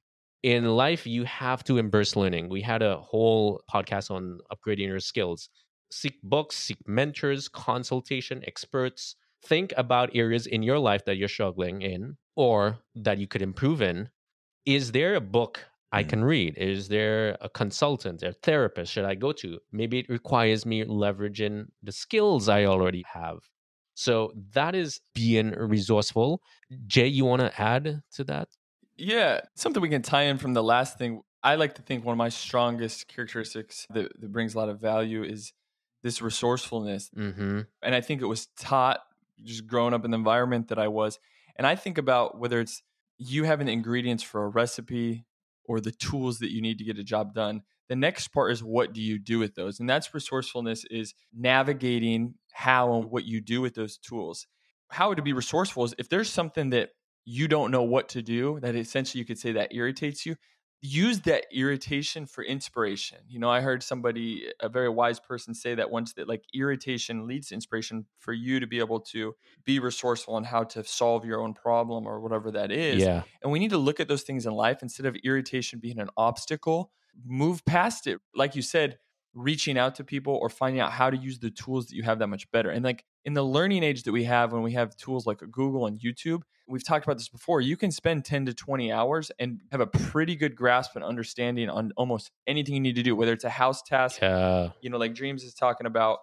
In 0.43 0.65
life, 0.65 1.07
you 1.07 1.25
have 1.25 1.63
to 1.65 1.79
embrace 1.79 2.17
learning. 2.17 2.49
We 2.49 2.61
had 2.61 2.83
a 2.83 2.99
whole 2.99 3.63
podcast 3.73 4.11
on 4.11 4.41
upgrading 4.53 4.89
your 4.89 5.01
skills. 5.01 5.49
Seek 5.91 6.21
books, 6.23 6.57
seek 6.57 6.79
mentors, 6.87 7.49
consultation, 7.49 8.43
experts. 8.47 9.17
Think 9.45 9.73
about 9.77 10.11
areas 10.15 10.47
in 10.47 10.63
your 10.63 10.79
life 10.79 11.05
that 11.05 11.17
you're 11.17 11.29
struggling 11.29 11.83
in 11.83 12.17
or 12.37 12.79
that 12.97 13.19
you 13.19 13.29
could 13.29 13.43
improve 13.43 13.81
in. 13.81 14.09
Is 14.67 14.93
there 14.93 15.15
a 15.15 15.21
book 15.21 15.61
I 15.95 16.03
Mm. 16.03 16.09
can 16.09 16.25
read? 16.25 16.59
Is 16.59 16.89
there 16.89 17.37
a 17.41 17.49
consultant, 17.49 18.23
a 18.23 18.33
therapist 18.33 18.93
should 18.93 19.05
I 19.05 19.15
go 19.15 19.33
to? 19.33 19.61
Maybe 19.71 20.01
it 20.01 20.09
requires 20.09 20.67
me 20.67 20.85
leveraging 20.85 21.67
the 21.83 21.93
skills 21.93 22.49
I 22.49 22.65
already 22.65 23.05
have. 23.13 23.39
So 23.95 24.33
that 24.53 24.75
is 24.75 25.01
being 25.15 25.51
resourceful. 25.53 26.43
Jay, 26.87 27.07
you 27.07 27.25
want 27.25 27.43
to 27.43 27.61
add 27.61 28.03
to 28.17 28.25
that? 28.25 28.49
Yeah, 28.97 29.41
something 29.55 29.81
we 29.81 29.89
can 29.89 30.03
tie 30.03 30.25
in 30.25 30.39
from 30.39 30.55
the 30.55 30.63
last 30.63 30.99
thing. 30.99 31.23
I 31.43 31.55
like 31.55 31.75
to 31.77 31.83
think 31.83 32.05
one 32.05 32.15
of 32.15 32.19
my 32.19 32.29
strongest 32.29 33.07
characteristics 33.07 33.87
that, 33.91 34.21
that 34.21 34.33
brings 34.33 34.55
a 34.55 34.59
lot 34.59 34.69
of 34.69 34.81
value 34.81 35.23
is 35.23 35.53
this 36.03 36.21
resourcefulness. 36.21 37.11
Mm-hmm. 37.17 37.61
And 37.83 37.95
I 37.95 38.01
think 38.01 38.21
it 38.21 38.27
was 38.27 38.47
taught 38.59 39.01
just 39.43 39.67
growing 39.67 39.95
up 39.95 40.05
in 40.05 40.11
the 40.11 40.17
environment 40.17 40.69
that 40.69 40.79
I 40.79 40.89
was. 40.89 41.21
And 41.57 41.67
I 41.67 41.77
think 41.77 41.99
about 41.99 42.39
whether 42.41 42.61
it's 42.61 42.83
you 43.19 43.45
having 43.45 43.67
the 43.67 43.73
ingredients 43.73 44.25
for 44.25 44.45
a 44.45 44.49
recipe 44.49 45.25
or 45.65 45.81
the 45.81 45.93
tools 45.93 46.39
that 46.39 46.53
you 46.53 46.61
need 46.61 46.79
to 46.79 46.85
get 46.85 46.99
a 46.99 47.05
job 47.05 47.35
done. 47.35 47.63
The 47.89 47.97
next 47.97 48.29
part 48.29 48.53
is 48.53 48.63
what 48.63 48.93
do 48.93 49.01
you 49.01 49.19
do 49.19 49.39
with 49.39 49.55
those? 49.55 49.81
And 49.81 49.89
that's 49.89 50.15
resourcefulness 50.15 50.85
is 50.91 51.15
navigating 51.35 52.35
how 52.53 52.95
and 52.95 53.11
what 53.11 53.25
you 53.25 53.41
do 53.41 53.61
with 53.61 53.75
those 53.75 53.99
tools. 53.99 54.47
How 54.91 55.13
to 55.15 55.23
be 55.23 55.33
resourceful 55.33 55.85
is 55.85 55.95
if 55.99 56.09
there's 56.09 56.31
something 56.31 56.71
that 56.71 56.91
you 57.25 57.49
don't 57.49 57.71
know 57.71 57.83
what 57.83 58.11
to 58.11 58.23
do, 58.23 58.59
that 58.61 58.75
essentially 58.75 59.19
you 59.19 59.25
could 59.25 59.39
say 59.39 59.53
that 59.53 59.75
irritates 59.75 60.27
you, 60.27 60.37
use 60.87 61.21
that 61.21 61.47
irritation 61.51 62.27
for 62.27 62.45
inspiration. 62.45 63.17
You 63.27 63.39
know, 63.39 63.49
I 63.49 63.63
heard 63.63 63.83
somebody, 63.83 64.47
a 64.61 64.69
very 64.69 64.91
wise 64.91 65.19
person, 65.19 65.55
say 65.55 65.75
that 65.77 65.91
once 65.91 66.13
that 66.13 66.29
like 66.29 66.45
irritation 66.53 67.27
leads 67.27 67.49
to 67.49 67.55
inspiration 67.55 68.05
for 68.19 68.35
you 68.35 68.61
to 68.61 68.67
be 68.67 68.81
able 68.81 69.01
to 69.01 69.35
be 69.65 69.79
resourceful 69.79 70.35
on 70.35 70.45
how 70.45 70.63
to 70.65 70.85
solve 70.85 71.25
your 71.25 71.41
own 71.41 71.55
problem 71.55 72.07
or 72.07 72.21
whatever 72.21 72.51
that 72.51 72.71
is. 72.71 73.03
Yeah. 73.03 73.23
And 73.43 73.51
we 73.51 73.61
need 73.61 73.71
to 73.71 73.79
look 73.79 73.99
at 73.99 74.09
those 74.09 74.25
things 74.25 74.45
in 74.45 74.53
life 74.53 74.83
instead 74.83 75.07
of 75.07 75.17
irritation 75.25 75.79
being 75.79 75.99
an 75.99 76.11
obstacle, 76.19 76.91
move 77.25 77.65
past 77.65 78.07
it. 78.07 78.21
Like 78.35 78.55
you 78.55 78.61
said, 78.61 78.99
reaching 79.35 79.77
out 79.77 79.97
to 79.97 80.05
people 80.05 80.35
or 80.35 80.49
finding 80.49 80.81
out 80.81 80.93
how 80.93 81.11
to 81.11 81.17
use 81.17 81.39
the 81.39 81.51
tools 81.51 81.87
that 81.89 81.97
you 81.97 82.03
have 82.05 82.19
that 82.21 82.29
much 82.29 82.51
better. 82.53 82.71
And 82.71 82.85
like 82.85 83.05
in 83.25 83.35
the 83.35 83.43
learning 83.43 83.83
age 83.83 84.05
that 84.05 84.13
we 84.13 84.25
have 84.25 84.53
when 84.53 84.63
we 84.63 84.73
have 84.73 84.97
tools 84.97 85.27
like 85.27 85.39
Google 85.51 85.87
and 85.87 85.99
YouTube, 85.99 86.43
we've 86.69 86.85
talked 86.87 87.05
about 87.05 87.19
this 87.19 87.29
before. 87.29 87.61
You 87.61 87.77
can 87.77 87.91
spend 87.91 88.25
10 88.25 88.47
to 88.47 88.55
20 88.55 88.93
hours 88.93 89.31
and 89.39 89.61
have 89.73 89.81
a 89.81 89.87
pretty 89.87 90.37
good 90.37 90.55
grasp 90.55 90.95
and 90.95 91.05
understanding 91.05 91.69
on 91.69 91.93
almost 91.97 92.31
anything 92.47 92.75
you 92.75 92.81
need 92.81 92.95
to 92.95 93.03
do, 93.03 93.17
whether 93.17 93.33
it's 93.33 93.45
a 93.45 93.51
house 93.51 93.83
task, 93.83 94.21
Yeah. 94.23 94.71
you 94.81 94.89
know, 94.91 94.99
like 94.99 95.15
Dreams 95.15 95.43
is 95.43 95.53
talking 95.55 95.87
about 95.87 96.19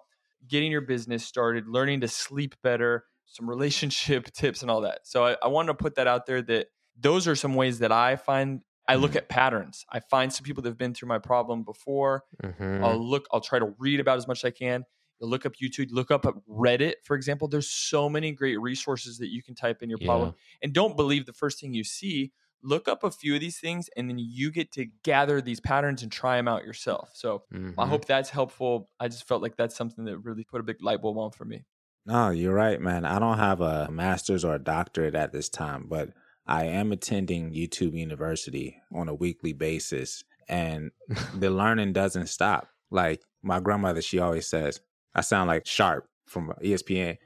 getting 0.48 0.72
your 0.72 0.80
business 0.80 1.24
started, 1.24 1.68
learning 1.68 2.00
to 2.00 2.08
sleep 2.08 2.54
better, 2.62 3.04
some 3.26 3.48
relationship 3.48 4.24
tips 4.32 4.62
and 4.62 4.70
all 4.70 4.80
that. 4.80 5.00
So 5.04 5.24
I, 5.26 5.36
I 5.42 5.48
wanted 5.48 5.68
to 5.68 5.74
put 5.74 5.94
that 5.96 6.06
out 6.06 6.26
there 6.26 6.42
that 6.42 6.68
those 6.98 7.28
are 7.28 7.36
some 7.36 7.54
ways 7.54 7.78
that 7.80 7.92
I 7.92 8.16
find 8.16 8.62
I 8.92 8.96
look 8.96 9.16
at 9.16 9.28
patterns. 9.28 9.84
I 9.90 10.00
find 10.00 10.32
some 10.32 10.44
people 10.44 10.62
that 10.62 10.68
have 10.70 10.78
been 10.78 10.94
through 10.94 11.08
my 11.08 11.18
problem 11.18 11.62
before. 11.64 12.24
Mhm. 12.42 12.84
I'll 12.84 12.98
look, 12.98 13.26
I'll 13.32 13.40
try 13.40 13.58
to 13.58 13.74
read 13.78 14.00
about 14.00 14.18
as 14.18 14.26
much 14.28 14.40
as 14.44 14.48
I 14.48 14.50
can. 14.50 14.84
You 15.20 15.26
look 15.28 15.46
up 15.46 15.54
YouTube, 15.62 15.88
look 15.92 16.10
up 16.10 16.24
Reddit, 16.48 16.94
for 17.04 17.14
example. 17.16 17.48
There's 17.48 17.68
so 17.70 18.08
many 18.08 18.32
great 18.32 18.60
resources 18.60 19.18
that 19.18 19.28
you 19.28 19.42
can 19.42 19.54
type 19.54 19.82
in 19.82 19.88
your 19.90 19.98
problem. 19.98 20.32
And 20.62 20.72
don't 20.72 20.96
believe 20.96 21.26
the 21.26 21.32
first 21.32 21.60
thing 21.60 21.74
you 21.74 21.84
see. 21.84 22.32
Look 22.62 22.86
up 22.88 23.02
a 23.04 23.10
few 23.10 23.34
of 23.34 23.40
these 23.40 23.58
things 23.58 23.88
and 23.96 24.08
then 24.08 24.18
you 24.18 24.50
get 24.52 24.70
to 24.72 24.86
gather 25.02 25.40
these 25.40 25.60
patterns 25.60 26.02
and 26.02 26.12
try 26.12 26.36
them 26.36 26.46
out 26.48 26.64
yourself. 26.64 27.10
So 27.14 27.44
I 27.78 27.86
Mhm. 27.86 27.88
hope 27.88 28.04
that's 28.06 28.30
helpful. 28.30 28.88
I 29.00 29.08
just 29.08 29.26
felt 29.26 29.42
like 29.42 29.56
that's 29.56 29.74
something 29.76 30.04
that 30.04 30.18
really 30.18 30.44
put 30.44 30.60
a 30.60 30.64
big 30.64 30.80
light 30.82 31.02
bulb 31.02 31.18
on 31.18 31.32
for 31.32 31.44
me. 31.44 31.64
No, 32.04 32.30
you're 32.30 32.54
right, 32.54 32.80
man. 32.80 33.04
I 33.04 33.18
don't 33.18 33.38
have 33.38 33.60
a 33.60 33.88
master's 33.90 34.44
or 34.44 34.54
a 34.54 34.58
doctorate 34.58 35.14
at 35.14 35.32
this 35.32 35.48
time, 35.48 35.86
but 35.88 36.12
I 36.46 36.64
am 36.64 36.92
attending 36.92 37.52
YouTube 37.52 37.96
University 37.96 38.80
on 38.94 39.08
a 39.08 39.14
weekly 39.14 39.52
basis, 39.52 40.24
and 40.48 40.90
the 41.34 41.50
learning 41.50 41.92
doesn't 41.92 42.28
stop. 42.28 42.68
Like 42.90 43.22
my 43.42 43.60
grandmother, 43.60 44.02
she 44.02 44.18
always 44.18 44.48
says, 44.48 44.80
I 45.14 45.20
sound 45.20 45.48
like 45.48 45.66
Sharpe 45.66 46.06
from 46.26 46.52
ESPN. 46.62 47.18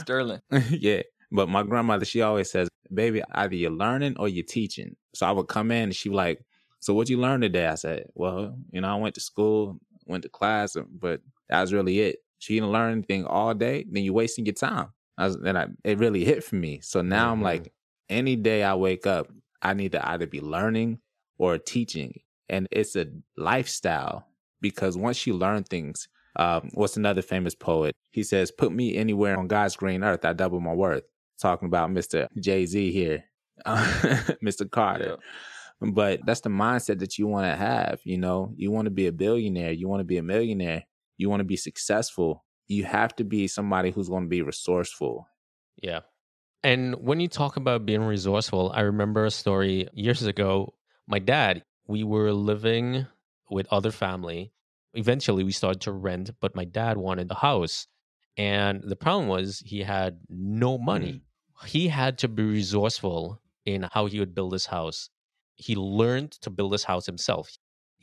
Sterling. 0.00 0.40
yeah. 0.70 1.02
But 1.30 1.48
my 1.48 1.62
grandmother, 1.62 2.04
she 2.04 2.22
always 2.22 2.50
says, 2.50 2.68
baby, 2.92 3.22
either 3.32 3.54
you're 3.54 3.70
learning 3.70 4.16
or 4.18 4.28
you're 4.28 4.44
teaching. 4.44 4.96
So 5.14 5.26
I 5.26 5.32
would 5.32 5.48
come 5.48 5.70
in 5.70 5.84
and 5.84 5.94
she 5.94 6.08
would 6.08 6.16
like, 6.16 6.40
so 6.80 6.94
what 6.94 7.08
you 7.08 7.18
learned 7.18 7.42
today? 7.42 7.66
I 7.66 7.74
said, 7.74 8.04
well, 8.14 8.56
you 8.70 8.80
know, 8.80 8.88
I 8.88 8.94
went 8.96 9.14
to 9.16 9.20
school, 9.20 9.78
went 10.06 10.22
to 10.22 10.28
class, 10.28 10.76
but 11.00 11.20
that 11.48 11.60
was 11.60 11.72
really 11.72 12.00
it. 12.00 12.18
She 12.38 12.54
didn't 12.54 12.70
learn 12.70 12.92
anything 12.92 13.24
all 13.24 13.54
day, 13.54 13.86
then 13.90 14.04
you're 14.04 14.14
wasting 14.14 14.46
your 14.46 14.54
time. 14.54 14.88
I 15.18 15.26
was, 15.26 15.36
and 15.36 15.56
I, 15.56 15.66
it 15.84 15.98
really 15.98 16.24
hit 16.24 16.44
for 16.44 16.56
me. 16.56 16.80
So 16.82 17.00
now 17.02 17.32
I'm 17.32 17.40
Mhm. 17.40 17.44
like, 17.44 17.72
any 18.08 18.36
day 18.36 18.62
I 18.62 18.74
wake 18.74 19.06
up, 19.06 19.28
I 19.62 19.74
need 19.74 19.92
to 19.92 20.08
either 20.08 20.26
be 20.26 20.40
learning 20.40 21.00
or 21.38 21.58
teaching. 21.58 22.20
And 22.48 22.68
it's 22.70 22.94
a 22.96 23.06
lifestyle 23.36 24.26
because 24.60 24.96
once 24.96 25.26
you 25.26 25.34
learn 25.34 25.64
things, 25.64 26.08
um, 26.36 26.70
what's 26.74 26.96
another 26.96 27.22
famous 27.22 27.54
poet? 27.54 27.94
He 28.12 28.22
says, 28.22 28.50
Put 28.50 28.72
me 28.72 28.94
anywhere 28.96 29.38
on 29.38 29.48
God's 29.48 29.76
green 29.76 30.04
earth, 30.04 30.24
I 30.24 30.32
double 30.34 30.60
my 30.60 30.74
worth. 30.74 31.04
Talking 31.40 31.66
about 31.66 31.90
Mr. 31.90 32.28
Jay 32.40 32.64
Z 32.66 32.92
here, 32.92 33.24
Mr. 33.66 34.70
Carter. 34.70 35.16
But 35.80 36.24
that's 36.24 36.40
the 36.40 36.48
mindset 36.48 36.98
that 37.00 37.18
you 37.18 37.26
want 37.26 37.44
to 37.50 37.56
have. 37.56 38.00
You 38.04 38.16
know, 38.18 38.52
you 38.56 38.70
want 38.70 38.86
to 38.86 38.90
be 38.90 39.06
a 39.06 39.12
billionaire, 39.12 39.72
you 39.72 39.88
want 39.88 40.00
to 40.00 40.04
be 40.04 40.16
a 40.16 40.22
millionaire, 40.22 40.84
you 41.18 41.28
want 41.28 41.40
to 41.40 41.44
be 41.44 41.56
successful. 41.56 42.44
You 42.68 42.84
have 42.84 43.14
to 43.16 43.24
be 43.24 43.46
somebody 43.46 43.90
who's 43.90 44.08
going 44.08 44.24
to 44.24 44.28
be 44.28 44.42
resourceful. 44.42 45.28
Yeah. 45.80 46.00
And 46.62 46.96
when 46.96 47.20
you 47.20 47.28
talk 47.28 47.56
about 47.56 47.86
being 47.86 48.02
resourceful, 48.02 48.72
I 48.74 48.80
remember 48.80 49.24
a 49.24 49.30
story 49.30 49.88
years 49.92 50.22
ago. 50.22 50.74
My 51.06 51.20
dad, 51.20 51.62
we 51.86 52.02
were 52.02 52.32
living 52.32 53.06
with 53.48 53.68
other 53.70 53.92
family. 53.92 54.52
Eventually, 54.94 55.44
we 55.44 55.52
started 55.52 55.82
to 55.82 55.92
rent, 55.92 56.30
but 56.40 56.56
my 56.56 56.64
dad 56.64 56.96
wanted 56.96 57.30
a 57.30 57.34
house. 57.34 57.86
And 58.36 58.82
the 58.82 58.96
problem 58.96 59.28
was 59.28 59.62
he 59.64 59.82
had 59.82 60.18
no 60.28 60.78
money. 60.78 61.22
Mm-hmm. 61.60 61.66
He 61.66 61.88
had 61.88 62.18
to 62.18 62.28
be 62.28 62.42
resourceful 62.42 63.40
in 63.64 63.86
how 63.92 64.06
he 64.06 64.18
would 64.18 64.34
build 64.34 64.52
his 64.52 64.66
house. 64.66 65.10
He 65.54 65.74
learned 65.74 66.32
to 66.42 66.50
build 66.50 66.72
his 66.72 66.84
house 66.84 67.06
himself. 67.06 67.56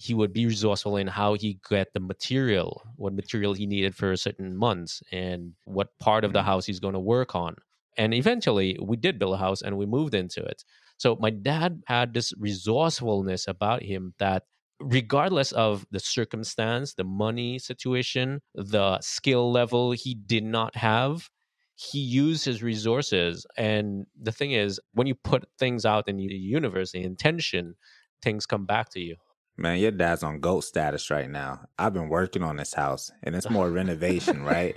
He 0.05 0.13
would 0.13 0.33
be 0.33 0.45
resourceful 0.45 0.97
in 0.97 1.07
how 1.07 1.31
he 1.43 1.59
get 1.69 1.93
the 1.93 1.99
material, 1.99 2.69
what 2.97 3.13
material 3.13 3.53
he 3.53 3.65
needed 3.65 3.95
for 3.95 4.15
certain 4.17 4.55
months, 4.65 5.01
and 5.11 5.53
what 5.65 5.97
part 5.99 6.23
of 6.25 6.33
the 6.33 6.41
Mhm. 6.41 6.45
house 6.51 6.65
he's 6.65 6.79
going 6.85 6.93
to 6.99 6.99
work 7.15 7.35
on. 7.35 7.55
And 7.97 8.13
eventually, 8.13 8.77
we 8.81 8.97
did 8.97 9.19
build 9.19 9.35
a 9.35 9.37
house 9.37 9.61
and 9.61 9.77
we 9.77 9.85
moved 9.85 10.13
into 10.15 10.41
it. 10.43 10.63
So 10.97 11.15
my 11.25 11.29
dad 11.29 11.81
had 11.87 12.13
this 12.13 12.33
resourcefulness 12.37 13.47
about 13.47 13.81
him 13.83 14.13
that 14.17 14.43
regardless 14.79 15.51
of 15.53 15.85
the 15.91 15.99
circumstance, 15.99 16.95
the 16.95 17.03
money 17.03 17.59
situation, 17.59 18.41
the 18.55 18.99
skill 19.01 19.51
level 19.51 19.91
he 19.91 20.13
did 20.15 20.43
not 20.43 20.75
have, 20.75 21.29
he 21.75 21.99
used 21.99 22.45
his 22.45 22.61
resources. 22.63 23.45
And 23.57 24.05
the 24.19 24.31
thing 24.31 24.51
is, 24.51 24.79
when 24.93 25.07
you 25.07 25.15
put 25.15 25.45
things 25.57 25.85
out 25.85 26.07
in 26.09 26.17
the 26.17 26.23
universe, 26.25 26.91
the 26.91 27.03
intention, 27.03 27.75
things 28.21 28.45
come 28.45 28.65
back 28.65 28.89
to 28.91 28.99
you. 28.99 29.15
Man, 29.57 29.77
your 29.79 29.91
dad's 29.91 30.23
on 30.23 30.39
goat 30.39 30.61
status 30.61 31.09
right 31.11 31.29
now. 31.29 31.67
I've 31.77 31.93
been 31.93 32.09
working 32.09 32.41
on 32.43 32.57
this 32.57 32.73
house 32.73 33.11
and 33.21 33.35
it's 33.35 33.49
more 33.49 33.69
renovation, 33.69 34.43
right? 34.55 34.75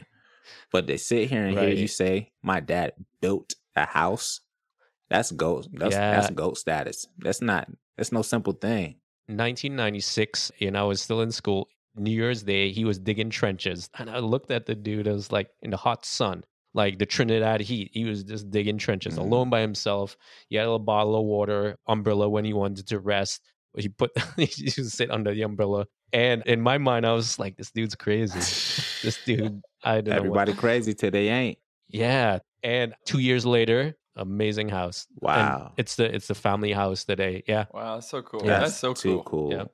But 0.70 0.86
to 0.88 0.98
sit 0.98 1.30
here 1.30 1.46
and 1.46 1.58
hear 1.58 1.70
you 1.70 1.88
say 1.88 2.32
my 2.42 2.60
dad 2.60 2.92
built 3.20 3.54
a 3.74 3.86
house, 3.86 4.40
that's 5.08 5.32
goat. 5.32 5.66
That's 5.72 5.94
that's 5.96 6.30
goat 6.30 6.58
status. 6.58 7.06
That's 7.18 7.40
not. 7.40 7.68
That's 7.96 8.12
no 8.12 8.22
simple 8.22 8.52
thing. 8.52 8.96
1996, 9.28 10.52
and 10.60 10.76
I 10.76 10.82
was 10.82 11.00
still 11.00 11.20
in 11.22 11.32
school. 11.32 11.68
New 11.96 12.10
Year's 12.10 12.42
Day, 12.42 12.70
he 12.70 12.84
was 12.84 12.98
digging 12.98 13.30
trenches, 13.30 13.88
and 13.98 14.10
I 14.10 14.18
looked 14.18 14.50
at 14.50 14.66
the 14.66 14.74
dude. 14.74 15.08
I 15.08 15.12
was 15.12 15.32
like 15.32 15.48
in 15.62 15.70
the 15.70 15.76
hot 15.76 16.04
sun, 16.04 16.44
like 16.74 16.98
the 16.98 17.06
Trinidad 17.06 17.60
heat. 17.60 17.90
He 17.92 18.04
was 18.04 18.22
just 18.22 18.50
digging 18.50 18.78
trenches 18.78 19.14
Mhm. 19.14 19.22
alone 19.22 19.50
by 19.50 19.60
himself. 19.62 20.16
He 20.48 20.56
had 20.56 20.62
a 20.64 20.66
little 20.66 20.78
bottle 20.80 21.16
of 21.16 21.24
water, 21.24 21.76
umbrella 21.86 22.28
when 22.28 22.44
he 22.44 22.52
wanted 22.52 22.86
to 22.88 22.98
rest. 23.00 23.40
He 23.76 23.88
put 23.88 24.10
he 24.36 24.42
used 24.42 24.76
to 24.76 24.84
sit 24.84 25.10
under 25.10 25.32
the 25.34 25.42
umbrella, 25.42 25.86
and 26.12 26.42
in 26.46 26.60
my 26.60 26.78
mind, 26.78 27.06
I 27.06 27.12
was 27.12 27.38
like, 27.38 27.56
"This 27.56 27.70
dude's 27.70 27.94
crazy. 27.94 28.38
This 29.02 29.18
dude, 29.24 29.62
I 29.84 30.00
don't 30.00 30.06
know." 30.10 30.16
Everybody 30.16 30.52
What. 30.52 30.58
crazy 30.60 30.94
till 30.94 31.10
they 31.10 31.28
ain't. 31.28 31.58
Yeah, 31.88 32.38
and 32.62 32.94
two 33.04 33.18
years 33.20 33.44
later, 33.46 33.94
amazing 34.16 34.68
house. 34.70 35.06
And 35.10 35.20
Wow. 35.22 35.72
it's 35.76 35.96
the 35.96 36.12
it's 36.14 36.26
the 36.28 36.34
family 36.34 36.72
house 36.72 37.04
today. 37.04 37.44
Yeah, 37.46 37.66
Wow, 37.72 37.94
that's 37.96 38.08
so 38.08 38.22
cool. 38.22 38.44
Yeah. 38.44 38.60
That's 38.60 38.76
so 38.76 38.94
too 38.94 39.16
cool. 39.16 39.22
cool. 39.24 39.52
Yeah. 39.52 39.64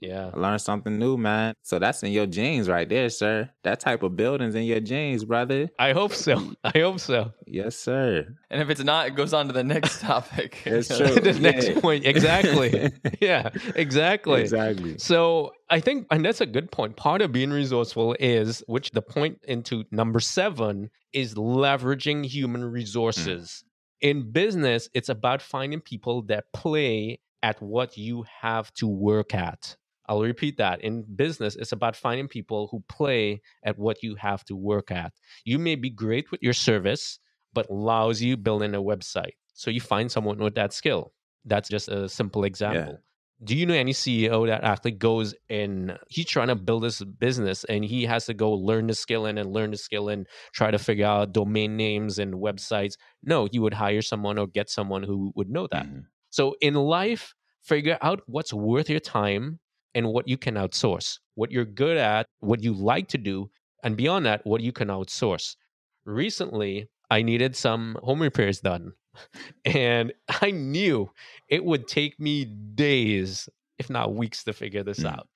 Yeah. 0.00 0.30
Learn 0.34 0.58
something 0.58 0.98
new, 0.98 1.16
man. 1.18 1.54
So 1.62 1.78
that's 1.78 2.02
in 2.02 2.10
your 2.12 2.26
genes 2.26 2.68
right 2.68 2.88
there, 2.88 3.08
sir. 3.10 3.50
That 3.64 3.80
type 3.80 4.02
of 4.02 4.16
building's 4.16 4.54
in 4.54 4.64
your 4.64 4.80
genes, 4.80 5.24
brother. 5.24 5.68
I 5.78 5.92
hope 5.92 6.12
so. 6.14 6.54
I 6.64 6.78
hope 6.78 7.00
so. 7.00 7.32
Yes, 7.46 7.76
sir. 7.76 8.26
And 8.50 8.62
if 8.62 8.70
it's 8.70 8.82
not, 8.82 9.06
it 9.08 9.14
goes 9.14 9.34
on 9.34 9.46
to 9.48 9.52
the 9.52 9.62
next 9.64 10.00
topic. 10.00 10.62
It's 10.64 10.88
You 10.90 10.96
true. 11.06 11.14
the 11.16 11.38
next 11.38 11.80
point. 11.80 12.06
Exactly. 12.06 12.90
yeah, 13.20 13.50
exactly. 13.74 14.40
Exactly. 14.40 14.98
So 14.98 15.52
I 15.68 15.80
think, 15.80 16.06
and 16.10 16.24
that's 16.24 16.40
a 16.40 16.46
good 16.46 16.72
point. 16.72 16.96
Part 16.96 17.20
of 17.20 17.30
being 17.32 17.50
resourceful 17.50 18.16
is, 18.18 18.64
which 18.66 18.90
the 18.92 19.02
point 19.02 19.38
into 19.46 19.84
number 19.90 20.20
seven 20.20 20.90
is 21.12 21.34
leveraging 21.34 22.24
human 22.24 22.64
resources. 22.64 23.64
Mm-hmm. 24.02 24.08
In 24.08 24.32
business, 24.32 24.88
it's 24.94 25.10
about 25.10 25.42
finding 25.42 25.80
people 25.82 26.22
that 26.22 26.44
play 26.54 27.20
at 27.42 27.60
what 27.60 27.98
you 27.98 28.24
have 28.40 28.72
to 28.74 28.86
work 28.86 29.34
at. 29.34 29.76
I'll 30.10 30.22
repeat 30.22 30.58
that. 30.58 30.82
In 30.82 31.04
business, 31.16 31.56
it's 31.56 31.72
about 31.72 31.96
finding 31.96 32.28
people 32.28 32.68
who 32.70 32.84
play 32.88 33.40
at 33.64 33.78
what 33.78 34.02
you 34.02 34.16
have 34.16 34.44
to 34.46 34.56
work 34.56 34.90
at. 34.90 35.14
You 35.44 35.58
may 35.58 35.76
be 35.76 35.88
great 35.90 36.30
with 36.32 36.42
your 36.42 36.52
service, 36.52 37.20
but 37.54 37.70
lousy 37.70 38.34
building 38.34 38.74
a 38.74 38.82
website. 38.82 39.34
So 39.54 39.70
you 39.70 39.80
find 39.80 40.10
someone 40.10 40.38
with 40.38 40.56
that 40.56 40.72
skill. 40.72 41.14
That's 41.44 41.68
just 41.68 41.88
a 41.88 42.08
simple 42.08 42.44
example. 42.44 42.98
Do 43.42 43.56
you 43.56 43.64
know 43.64 43.74
any 43.74 43.94
CEO 43.94 44.46
that 44.46 44.64
actually 44.64 44.90
goes 44.92 45.34
and 45.48 45.98
he's 46.10 46.26
trying 46.26 46.48
to 46.48 46.54
build 46.56 46.82
this 46.82 47.02
business 47.02 47.64
and 47.64 47.84
he 47.84 48.04
has 48.04 48.26
to 48.26 48.34
go 48.34 48.52
learn 48.52 48.88
the 48.88 48.94
skill 48.94 49.24
in 49.26 49.38
and 49.38 49.52
learn 49.52 49.70
the 49.70 49.78
skill 49.78 50.10
and 50.10 50.26
try 50.52 50.70
to 50.70 50.78
figure 50.78 51.06
out 51.06 51.32
domain 51.32 51.76
names 51.76 52.18
and 52.18 52.34
websites? 52.34 52.94
No, 53.22 53.48
he 53.50 53.58
would 53.58 53.74
hire 53.74 54.02
someone 54.02 54.38
or 54.38 54.46
get 54.46 54.68
someone 54.68 55.04
who 55.04 55.32
would 55.36 55.48
know 55.48 55.68
that. 55.68 55.86
Mhm. 55.86 56.06
So 56.28 56.56
in 56.60 56.74
life, 56.74 57.34
figure 57.62 57.98
out 58.02 58.22
what's 58.26 58.52
worth 58.52 58.90
your 58.90 59.00
time 59.00 59.60
and 59.94 60.08
what 60.08 60.28
you 60.28 60.36
can 60.38 60.54
outsource, 60.54 61.18
what 61.34 61.50
you're 61.50 61.64
good 61.64 61.96
at, 61.96 62.26
what 62.40 62.62
you 62.62 62.72
like 62.72 63.08
to 63.08 63.18
do, 63.18 63.50
and 63.82 63.96
beyond 63.96 64.26
that, 64.26 64.44
what 64.46 64.60
you 64.60 64.72
can 64.72 64.88
outsource. 64.88 65.56
Recently, 66.04 66.88
I 67.10 67.22
needed 67.22 67.56
some 67.56 67.98
home 68.02 68.22
repairs 68.22 68.60
done, 68.60 68.92
and 69.64 70.12
I 70.28 70.50
knew 70.50 71.10
it 71.48 71.64
would 71.64 71.88
take 71.88 72.18
me 72.20 72.44
days, 72.44 73.48
if 73.78 73.90
not 73.90 74.14
weeks, 74.14 74.44
to 74.44 74.52
figure 74.52 74.82
this 74.82 75.00
Mm. 75.00 75.12
out. 75.18 75.28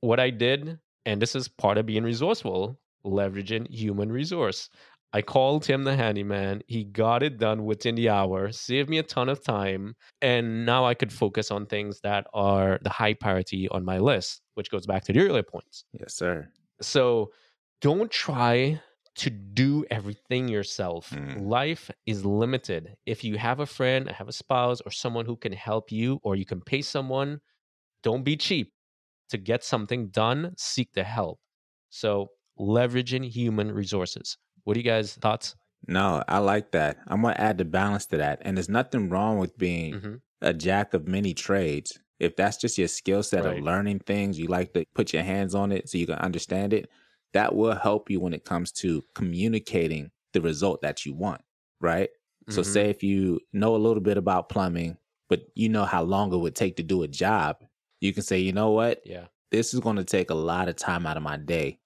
What 0.00 0.20
I 0.20 0.30
did, 0.30 0.78
and 1.06 1.20
this 1.22 1.34
is 1.34 1.48
part 1.48 1.78
of 1.78 1.86
being 1.86 2.04
resourceful, 2.04 2.80
leveraging 3.04 3.68
human 3.70 4.10
resource. 4.12 4.70
I 5.12 5.22
called 5.22 5.64
him 5.64 5.84
the 5.84 5.96
handyman. 5.96 6.62
He 6.66 6.84
got 6.84 7.22
it 7.22 7.38
done 7.38 7.64
within 7.64 7.94
the 7.94 8.10
hour, 8.10 8.52
saved 8.52 8.90
me 8.90 8.98
a 8.98 9.02
ton 9.02 9.28
of 9.28 9.42
time. 9.42 9.94
And 10.20 10.66
now 10.66 10.84
I 10.84 10.94
could 10.94 11.12
focus 11.12 11.50
on 11.50 11.66
things 11.66 12.00
that 12.00 12.26
are 12.34 12.78
the 12.82 12.90
high 12.90 13.14
priority 13.14 13.68
on 13.70 13.84
my 13.84 13.98
list, 13.98 14.42
which 14.54 14.70
goes 14.70 14.86
back 14.86 15.04
to 15.04 15.12
the 15.12 15.20
earlier 15.20 15.42
points. 15.42 15.84
Yes, 15.92 16.14
sir. 16.14 16.48
So 16.82 17.32
don't 17.80 18.10
try 18.10 18.80
to 19.16 19.30
do 19.30 19.84
everything 19.90 20.46
yourself. 20.46 21.10
Mm. 21.10 21.48
Life 21.48 21.90
is 22.06 22.24
limited. 22.24 22.94
If 23.04 23.24
you 23.24 23.36
have 23.38 23.60
a 23.60 23.66
friend, 23.66 24.08
have 24.08 24.28
a 24.28 24.32
spouse, 24.32 24.80
or 24.82 24.92
someone 24.92 25.26
who 25.26 25.36
can 25.36 25.52
help 25.52 25.90
you, 25.90 26.20
or 26.22 26.36
you 26.36 26.44
can 26.44 26.60
pay 26.60 26.82
someone, 26.82 27.40
don't 28.02 28.22
be 28.22 28.36
cheap. 28.36 28.72
To 29.30 29.38
get 29.38 29.64
something 29.64 30.08
done, 30.08 30.54
seek 30.56 30.92
the 30.94 31.02
help. 31.02 31.40
So 31.90 32.28
leveraging 32.58 33.28
human 33.28 33.72
resources. 33.72 34.38
What 34.68 34.76
are 34.76 34.80
you 34.80 34.84
guys 34.84 35.14
thoughts? 35.14 35.56
No, 35.86 36.22
I 36.28 36.38
like 36.38 36.72
that. 36.72 36.98
I'm 37.06 37.22
gonna 37.22 37.34
add 37.38 37.58
the 37.58 37.64
balance 37.64 38.06
to 38.06 38.16
that. 38.18 38.40
And 38.42 38.56
there's 38.56 38.68
nothing 38.68 39.08
wrong 39.08 39.38
with 39.38 39.56
being 39.56 40.00
hmm 40.00 40.16
a 40.40 40.52
jack 40.54 40.94
of 40.94 41.08
many 41.08 41.34
trades. 41.34 41.98
If 42.20 42.36
that's 42.36 42.56
just 42.56 42.78
your 42.78 42.88
skill 42.88 43.22
set 43.22 43.44
Right. 43.44 43.58
of 43.58 43.58
learning 43.58 44.00
things, 44.00 44.38
you 44.38 44.46
like 44.46 44.72
to 44.74 44.84
put 44.94 45.12
your 45.12 45.22
hands 45.22 45.54
on 45.54 45.72
it 45.72 45.88
so 45.88 45.98
you 45.98 46.06
can 46.06 46.16
understand 46.18 46.72
it, 46.72 46.90
that 47.32 47.54
will 47.54 47.74
help 47.74 48.10
you 48.10 48.20
when 48.20 48.34
it 48.34 48.44
comes 48.44 48.70
to 48.72 49.02
communicating 49.14 50.10
the 50.32 50.40
result 50.40 50.82
that 50.82 51.06
you 51.06 51.14
want, 51.14 51.40
right? 51.80 52.10
So 52.50 52.62
Mhm. 52.62 52.64
say 52.64 52.90
if 52.90 53.02
you 53.02 53.40
know 53.52 53.74
a 53.74 53.78
little 53.78 54.02
bit 54.02 54.16
about 54.16 54.48
plumbing, 54.48 54.98
but 55.28 55.42
you 55.54 55.68
know 55.68 55.84
how 55.84 56.02
long 56.02 56.32
it 56.32 56.36
would 56.38 56.54
take 56.56 56.76
to 56.76 56.82
do 56.82 57.02
a 57.02 57.08
job, 57.08 57.64
you 58.00 58.12
can 58.12 58.22
say, 58.22 58.38
you 58.38 58.52
know 58.52 58.70
what? 58.70 59.00
Yeah. 59.04 59.26
This 59.50 59.74
is 59.74 59.80
going 59.80 59.96
to 59.96 60.04
take 60.04 60.30
a 60.30 60.34
lot 60.34 60.68
of 60.68 60.76
time 60.76 61.06
out 61.06 61.16
of 61.16 61.22
my 61.22 61.36
day. 61.36 61.78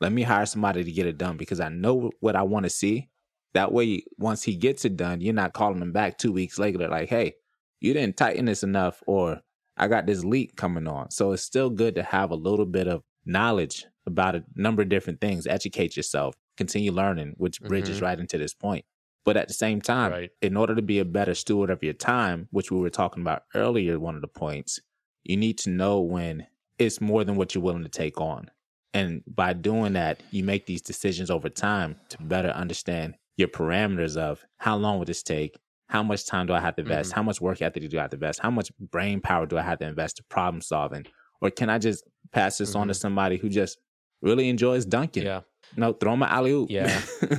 Let 0.00 0.12
me 0.12 0.22
hire 0.22 0.46
somebody 0.46 0.82
to 0.84 0.92
get 0.92 1.06
it 1.06 1.18
done 1.18 1.36
because 1.36 1.60
I 1.60 1.68
know 1.68 2.10
what 2.20 2.36
I 2.36 2.42
want 2.42 2.64
to 2.64 2.70
see. 2.70 3.10
That 3.52 3.72
way, 3.72 4.04
once 4.16 4.42
he 4.44 4.56
gets 4.56 4.84
it 4.84 4.96
done, 4.96 5.20
you're 5.20 5.34
not 5.34 5.52
calling 5.52 5.82
him 5.82 5.92
back 5.92 6.18
two 6.18 6.32
weeks 6.32 6.58
later, 6.58 6.88
like, 6.88 7.08
hey, 7.08 7.34
you 7.80 7.92
didn't 7.92 8.16
tighten 8.16 8.44
this 8.44 8.62
enough, 8.62 9.02
or 9.06 9.40
I 9.76 9.88
got 9.88 10.06
this 10.06 10.24
leak 10.24 10.56
coming 10.56 10.86
on. 10.86 11.10
So 11.10 11.32
it's 11.32 11.42
still 11.42 11.68
good 11.70 11.94
to 11.96 12.02
have 12.02 12.30
a 12.30 12.36
little 12.36 12.66
bit 12.66 12.86
of 12.86 13.02
knowledge 13.24 13.86
about 14.06 14.36
a 14.36 14.44
number 14.54 14.82
of 14.82 14.88
different 14.88 15.20
things. 15.20 15.46
Educate 15.46 15.96
yourself, 15.96 16.34
continue 16.56 16.92
learning, 16.92 17.34
which 17.38 17.60
bridges 17.60 17.98
Mhm. 17.98 18.02
right 18.02 18.20
into 18.20 18.38
this 18.38 18.54
point. 18.54 18.84
But 19.24 19.36
at 19.36 19.48
the 19.48 19.54
same 19.54 19.80
time, 19.80 20.12
Right. 20.12 20.30
in 20.40 20.56
order 20.56 20.74
to 20.74 20.82
be 20.82 20.98
a 20.98 21.04
better 21.04 21.34
steward 21.34 21.70
of 21.70 21.82
your 21.82 21.92
time, 21.92 22.48
which 22.52 22.70
we 22.70 22.78
were 22.78 22.88
talking 22.90 23.20
about 23.22 23.42
earlier, 23.54 23.98
one 23.98 24.14
of 24.14 24.22
the 24.22 24.28
points, 24.28 24.80
you 25.24 25.36
need 25.36 25.58
to 25.58 25.70
know 25.70 26.00
when 26.00 26.46
it's 26.78 27.00
more 27.00 27.24
than 27.24 27.36
what 27.36 27.54
you're 27.54 27.62
willing 27.64 27.82
to 27.82 27.88
take 27.90 28.20
on. 28.20 28.50
And 28.92 29.22
by 29.26 29.52
doing 29.52 29.92
that, 29.94 30.22
you 30.30 30.42
make 30.44 30.66
these 30.66 30.82
decisions 30.82 31.30
over 31.30 31.48
time 31.48 31.96
to 32.08 32.18
better 32.22 32.48
understand 32.50 33.14
your 33.36 33.48
parameters 33.48 34.16
of 34.16 34.44
how 34.58 34.76
long 34.76 34.98
would 34.98 35.08
this 35.08 35.22
take? 35.22 35.56
How 35.88 36.02
much 36.02 36.26
time 36.26 36.46
do 36.46 36.52
I 36.52 36.60
have 36.60 36.74
to 36.76 36.82
invest? 36.82 37.10
Mhm. 37.10 37.14
How 37.14 37.22
much 37.22 37.40
work 37.40 37.62
ethic 37.62 37.88
do 37.88 37.98
I 37.98 38.02
have 38.02 38.10
to 38.10 38.16
invest? 38.16 38.40
How 38.40 38.50
much 38.50 38.70
brain 38.78 39.20
power 39.20 39.46
do 39.46 39.56
I 39.58 39.62
have 39.62 39.78
to 39.78 39.86
invest 39.86 40.16
to 40.16 40.24
problem 40.24 40.60
solving? 40.60 41.06
Or 41.40 41.50
can 41.50 41.70
I 41.70 41.78
just 41.78 42.04
pass 42.32 42.58
this 42.58 42.74
on 42.74 42.88
to 42.88 42.94
somebody 42.94 43.36
who 43.38 43.48
just 43.48 43.78
really 44.22 44.48
enjoys 44.48 44.84
dunking? 44.84 45.24
Yeah. 45.24 45.40
No, 45.76 45.92
throw 45.92 46.16
my 46.16 46.28
alley 46.28 46.50
oop. 46.52 46.70
Yeah. 46.70 47.00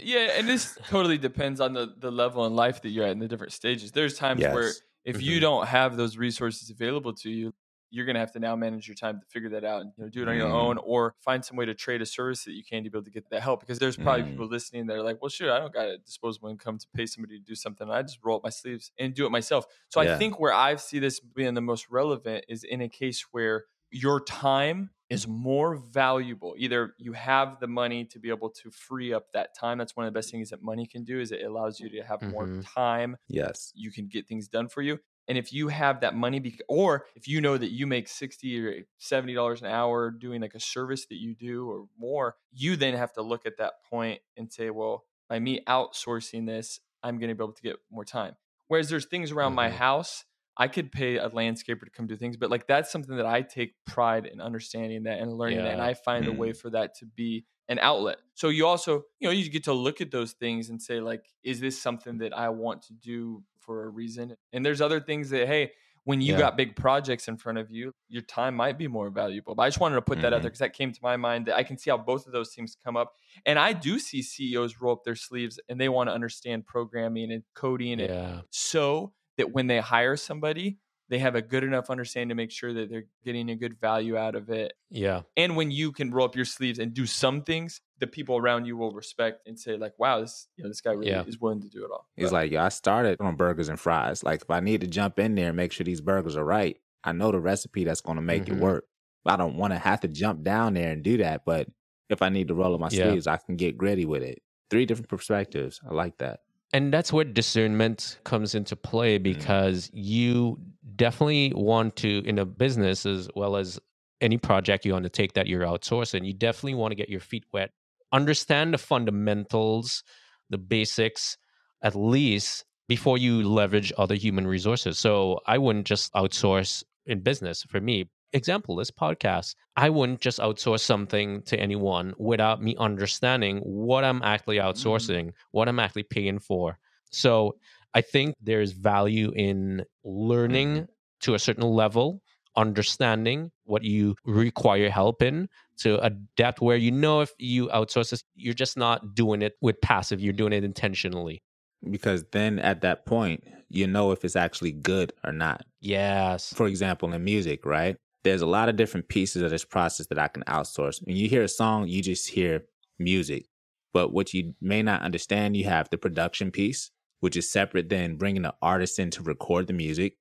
Yeah, 0.00 0.36
and 0.38 0.48
this 0.48 0.78
totally 0.86 1.18
depends 1.18 1.60
on 1.60 1.72
the 1.72 1.92
the 1.98 2.10
level 2.12 2.46
in 2.46 2.54
life 2.54 2.82
that 2.82 2.90
you're 2.90 3.04
at 3.04 3.10
in 3.12 3.18
the 3.18 3.26
different 3.26 3.52
stages. 3.52 3.90
There's 3.90 4.16
times 4.16 4.42
where 4.54 4.72
if 5.04 5.20
you 5.22 5.38
Mhm. 5.38 5.40
don't 5.40 5.66
have 5.66 5.96
those 5.96 6.16
resources 6.16 6.70
available 6.70 7.12
to 7.14 7.30
you, 7.30 7.52
you're 7.90 8.06
gonna 8.06 8.18
have 8.18 8.32
to 8.32 8.38
now 8.38 8.54
manage 8.56 8.86
your 8.88 8.94
time 8.94 9.20
to 9.20 9.26
figure 9.26 9.48
that 9.50 9.64
out 9.64 9.80
and 9.82 9.92
you 9.96 10.04
know 10.04 10.10
do 10.10 10.22
it 10.22 10.28
on 10.28 10.36
your 10.36 10.48
Mhm. 10.48 10.52
own 10.52 10.78
or 10.78 11.14
find 11.20 11.44
some 11.44 11.56
way 11.56 11.64
to 11.66 11.74
trade 11.74 12.02
a 12.02 12.06
service 12.06 12.44
that 12.44 12.52
you 12.52 12.62
can 12.64 12.84
to 12.84 12.90
be 12.90 12.96
able 12.98 13.04
to 13.04 13.10
get 13.10 13.28
that 13.30 13.42
help. 13.42 13.60
Because 13.60 13.78
there's 13.78 13.96
probably 13.96 14.24
Mm. 14.24 14.30
people 14.30 14.46
listening 14.48 14.86
that 14.86 14.96
are 14.96 15.02
like, 15.02 15.20
well, 15.22 15.28
sure, 15.28 15.52
I 15.52 15.58
don't 15.58 15.72
got 15.72 15.88
a 15.88 15.98
disposable 15.98 16.48
income 16.50 16.78
to 16.78 16.86
pay 16.94 17.06
somebody 17.06 17.38
to 17.38 17.44
do 17.44 17.54
something. 17.54 17.88
I 17.90 18.02
just 18.02 18.18
roll 18.22 18.36
up 18.36 18.44
my 18.44 18.50
sleeves 18.50 18.92
and 18.98 19.14
do 19.14 19.26
it 19.26 19.30
myself. 19.30 19.66
So 19.88 20.00
I 20.00 20.18
think 20.18 20.38
where 20.38 20.52
I 20.52 20.76
see 20.76 20.98
this 20.98 21.20
being 21.20 21.54
the 21.54 21.60
most 21.60 21.88
relevant 21.90 22.44
is 22.48 22.64
in 22.64 22.80
a 22.82 22.88
case 22.88 23.22
where 23.32 23.64
your 23.90 24.22
time 24.22 24.90
is 25.08 25.26
more 25.26 25.76
valuable. 25.76 26.54
Either 26.58 26.94
you 26.98 27.14
have 27.14 27.58
the 27.60 27.66
money 27.66 28.04
to 28.04 28.18
be 28.18 28.28
able 28.28 28.50
to 28.50 28.70
free 28.70 29.14
up 29.14 29.32
that 29.32 29.56
time. 29.56 29.78
That's 29.78 29.96
one 29.96 30.04
of 30.06 30.12
the 30.12 30.18
best 30.18 30.30
things 30.30 30.50
that 30.50 30.62
money 30.62 30.86
can 30.86 31.04
do 31.04 31.18
is 31.18 31.32
it 31.32 31.42
allows 31.42 31.80
you 31.80 31.88
to 31.88 32.02
have 32.02 32.20
more 32.26 32.50
Mhm. 32.50 32.62
time 32.62 33.16
yes. 33.28 33.72
you 33.74 33.90
can 33.90 34.06
get 34.08 34.28
things 34.28 34.46
done 34.48 34.68
for 34.68 34.82
you. 34.82 34.98
And 35.28 35.36
if 35.38 35.52
you 35.52 35.68
have 35.68 36.00
that 36.00 36.14
money, 36.14 36.40
bec- 36.40 36.60
or 36.68 37.06
if 37.14 37.28
you 37.28 37.40
know 37.40 37.56
that 37.58 37.70
you 37.70 37.86
make 37.86 38.08
sixty 38.08 38.58
or 38.66 38.84
seventy 38.98 39.34
dollars 39.34 39.60
an 39.60 39.68
hour 39.68 40.10
doing 40.10 40.40
like 40.40 40.54
a 40.54 40.60
service 40.60 41.06
that 41.06 41.16
you 41.16 41.34
do 41.34 41.68
or 41.70 41.88
more, 41.98 42.36
you 42.52 42.76
then 42.76 42.94
have 42.94 43.12
to 43.14 43.22
look 43.22 43.46
at 43.46 43.58
that 43.58 43.74
point 43.88 44.20
and 44.36 44.52
say, 44.52 44.70
well, 44.70 45.04
by 45.28 45.38
me 45.38 45.60
outsourcing 45.66 46.46
this, 46.46 46.80
I'm 47.02 47.18
going 47.18 47.28
to 47.28 47.34
be 47.34 47.42
able 47.44 47.52
to 47.52 47.62
get 47.62 47.76
more 47.90 48.04
time. 48.04 48.36
Whereas 48.68 48.88
there's 48.88 49.06
things 49.06 49.30
around 49.30 49.54
my 49.54 49.68
Mhm. 49.68 49.74
house, 49.74 50.24
I 50.56 50.66
could 50.68 50.90
pay 50.90 51.18
a 51.18 51.30
landscaper 51.30 51.84
to 51.84 51.90
come 51.90 52.06
do 52.06 52.16
things, 52.16 52.36
but 52.36 52.50
like 52.50 52.66
that's 52.66 52.90
something 52.90 53.16
that 53.16 53.26
I 53.26 53.42
take 53.42 53.74
pride 53.84 54.26
in 54.26 54.40
understanding 54.40 55.04
that 55.04 55.20
and 55.20 55.32
learning 55.32 55.62
that, 55.62 55.74
and 55.74 55.82
I 55.82 55.94
find 55.94 56.26
a 56.26 56.32
way 56.32 56.52
for 56.52 56.70
that 56.70 56.94
to 56.96 57.06
be 57.06 57.46
an 57.68 57.78
outlet. 57.78 58.18
So 58.34 58.48
you 58.48 58.66
also, 58.66 59.04
you 59.20 59.28
know, 59.28 59.30
you 59.32 59.48
get 59.50 59.64
to 59.64 59.72
look 59.72 60.00
at 60.00 60.10
those 60.10 60.32
things 60.32 60.68
and 60.70 60.82
say, 60.82 61.00
like, 61.00 61.26
is 61.44 61.60
this 61.60 61.80
something 61.80 62.18
that 62.18 62.36
I 62.36 62.48
want 62.48 62.82
to 62.84 62.94
do 62.94 63.44
for 63.68 63.84
a 63.84 63.88
reason? 63.90 64.34
And 64.54 64.64
there's 64.64 64.80
other 64.80 64.98
things 64.98 65.28
that, 65.28 65.46
hey, 65.46 65.72
when 66.04 66.22
you 66.22 66.32
Yeah. 66.32 66.38
got 66.38 66.56
big 66.56 66.74
projects 66.74 67.28
in 67.28 67.36
front 67.36 67.58
of 67.58 67.70
you, 67.70 67.92
your 68.08 68.22
time 68.22 68.54
might 68.54 68.78
be 68.78 68.88
more 68.88 69.10
valuable. 69.10 69.54
But 69.54 69.64
I 69.64 69.68
just 69.68 69.78
wanted 69.78 69.96
to 69.96 70.02
put 70.02 70.22
that 70.22 70.28
out 70.28 70.30
there 70.30 70.38
mm-hmm. 70.38 70.46
because 70.46 70.58
that 70.60 70.72
came 70.72 70.90
to 70.90 71.00
my 71.02 71.18
mind 71.18 71.44
that 71.46 71.56
I 71.56 71.62
can 71.64 71.76
see 71.76 71.90
how 71.90 71.98
both 71.98 72.26
of 72.26 72.32
those 72.32 72.54
things 72.54 72.78
come 72.82 72.96
up. 72.96 73.12
And 73.44 73.58
I 73.58 73.74
do 73.74 73.98
see 73.98 74.22
CEOs 74.22 74.80
roll 74.80 74.94
up 74.94 75.04
their 75.04 75.14
sleeves 75.16 75.60
and 75.68 75.78
they 75.78 75.90
want 75.90 76.08
to 76.08 76.14
understand 76.14 76.66
programming 76.66 77.30
and 77.30 77.42
coding 77.54 78.00
and 78.00 78.08
so 78.50 79.12
that 79.36 79.52
when 79.52 79.66
they 79.66 79.80
hire 79.80 80.16
somebody, 80.16 80.78
they 81.10 81.18
have 81.18 81.34
a 81.34 81.42
good 81.42 81.62
enough 81.62 81.90
understanding 81.90 82.30
to 82.30 82.34
make 82.34 82.50
sure 82.50 82.72
that 82.72 82.88
they're 82.88 83.04
getting 83.22 83.50
a 83.50 83.56
good 83.56 83.78
value 83.78 84.16
out 84.16 84.34
of 84.34 84.48
it 84.48 84.72
Yeah. 84.90 85.22
and 85.36 85.56
when 85.56 85.70
you 85.70 85.92
can 85.92 86.10
roll 86.10 86.26
up 86.26 86.36
your 86.36 86.44
sleeves 86.44 86.78
and 86.78 86.94
do 86.94 87.06
some 87.06 87.42
things 87.42 87.80
the 88.00 88.06
people 88.06 88.36
around 88.36 88.64
you 88.64 88.76
will 88.76 88.92
respect 88.92 89.46
and 89.46 89.58
say 89.58 89.76
like 89.76 89.98
wow 89.98 90.20
this 90.20 90.48
you 90.56 90.62
know 90.64 90.68
this 90.70 90.80
guy 90.80 90.92
really 90.92 91.10
Yeah. 91.10 91.24
is 91.26 91.40
willing 91.40 91.60
to 91.60 91.68
do 91.68 91.84
it 91.84 91.90
all 91.90 92.06
He's 92.16 92.32
like, 92.32 92.50
yo, 92.50 92.60
I 92.60 92.68
started 92.70 93.20
on 93.20 93.36
burgers 93.36 93.68
and 93.68 93.78
fries. 93.78 94.24
Like, 94.24 94.42
if 94.42 94.50
I 94.50 94.58
need 94.58 94.80
to 94.80 94.88
jump 94.88 95.20
in 95.20 95.36
there 95.36 95.48
and 95.48 95.56
make 95.56 95.70
sure 95.70 95.84
these 95.84 96.00
burgers 96.00 96.36
are 96.36 96.44
right, 96.44 96.76
I 97.04 97.12
know 97.12 97.30
the 97.30 97.38
recipe 97.38 97.84
that's 97.84 98.00
going 98.00 98.16
to 98.16 98.22
make 98.22 98.46
Mhm. 98.46 98.48
it 98.48 98.56
work. 98.56 98.86
I 99.24 99.36
don't 99.36 99.56
want 99.56 99.72
to 99.72 99.78
have 99.78 100.00
to 100.00 100.08
jump 100.08 100.42
down 100.42 100.74
there 100.74 100.90
and 100.90 101.04
do 101.04 101.18
that. 101.18 101.44
But 101.44 101.68
if 102.08 102.20
I 102.20 102.28
need 102.28 102.48
to 102.48 102.54
roll 102.54 102.74
up 102.74 102.80
my 102.80 102.88
Yeah. 102.88 103.10
sleeves, 103.10 103.28
I 103.28 103.36
can 103.36 103.54
get 103.54 103.78
gritty 103.78 104.04
with 104.04 104.24
it. 104.24 104.42
Three 104.68 104.84
different 104.84 105.08
perspectives. 105.08 105.80
I 105.88 105.94
like 105.94 106.18
that. 106.18 106.40
And 106.72 106.92
that's 106.92 107.12
where 107.12 107.24
discernment 107.24 108.18
comes 108.24 108.52
into 108.56 108.74
play 108.74 109.18
because 109.18 109.88
you 109.92 110.58
definitely 110.96 111.52
want 111.54 111.94
to, 111.96 112.22
in 112.26 112.38
a 112.40 112.44
business 112.44 113.06
as 113.06 113.28
well 113.36 113.54
as 113.56 113.78
any 114.20 114.38
project 114.38 114.84
you 114.84 114.96
undertake 114.96 115.34
that 115.34 115.46
you're 115.46 115.62
outsourcing, 115.64 116.26
you 116.26 116.32
definitely 116.32 116.74
want 116.74 116.90
to 116.90 116.96
get 116.96 117.08
your 117.08 117.20
feet 117.20 117.44
wet, 117.52 117.70
understand 118.12 118.74
the 118.74 118.78
fundamentals, 118.78 120.02
the 120.50 120.58
basics, 120.58 121.36
at 121.82 121.94
least 121.94 122.64
before 122.88 123.18
you 123.18 123.42
leverage 123.42 123.92
other 123.98 124.14
human 124.14 124.46
resources. 124.46 124.98
So 124.98 125.40
I 125.46 125.58
wouldn't 125.58 125.86
just 125.86 126.12
outsource 126.14 126.82
in 127.06 127.20
business 127.20 127.62
for 127.62 127.80
me. 127.80 128.08
Example, 128.32 128.76
this 128.76 128.90
podcast, 128.90 129.54
I 129.76 129.88
wouldn't 129.88 130.20
just 130.20 130.38
outsource 130.38 130.80
something 130.80 131.42
to 131.42 131.58
anyone 131.58 132.14
without 132.18 132.62
me 132.62 132.76
understanding 132.78 133.58
what 133.58 134.04
I'm 134.04 134.22
actually 134.22 134.56
mm. 134.56 134.64
outsourcing, 134.64 135.32
what 135.50 135.68
I'm 135.68 135.78
actually 135.78 136.02
paying 136.02 136.38
for. 136.38 136.78
So 137.10 137.56
I 137.94 138.02
think 138.02 138.34
there's 138.40 138.72
value 138.72 139.32
in 139.34 139.84
learning 140.04 140.68
mm-hmm. 140.74 140.84
to 141.20 141.34
a 141.34 141.38
certain 141.38 141.64
level, 141.64 142.20
understanding 142.54 143.50
what 143.68 143.84
you 143.84 144.16
require 144.24 144.88
help 144.90 145.22
in 145.22 145.48
to 145.78 145.98
adapt 146.04 146.60
where 146.60 146.76
you 146.76 146.90
know 146.90 147.20
if 147.20 147.32
you 147.38 147.68
outsource 147.68 148.10
this, 148.10 148.24
you're 148.34 148.54
just 148.54 148.76
not 148.76 149.14
doing 149.14 149.42
it 149.42 149.54
with 149.60 149.80
passive, 149.80 150.20
you're 150.20 150.32
doing 150.32 150.52
it 150.52 150.64
intentionally. 150.64 151.42
Because 151.88 152.24
then 152.32 152.58
at 152.58 152.80
that 152.80 153.06
point, 153.06 153.44
you 153.68 153.86
know 153.86 154.10
if 154.10 154.24
it's 154.24 154.36
actually 154.36 154.72
good 154.72 155.12
or 155.24 155.32
not. 155.32 155.64
Yes. 155.80 156.52
For 156.54 156.66
example, 156.66 157.12
in 157.12 157.22
music, 157.22 157.64
right? 157.64 157.96
There's 158.24 158.42
a 158.42 158.46
lot 158.46 158.68
of 158.68 158.76
different 158.76 159.08
pieces 159.08 159.42
of 159.42 159.50
this 159.50 159.64
process 159.64 160.06
that 160.08 160.18
I 160.18 160.28
can 160.28 160.42
outsource. 160.44 161.04
When 161.06 161.16
you 161.16 161.28
hear 161.28 161.44
a 161.44 161.48
song, 161.48 161.86
you 161.86 162.02
just 162.02 162.28
hear 162.28 162.64
music. 162.98 163.46
But 163.92 164.12
what 164.12 164.34
you 164.34 164.54
may 164.60 164.82
not 164.82 165.02
understand, 165.02 165.56
you 165.56 165.64
have 165.64 165.88
the 165.90 165.98
production 165.98 166.50
piece, 166.50 166.90
which 167.20 167.36
is 167.36 167.50
separate 167.50 167.88
than 167.88 168.16
bringing 168.16 168.42
the 168.42 168.54
artist 168.60 168.98
in 168.98 169.10
to 169.10 169.22
record 169.22 169.66
the 169.66 169.72
music. 169.72 170.14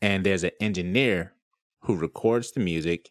And 0.00 0.24
there's 0.24 0.44
an 0.44 0.52
engineer 0.60 1.34
who 1.82 1.96
records 1.96 2.52
the 2.52 2.60
music. 2.60 3.10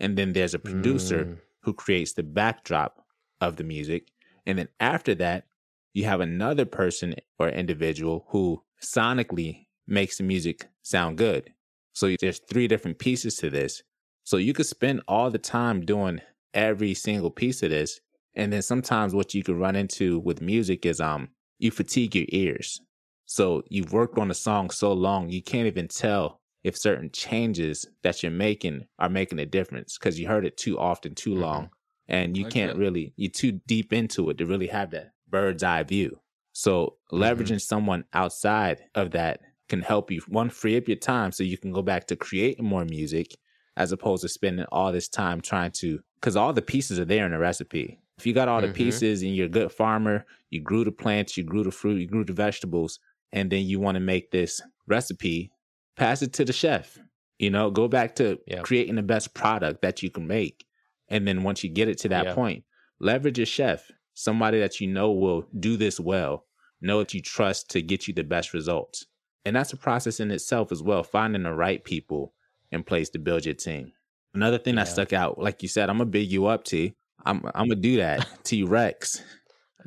And 0.00 0.16
then 0.18 0.32
there's 0.32 0.54
a 0.54 0.58
producer 0.58 1.24
Mm. 1.24 1.38
who 1.62 1.72
creates 1.72 2.12
the 2.12 2.22
backdrop 2.22 3.04
of 3.40 3.56
the 3.56 3.64
music. 3.64 4.10
And 4.46 4.58
then 4.58 4.68
after 4.80 5.14
that, 5.16 5.46
you 5.94 6.04
have 6.04 6.20
another 6.20 6.64
person 6.66 7.14
or 7.38 7.48
individual 7.48 8.26
who 8.30 8.62
sonically 8.82 9.66
makes 9.86 10.18
the 10.18 10.24
music 10.24 10.68
sound 10.82 11.16
good. 11.18 11.52
So 11.92 12.14
there's 12.20 12.40
three 12.40 12.68
different 12.68 12.98
pieces 12.98 13.36
to 13.36 13.50
this. 13.50 13.82
So 14.24 14.36
you 14.36 14.52
could 14.52 14.66
spend 14.66 15.02
all 15.08 15.30
the 15.30 15.38
time 15.38 15.84
doing 15.84 16.20
every 16.52 16.94
single 16.94 17.30
piece 17.30 17.62
of 17.62 17.70
this. 17.70 18.00
And 18.34 18.52
then 18.52 18.62
sometimes 18.62 19.14
what 19.14 19.32
you 19.34 19.42
can 19.42 19.58
run 19.58 19.76
into 19.76 20.18
with 20.18 20.40
music 20.40 20.84
is 20.84 21.00
um 21.00 21.28
you 21.58 21.70
fatigue 21.70 22.16
your 22.16 22.26
ears. 22.30 22.80
So 23.26 23.62
you've 23.70 23.92
worked 23.92 24.18
on 24.18 24.30
a 24.30 24.34
song 24.34 24.70
so 24.70 24.92
long 24.92 25.30
you 25.30 25.42
can't 25.42 25.66
even 25.66 25.88
tell 25.88 26.40
if 26.64 26.76
certain 26.76 27.10
changes 27.12 27.86
that 28.02 28.22
you're 28.22 28.32
making 28.32 28.86
are 28.98 29.08
making 29.08 29.38
a 29.38 29.46
difference 29.46 29.98
because 29.98 30.18
you 30.18 30.26
heard 30.26 30.46
it 30.46 30.56
too 30.56 30.78
often, 30.78 31.14
too 31.14 31.34
Mhm. 31.34 31.36
long. 31.36 31.70
And 32.08 32.36
you 32.36 32.44
Like 32.44 32.46
can't 32.46 32.74
that. 32.74 32.76
really 32.76 33.14
you're 33.16 33.30
too 33.30 33.52
deep 33.66 33.92
into 33.92 34.28
it 34.30 34.38
to 34.38 34.46
really 34.46 34.66
have 34.68 34.90
that 34.90 35.12
bird's 35.28 35.62
eye 35.62 35.82
view. 35.84 36.20
So 36.52 36.98
leveraging 37.12 37.60
someone 37.60 38.04
outside 38.12 38.84
of 38.94 39.10
that 39.12 39.40
can 39.68 39.80
help 39.80 40.10
you 40.10 40.20
one 40.28 40.50
free 40.50 40.76
up 40.76 40.88
your 40.88 40.96
time 40.96 41.32
so 41.32 41.42
you 41.42 41.58
can 41.58 41.72
go 41.72 41.82
back 41.82 42.06
to 42.08 42.16
creating 42.16 42.64
more 42.66 42.84
music 42.84 43.36
as 43.76 43.92
opposed 43.92 44.22
to 44.22 44.28
spending 44.28 44.66
all 44.70 44.92
this 44.92 45.08
time 45.08 45.40
trying 45.40 45.72
to 45.72 46.00
because 46.20 46.36
all 46.36 46.52
the 46.52 46.62
pieces 46.62 46.98
are 46.98 47.04
there 47.04 47.26
in 47.26 47.32
the 47.32 47.38
recipe. 47.38 47.98
If 48.18 48.26
you 48.26 48.32
got 48.32 48.48
all 48.48 48.60
the 48.62 48.68
Mhm. 48.68 48.68
pieces 48.68 49.22
and 49.22 49.34
you're 49.34 49.46
a 49.46 49.50
good 49.50 49.72
farmer, 49.72 50.24
you 50.50 50.60
grew 50.62 50.84
the 50.84 50.92
plants, 50.92 51.36
you 51.36 51.42
grew 51.44 51.64
the 51.64 51.70
fruit, 51.72 51.96
you 52.00 52.06
grew 52.06 52.24
the 52.24 52.32
vegetables, 52.32 52.98
and 53.32 53.50
then 53.50 53.64
you 53.64 53.80
want 53.80 53.96
to 53.96 54.00
make 54.00 54.30
this 54.30 54.62
recipe, 54.86 55.50
pass 55.96 56.22
it 56.22 56.32
to 56.34 56.44
the 56.44 56.52
chef. 56.52 56.98
You 57.38 57.50
know, 57.50 57.70
go 57.70 57.88
back 57.88 58.14
to 58.16 58.38
Yeah. 58.46 58.60
creating 58.62 58.94
the 58.96 59.02
best 59.02 59.34
product 59.34 59.82
that 59.82 60.02
you 60.02 60.10
can 60.10 60.26
make. 60.26 60.64
And 61.08 61.26
then 61.26 61.42
once 61.42 61.62
you 61.64 61.70
get 61.70 61.88
it 61.88 61.98
to 61.98 62.08
that 62.10 62.26
Yeah. 62.26 62.34
point, 62.34 62.64
leverage 63.00 63.38
a 63.38 63.44
chef, 63.44 63.90
somebody 64.14 64.58
that 64.60 64.80
you 64.80 64.86
know 64.86 65.10
will 65.12 65.46
do 65.58 65.76
this 65.76 65.98
well, 66.00 66.46
know 66.80 66.98
that 67.00 67.12
you 67.14 67.20
trust 67.20 67.70
to 67.70 67.82
get 67.82 68.06
you 68.08 68.14
the 68.14 68.24
best 68.24 68.54
results. 68.54 69.06
And 69.44 69.54
that's 69.56 69.72
a 69.72 69.76
process 69.76 70.20
in 70.20 70.30
itself 70.30 70.72
as 70.72 70.82
well, 70.82 71.02
finding 71.02 71.42
the 71.42 71.52
right 71.52 71.82
people 71.84 72.32
in 72.70 72.82
place 72.82 73.10
to 73.10 73.18
build 73.18 73.44
your 73.44 73.54
team. 73.54 73.92
Another 74.32 74.58
thing 74.58 74.76
that 74.76 74.88
stuck 74.88 75.12
out, 75.12 75.38
like 75.38 75.62
you 75.62 75.68
said, 75.68 75.90
I'm 75.90 75.98
gonna 75.98 76.10
big 76.10 76.30
you 76.30 76.46
up, 76.46 76.64
T. 76.64 76.94
I'm 77.26 77.38
I'm 77.54 77.68
gonna 77.68 77.76
do 77.76 77.96
that, 77.98 78.26
T 78.44 78.62
Rex. 78.64 79.22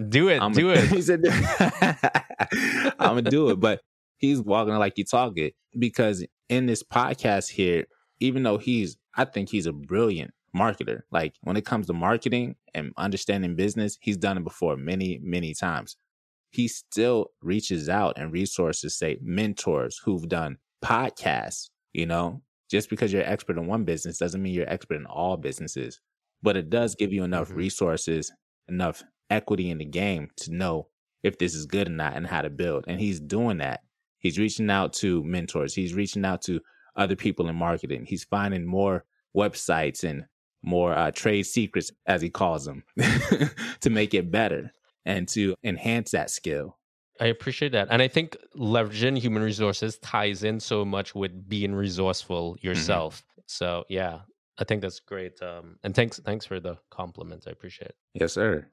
Do 0.09 0.29
it. 0.29 0.41
I'm 0.41 0.53
do 0.53 0.69
it. 0.71 0.87
he 0.89 1.01
said, 1.01 1.21
I'm 2.99 3.15
gonna 3.15 3.21
do 3.23 3.49
it, 3.49 3.59
but 3.59 3.81
he's 4.17 4.41
walking 4.41 4.73
like 4.75 4.97
you 4.97 5.03
talk 5.05 5.37
it 5.37 5.53
because 5.77 6.25
in 6.49 6.65
this 6.65 6.83
podcast 6.83 7.49
here, 7.51 7.85
even 8.19 8.43
though 8.43 8.57
he's, 8.57 8.97
I 9.15 9.25
think 9.25 9.49
he's 9.49 9.65
a 9.65 9.73
brilliant 9.73 10.31
marketer. 10.55 11.01
Like 11.11 11.35
when 11.41 11.57
it 11.57 11.65
comes 11.65 11.87
to 11.87 11.93
marketing 11.93 12.55
and 12.73 12.93
understanding 12.97 13.55
business, 13.55 13.97
he's 14.01 14.17
done 14.17 14.37
it 14.37 14.43
before 14.43 14.75
many, 14.77 15.19
many 15.21 15.53
times. 15.53 15.97
He 16.51 16.67
still 16.67 17.27
reaches 17.41 17.89
out 17.89 18.17
and 18.17 18.31
resources, 18.31 18.97
say 18.97 19.17
mentors 19.21 19.99
who've 20.03 20.27
done 20.27 20.57
podcasts, 20.83 21.69
you 21.93 22.05
know, 22.05 22.41
just 22.71 22.89
because 22.89 23.13
you're 23.13 23.23
expert 23.23 23.57
in 23.57 23.67
one 23.67 23.83
business 23.83 24.17
doesn't 24.17 24.41
mean 24.41 24.53
you're 24.53 24.69
expert 24.69 24.95
in 24.95 25.05
all 25.05 25.37
businesses, 25.37 25.99
but 26.41 26.57
it 26.57 26.69
does 26.69 26.95
give 26.95 27.13
you 27.13 27.23
enough 27.23 27.49
Mhm. 27.49 27.55
resources, 27.55 28.31
enough 28.67 29.03
equity 29.29 29.69
in 29.69 29.77
the 29.77 29.85
game 29.85 30.29
to 30.37 30.53
know 30.53 30.87
if 31.23 31.37
this 31.37 31.53
is 31.53 31.65
good 31.65 31.87
or 31.87 31.91
not 31.91 32.15
and 32.15 32.27
how 32.27 32.41
to 32.41 32.49
build. 32.49 32.85
And 32.87 32.99
he's 32.99 33.19
doing 33.19 33.57
that. 33.57 33.83
He's 34.19 34.39
reaching 34.39 34.69
out 34.69 34.93
to 34.93 35.23
mentors. 35.23 35.73
He's 35.73 35.93
reaching 35.93 36.25
out 36.25 36.41
to 36.43 36.59
other 36.95 37.15
people 37.15 37.47
in 37.47 37.55
marketing. 37.55 38.05
He's 38.05 38.23
finding 38.23 38.65
more 38.65 39.05
websites 39.35 40.03
and 40.03 40.25
more 40.63 40.93
uh, 40.93 41.11
trade 41.11 41.43
secrets, 41.43 41.91
as 42.07 42.21
he 42.21 42.29
calls 42.29 42.65
them, 42.65 42.83
to 43.81 43.89
make 43.89 44.13
it 44.13 44.31
better 44.31 44.71
and 45.05 45.27
to 45.29 45.55
enhance 45.63 46.11
that 46.11 46.29
skill. 46.29 46.77
I 47.19 47.27
appreciate 47.27 47.71
that. 47.71 47.87
And 47.89 48.01
I 48.01 48.07
think 48.07 48.37
leveraging 48.55 49.17
human 49.17 49.41
resources 49.41 49.97
ties 49.99 50.43
in 50.43 50.59
so 50.59 50.85
much 50.85 51.15
with 51.15 51.47
being 51.47 51.73
resourceful 51.73 52.57
yourself. 52.61 53.23
So 53.47 53.85
yeah, 53.89 54.19
I 54.59 54.63
think 54.63 54.81
that's 54.81 54.99
great. 54.99 55.41
Um, 55.41 55.77
and 55.83 55.95
thanks 55.95 56.19
thanks 56.19 56.45
for 56.45 56.59
the 56.59 56.77
compliment. 56.91 57.45
I 57.47 57.51
appreciate 57.51 57.89
it. 57.89 57.95
Yes, 58.13 58.33
sir. 58.33 58.67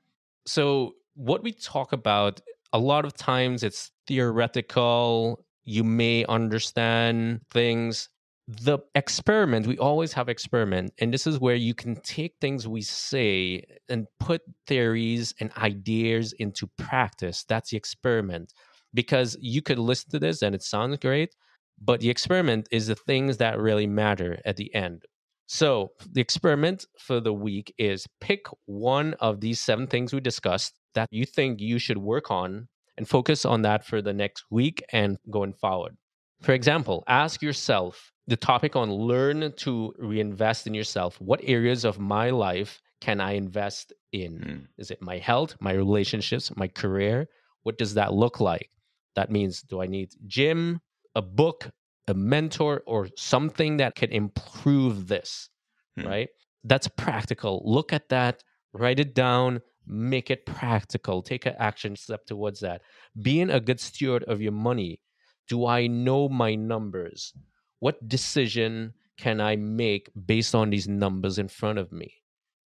So 0.47 0.95
what 1.14 1.42
we 1.42 1.53
talk 1.53 1.92
about 1.92 2.40
a 2.75 2.79
lot 2.79 3.05
of 3.05 3.14
times 3.14 3.62
it's 3.62 3.93
theoretical. 4.07 5.45
You 5.62 5.85
may 5.85 6.25
understand 6.27 7.41
things. 7.51 8.11
The 8.47 8.81
experiment, 8.95 9.66
we 9.66 9.79
always 9.79 10.12
have 10.12 10.29
experiment, 10.29 10.93
and 10.99 11.14
this 11.14 11.27
is 11.27 11.39
where 11.39 11.55
you 11.55 11.72
can 11.72 11.95
take 12.03 12.35
things 12.41 12.68
we 12.68 12.83
say 12.83 13.64
and 13.89 14.07
put 14.20 14.43
theories 14.66 15.33
and 15.41 15.51
ideas 15.57 16.35
into 16.35 16.68
practice. 16.77 17.45
That's 17.49 17.70
the 17.70 17.79
experiment. 17.79 18.53
Because 18.93 19.37
you 19.41 19.62
could 19.62 19.79
listen 19.79 20.11
to 20.11 20.18
this 20.18 20.43
and 20.43 20.55
it 20.55 20.62
sounds 20.62 20.99
great, 20.99 21.35
but 21.81 22.01
the 22.01 22.11
experiment 22.11 22.68
is 22.70 22.89
the 22.89 22.95
things 22.95 23.39
that 23.39 23.59
really 23.59 23.87
matter 23.87 24.39
at 24.45 24.57
the 24.57 24.72
end. 24.75 25.05
So, 25.47 25.93
the 26.12 26.20
experiment 26.20 26.87
for 26.99 27.20
the 27.20 27.33
week 27.33 27.75
is 27.79 28.07
pick 28.20 28.47
one 28.66 29.14
of 29.14 29.41
these 29.41 29.61
seven 29.61 29.87
things 29.87 30.12
we 30.12 30.20
discussed 30.20 30.79
that 30.95 31.09
you 31.11 31.26
think 31.26 31.61
you 31.61 31.78
should 31.78 31.99
work 31.99 32.30
on 32.30 32.68
and 32.97 33.09
focus 33.09 33.45
on 33.45 33.62
that 33.62 33.84
for 33.84 34.01
the 34.01 34.12
next 34.12 34.45
week 34.51 34.82
and 34.92 35.18
going 35.30 35.53
forward. 35.53 35.97
For 36.42 36.53
example, 36.53 37.05
ask 37.07 37.42
yourself 37.42 38.12
the 38.26 38.36
topic 38.36 38.76
on 38.76 38.92
learn 38.92 39.53
to 39.57 39.95
reinvest 39.99 40.66
in 40.66 40.74
yourself. 40.74 41.20
What 41.20 41.40
areas 41.42 41.84
of 41.84 41.99
my 41.99 42.30
life 42.30 42.80
can 43.01 43.20
I 43.20 43.32
invest 43.32 43.92
in? 44.12 44.38
Mm. 44.38 44.66
Is 44.78 44.90
it 44.90 45.03
my 45.03 45.18
health, 45.18 45.57
my 45.61 45.72
relationships, 45.72 46.55
my 46.57 46.68
career? 46.68 47.28
What 47.62 47.78
does 47.78 47.95
that 47.95 48.12
look 48.12 48.40
like? 48.40 48.70
That 49.16 49.30
means 49.30 49.62
do 49.62 49.80
I 49.80 49.86
need 49.86 50.11
gym, 50.26 50.80
a 51.14 51.22
book, 51.22 51.70
a 52.09 52.14
mentor, 52.14 52.82
or 52.86 53.09
something 53.16 53.78
that 53.78 53.95
can 53.95 54.11
improve 54.11 55.09
this? 55.09 55.49
Hmm. 55.97 56.07
Right? 56.07 56.28
That's 56.64 56.88
practical. 56.88 57.62
Look 57.64 57.92
at 57.92 58.09
that, 58.09 58.42
write 58.72 59.01
it 59.01 59.14
down, 59.14 59.61
make 59.87 60.30
it 60.30 60.47
practical. 60.47 61.22
Take 61.22 61.47
an 61.47 61.55
action 61.59 61.97
step 61.97 62.26
towards 62.26 62.61
that. 62.61 62.82
Being 63.20 63.51
a 63.51 63.61
good 63.61 63.80
steward 63.80 64.24
of 64.24 64.41
your 64.41 64.53
money. 64.53 65.01
Do 65.49 65.66
I 65.66 65.87
know 65.87 66.28
my 66.28 66.55
numbers? 66.55 67.32
What 67.80 68.09
decision 68.09 68.95
can 69.18 69.41
I 69.41 69.57
make 69.57 70.11
based 70.26 70.55
on 70.55 70.70
these 70.70 70.89
numbers 70.89 71.39
in 71.39 71.49
front 71.49 71.78
of 71.78 71.93
me? 71.93 72.14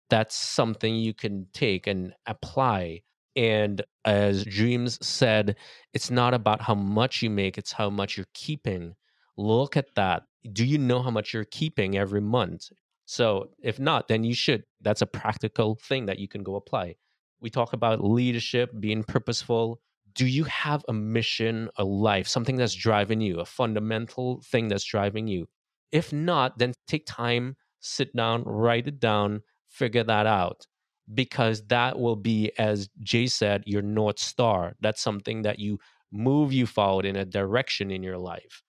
That's 0.10 0.36
something 0.36 0.96
you 0.96 1.14
can 1.14 1.48
take 1.54 1.88
and 1.88 2.14
apply. 2.26 3.02
And 3.36 3.82
as 4.06 4.46
Dreams 4.46 5.06
said, 5.06 5.58
it's 5.94 6.10
not 6.10 6.34
about 6.34 6.62
how 6.62 6.76
much 6.76 7.22
you 7.22 7.30
make, 7.30 7.58
it's 7.58 7.72
how 7.72 7.90
much 7.90 8.18
you're 8.18 8.26
keeping. 8.34 8.96
Look 9.38 9.78
at 9.78 9.94
that. 9.96 10.24
Do 10.54 10.66
you 10.66 10.78
know 10.78 11.02
how 11.02 11.12
much 11.12 11.34
you're 11.34 11.46
keeping 11.46 11.98
every 11.98 12.22
month? 12.22 12.70
So, 13.06 13.50
if 13.62 13.80
not, 13.80 14.08
then 14.08 14.24
you 14.24 14.34
should. 14.34 14.64
That's 14.82 15.02
a 15.02 15.06
practical 15.06 15.76
thing 15.76 16.08
that 16.08 16.20
you 16.20 16.28
can 16.28 16.44
go 16.44 16.56
apply. 16.56 16.96
We 17.40 17.50
talk 17.50 17.74
about 17.74 18.04
leadership, 18.04 18.72
being 18.80 19.04
purposeful. 19.04 19.80
Do 20.14 20.26
you 20.26 20.46
have 20.46 20.84
a 20.88 20.94
mission, 20.94 21.70
a 21.78 21.84
life, 21.84 22.28
something 22.28 22.56
that's 22.56 22.74
driving 22.74 23.22
you, 23.22 23.40
a 23.40 23.46
fundamental 23.46 24.42
thing 24.42 24.68
that's 24.68 24.84
driving 24.84 25.28
you? 25.28 25.48
If 25.92 26.12
not, 26.12 26.58
then 26.58 26.74
take 26.88 27.06
time, 27.06 27.56
sit 27.80 28.16
down, 28.16 28.44
write 28.44 28.88
it 28.88 29.00
down, 29.00 29.42
figure 29.70 30.04
that 30.04 30.26
out 30.26 30.66
because 31.14 31.66
that 31.68 31.98
will 31.98 32.16
be, 32.16 32.52
as 32.58 32.90
Jay 33.02 33.28
said, 33.28 33.64
your 33.66 33.82
North 33.82 34.20
Star. 34.20 34.76
That's 34.82 35.02
something 35.02 35.44
that 35.44 35.60
you 35.60 35.80
move 36.12 36.52
you 36.52 36.66
forward 36.66 37.06
in 37.06 37.16
a 37.16 37.26
direction 37.26 37.92
in 37.92 38.04
your 38.04 38.18
life. 38.18 38.62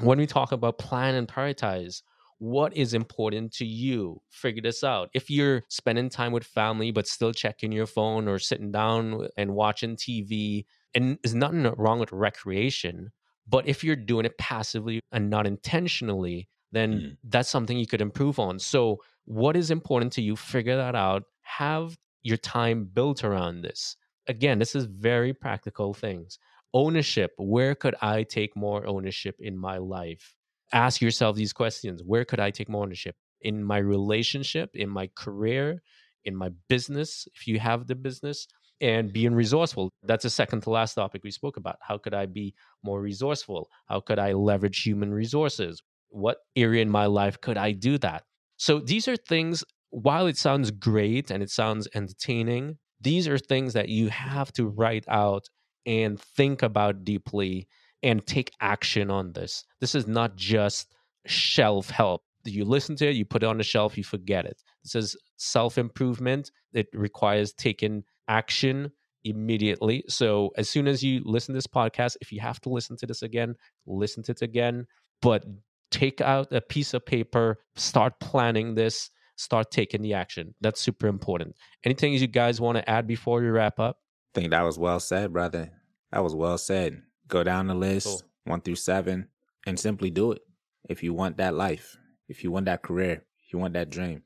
When 0.00 0.18
we 0.18 0.26
talk 0.26 0.52
about 0.52 0.78
plan 0.78 1.14
and 1.14 1.26
prioritize, 1.26 2.02
what 2.38 2.76
is 2.76 2.94
important 2.94 3.52
to 3.54 3.66
you? 3.66 4.20
Figure 4.30 4.62
this 4.62 4.84
out. 4.84 5.10
If 5.14 5.30
you're 5.30 5.64
spending 5.68 6.08
time 6.08 6.32
with 6.32 6.44
family, 6.44 6.90
but 6.92 7.06
still 7.06 7.32
checking 7.32 7.72
your 7.72 7.86
phone 7.86 8.28
or 8.28 8.38
sitting 8.38 8.70
down 8.72 9.28
and 9.36 9.54
watching 9.54 9.96
TV, 9.96 10.66
and 10.94 11.18
there's 11.22 11.34
nothing 11.34 11.64
wrong 11.76 11.98
with 11.98 12.12
recreation, 12.12 13.10
but 13.46 13.66
if 13.66 13.82
you're 13.82 13.96
doing 13.96 14.24
it 14.26 14.38
passively 14.38 15.00
and 15.12 15.30
not 15.30 15.46
intentionally, 15.46 16.48
then 16.72 17.00
Mm. 17.00 17.16
that's 17.24 17.48
something 17.48 17.78
you 17.78 17.86
could 17.86 18.00
improve 18.00 18.38
on. 18.38 18.58
So, 18.58 19.02
what 19.24 19.56
is 19.56 19.70
important 19.70 20.12
to 20.14 20.22
you? 20.22 20.36
Figure 20.36 20.76
that 20.76 20.94
out. 20.94 21.24
Have 21.42 21.98
your 22.22 22.36
time 22.36 22.84
built 22.86 23.24
around 23.24 23.62
this. 23.62 23.96
Again, 24.26 24.58
this 24.58 24.74
is 24.74 24.84
very 24.84 25.32
practical 25.32 25.94
things. 25.94 26.38
Ownership. 26.74 27.32
Where 27.38 27.74
could 27.74 27.94
I 28.02 28.22
take 28.24 28.54
more 28.56 28.86
ownership 28.86 29.36
in 29.40 29.56
my 29.58 29.78
life? 29.78 30.37
Ask 30.72 31.00
yourself 31.00 31.36
these 31.36 31.52
questions. 31.52 32.02
Where 32.04 32.24
could 32.24 32.40
I 32.40 32.50
take 32.50 32.68
more 32.68 32.82
ownership? 32.82 33.16
In 33.40 33.62
my 33.64 33.78
relationship, 33.78 34.70
in 34.74 34.88
my 34.88 35.08
career, 35.16 35.82
in 36.24 36.34
my 36.36 36.50
business, 36.68 37.26
if 37.34 37.46
you 37.46 37.58
have 37.58 37.86
the 37.86 37.94
business, 37.94 38.46
and 38.80 39.12
being 39.12 39.34
resourceful. 39.34 39.90
That's 40.04 40.22
the 40.22 40.30
second 40.30 40.62
to 40.62 40.70
last 40.70 40.94
topic 40.94 41.22
we 41.24 41.30
spoke 41.30 41.56
about. 41.56 41.76
How 41.80 41.98
could 41.98 42.14
I 42.14 42.26
be 42.26 42.54
more 42.82 43.00
resourceful? 43.00 43.68
How 43.86 44.00
could 44.00 44.18
I 44.18 44.32
leverage 44.32 44.82
human 44.82 45.12
resources? 45.12 45.82
What 46.10 46.38
area 46.56 46.82
in 46.82 46.90
my 46.90 47.06
life 47.06 47.40
could 47.40 47.56
I 47.56 47.72
do 47.72 47.98
that? 47.98 48.22
So 48.56 48.78
these 48.78 49.08
are 49.08 49.16
things, 49.16 49.64
while 49.90 50.26
it 50.26 50.36
sounds 50.36 50.70
great 50.70 51.30
and 51.30 51.42
it 51.42 51.50
sounds 51.50 51.88
entertaining, 51.94 52.78
these 53.00 53.28
are 53.28 53.38
things 53.38 53.72
that 53.74 53.88
you 53.88 54.08
have 54.08 54.52
to 54.52 54.66
write 54.66 55.04
out 55.08 55.48
and 55.86 56.20
think 56.20 56.62
about 56.62 57.04
deeply 57.04 57.68
and 58.02 58.26
take 58.26 58.52
action 58.60 59.10
on 59.10 59.32
this. 59.32 59.64
This 59.80 59.94
is 59.94 60.06
not 60.06 60.36
just 60.36 60.94
shelf 61.26 61.90
help. 61.90 62.22
You 62.44 62.64
listen 62.64 62.96
to 62.96 63.08
it, 63.08 63.16
you 63.16 63.24
put 63.24 63.42
it 63.42 63.46
on 63.46 63.58
the 63.58 63.64
shelf, 63.64 63.98
you 63.98 64.04
forget 64.04 64.46
it. 64.46 64.62
This 64.82 64.94
is 64.94 65.16
self 65.36 65.76
improvement. 65.76 66.50
It 66.72 66.88
requires 66.94 67.52
taking 67.52 68.04
action 68.28 68.92
immediately. 69.24 70.04
So 70.08 70.50
as 70.56 70.70
soon 70.70 70.86
as 70.88 71.02
you 71.02 71.22
listen 71.24 71.52
to 71.52 71.56
this 71.56 71.66
podcast, 71.66 72.16
if 72.20 72.32
you 72.32 72.40
have 72.40 72.60
to 72.62 72.70
listen 72.70 72.96
to 72.98 73.06
this 73.06 73.22
again, 73.22 73.54
listen 73.86 74.22
to 74.24 74.32
it 74.32 74.42
again. 74.42 74.86
But 75.20 75.44
take 75.90 76.20
out 76.20 76.52
a 76.52 76.60
piece 76.60 76.94
of 76.94 77.04
paper, 77.04 77.58
start 77.76 78.18
planning 78.20 78.74
this, 78.74 79.10
start 79.36 79.70
taking 79.70 80.02
the 80.02 80.14
action. 80.14 80.54
That's 80.60 80.80
super 80.80 81.06
important. 81.06 81.56
Anything 81.84 82.12
you 82.14 82.26
guys 82.26 82.60
want 82.60 82.78
to 82.78 82.88
add 82.88 83.06
before 83.06 83.40
we 83.40 83.48
wrap 83.48 83.78
up? 83.78 83.98
I 84.34 84.40
think 84.40 84.50
that 84.50 84.62
was 84.62 84.78
well 84.78 85.00
said, 85.00 85.32
brother. 85.32 85.72
That 86.12 86.22
was 86.22 86.34
well 86.34 86.58
said. 86.58 87.02
Go 87.28 87.42
down 87.44 87.66
the 87.66 87.74
list, 87.74 88.06
Cool. 88.06 88.22
one 88.44 88.60
through 88.60 88.76
seven, 88.76 89.28
and 89.66 89.78
simply 89.78 90.10
do 90.10 90.32
it. 90.32 90.42
If 90.88 91.02
you 91.02 91.12
want 91.14 91.36
that 91.36 91.54
life, 91.54 91.96
if 92.28 92.42
you 92.42 92.50
want 92.50 92.66
that 92.66 92.82
career, 92.82 93.24
if 93.44 93.52
you 93.52 93.58
want 93.58 93.74
that 93.74 93.90
dream, 93.90 94.22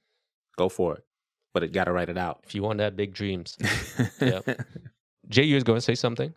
go 0.57 0.69
for 0.69 0.97
it. 0.97 1.05
But 1.53 1.63
it 1.63 1.73
got 1.73 1.85
to 1.85 1.93
write 1.93 2.09
it 2.09 2.17
out. 2.19 2.41
If 2.45 2.55
you 2.55 2.63
want 2.63 2.79
that 2.79 2.97
big 2.97 3.13
dreams. 3.13 3.57
Jay, 5.29 5.45
you 5.45 5.55
was 5.55 5.65
going 5.65 5.77
to 5.79 5.83
say 5.83 5.95
something? 5.95 6.35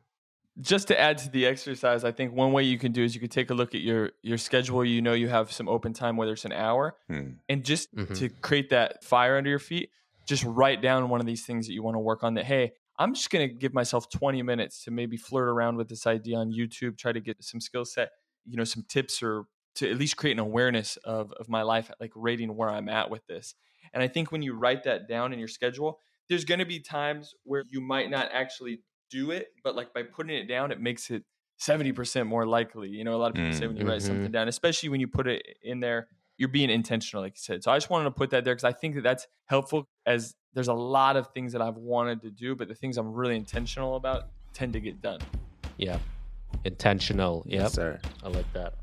just 0.61 0.88
to 0.88 0.97
add 0.97 1.18
to 1.18 1.30
the 1.30 1.45
exercise, 1.45 2.05
I 2.05 2.13
think 2.13 2.32
one 2.34 2.53
way 2.53 2.63
you 2.63 2.78
can 2.80 2.93
do 2.93 3.03
is 3.03 3.13
you 3.13 3.20
could 3.20 3.30
take 3.32 3.49
a 3.49 3.53
look 3.53 3.76
at 3.76 3.82
your 3.82 4.11
your 4.22 4.38
schedule. 4.38 4.86
You 4.86 5.01
know 5.01 5.11
you 5.11 5.28
have 5.28 5.51
some 5.51 5.68
open 5.68 5.91
time, 5.91 6.16
whether 6.16 6.32
it's 6.32 6.45
an 6.45 6.53
hour, 6.53 6.95
Hmm. 7.09 7.32
and 7.49 7.66
just 7.66 7.93
Mhm. 7.93 8.16
to 8.20 8.30
create 8.30 8.70
that 8.70 9.03
fire 9.03 9.36
under 9.38 9.49
your 9.49 9.59
feet, 9.59 9.89
just 10.26 10.45
write 10.45 10.82
down 10.82 11.09
one 11.09 11.20
of 11.20 11.26
these 11.26 11.45
things 11.45 11.68
that 11.68 11.74
you 11.74 11.84
want 11.84 11.95
to 11.95 11.99
work 11.99 12.24
on. 12.24 12.36
That 12.36 12.45
hey, 12.45 12.72
I'm 12.98 13.14
just 13.14 13.30
going 13.30 13.48
to 13.48 13.54
give 13.54 13.74
myself 13.74 14.10
20 14.10 14.41
minutes 14.41 14.84
to 14.86 14.91
maybe 14.91 15.18
flirt 15.18 15.48
around 15.50 15.78
with 15.78 15.89
this 15.89 16.08
idea 16.08 16.38
on 16.38 16.52
YouTube, 16.52 16.98
try 16.98 17.12
to 17.12 17.20
get 17.20 17.43
some 17.43 17.60
skill 17.60 17.86
set, 17.86 18.12
you 18.46 18.56
know, 18.58 18.64
some 18.64 18.84
tips 18.84 19.22
or 19.22 19.46
to 19.76 19.89
at 19.89 19.98
least 19.98 20.16
create 20.18 20.34
an 20.34 20.39
awareness 20.39 20.96
of 20.98 21.32
of 21.34 21.50
my 21.50 21.62
life, 21.64 21.91
like 22.00 22.12
rating 22.16 22.56
where 22.56 22.70
I'm 22.70 22.88
at 22.89 23.10
with 23.10 23.26
this. 23.28 23.56
And 23.93 24.02
I 24.02 24.08
think 24.08 24.32
when 24.32 24.41
you 24.41 24.54
write 24.56 24.84
that 24.84 25.08
down 25.08 25.34
in 25.34 25.39
your 25.39 25.48
schedule, 25.48 26.00
there's 26.30 26.46
going 26.46 26.60
to 26.60 26.66
be 26.66 26.80
times 26.80 27.34
where 27.43 27.64
you 27.70 27.82
might 27.82 28.10
not 28.10 28.30
actually 28.32 28.84
do 29.10 29.32
it, 29.32 29.50
but 29.64 29.76
like 29.76 29.93
by 29.93 30.04
putting 30.04 30.36
it 30.38 30.46
down, 30.48 30.72
it 30.72 30.80
makes 30.80 31.12
it 31.12 31.24
70% 31.58 32.28
more 32.28 32.46
likely. 32.48 32.89
You 32.89 33.04
know, 33.04 33.16
a 33.16 33.18
lot 33.20 33.30
of 33.30 33.36
people 33.36 33.54
say 33.54 33.68
when 33.68 33.78
you 33.78 33.86
write 33.86 34.02
Mhm. 34.02 34.02
something 34.02 34.32
down, 34.32 34.48
especially 34.48 34.89
when 34.89 35.02
you 35.02 35.08
put 35.08 35.28
it 35.28 35.46
in 35.62 35.80
there 35.82 36.08
you're 36.38 36.50
being 36.50 36.70
intentional, 36.70 37.24
like 37.24 37.34
you 37.34 37.42
said. 37.42 37.64
So 37.64 37.72
I 37.72 37.78
just 37.78 37.90
wanted 37.90 38.06
to 38.06 38.12
put 38.12 38.30
that 38.32 38.44
there 38.44 38.54
because 38.54 38.64
I 38.64 38.74
think 38.74 38.96
that 38.96 39.02
that's 39.02 39.28
helpful. 39.46 39.88
As 40.06 40.36
there's 40.54 40.68
a 40.68 40.74
lot 40.74 41.16
of 41.16 41.28
things 41.34 41.54
that 41.54 41.62
I've 41.62 41.78
wanted 41.78 42.22
to 42.24 42.30
do, 42.30 42.56
but 42.56 42.68
the 42.68 42.76
things 42.76 42.98
I'm 42.98 43.14
really 43.14 43.36
intentional 43.36 43.96
about 43.96 44.30
tend 44.54 44.74
to 44.74 44.80
get 44.80 45.02
done. 45.02 45.20
Yeah. 45.78 46.00
Intentional. 46.64 47.44
Yep. 47.46 47.62
Yes, 47.62 47.74
sir. 47.74 48.00
I 48.24 48.30
like 48.30 48.52
that. 48.54 48.76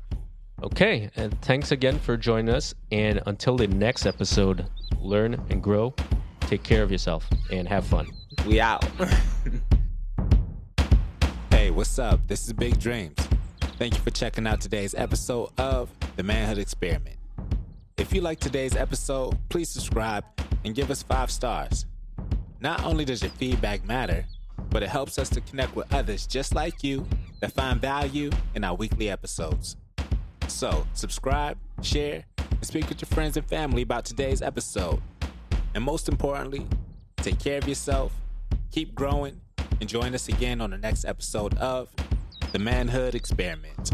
Okay. 0.61 1.09
And 1.15 1.39
thanks 1.41 1.71
again 1.71 1.99
for 1.99 2.15
joining 2.17 2.53
us. 2.53 2.73
And 2.91 3.21
until 3.25 3.57
the 3.57 3.67
next 3.67 4.05
episode, 4.05 4.67
learn 4.99 5.33
and 5.49 5.61
grow. 5.61 5.93
Take 6.41 6.63
care 6.63 6.83
of 6.83 6.91
yourself 6.91 7.27
and 7.51 7.67
have 7.67 7.85
fun. 7.85 8.07
We 8.45 8.59
out. 8.59 8.85
Hey, 11.63 11.71
what's 11.71 11.97
up? 11.97 12.27
This 12.27 12.45
is 12.45 12.51
Big 12.51 12.77
Dreams. 12.77 13.15
Thank 13.77 13.93
you 13.93 14.01
for 14.01 14.09
checking 14.09 14.45
out 14.45 14.59
today's 14.59 14.93
episode 14.93 15.49
of 15.57 15.89
The 16.17 16.23
Manhood 16.23 16.57
Experiment. 16.57 17.15
If 17.95 18.11
you 18.11 18.21
like 18.21 18.39
today's 18.39 18.75
episode, 18.75 19.37
please 19.49 19.69
subscribe 19.69 20.23
and 20.65 20.73
give 20.73 20.89
us 20.89 21.03
five 21.03 21.29
stars. 21.29 21.85
Not 22.59 22.83
only 22.83 23.05
does 23.05 23.21
your 23.21 23.31
feedback 23.31 23.85
matter, 23.85 24.25
but 24.71 24.81
it 24.81 24.89
helps 24.89 25.19
us 25.19 25.29
to 25.29 25.41
connect 25.41 25.75
with 25.75 25.93
others 25.93 26.25
just 26.25 26.55
like 26.55 26.83
you 26.83 27.05
that 27.39 27.51
find 27.51 27.79
value 27.79 28.31
in 28.55 28.63
our 28.63 28.73
weekly 28.73 29.11
episodes. 29.11 29.77
So, 30.47 30.87
subscribe, 30.93 31.57
share, 31.83 32.25
and 32.37 32.65
speak 32.65 32.89
with 32.89 32.99
your 32.99 33.09
friends 33.09 33.37
and 33.37 33.45
family 33.45 33.83
about 33.83 34.05
today's 34.05 34.41
episode. 34.41 34.99
And 35.75 35.83
most 35.83 36.09
importantly, 36.09 36.65
take 37.17 37.39
care 37.39 37.59
of 37.59 37.67
yourself, 37.67 38.11
keep 38.71 38.95
growing, 38.95 39.39
and 39.79 39.87
join 39.87 40.15
us 40.15 40.27
again 40.29 40.61
on 40.61 40.71
the 40.71 40.77
next 40.77 41.05
episode 41.05 41.53
of 41.59 41.89
The 42.53 42.59
Manhood 42.59 43.13
Experiment. 43.13 43.91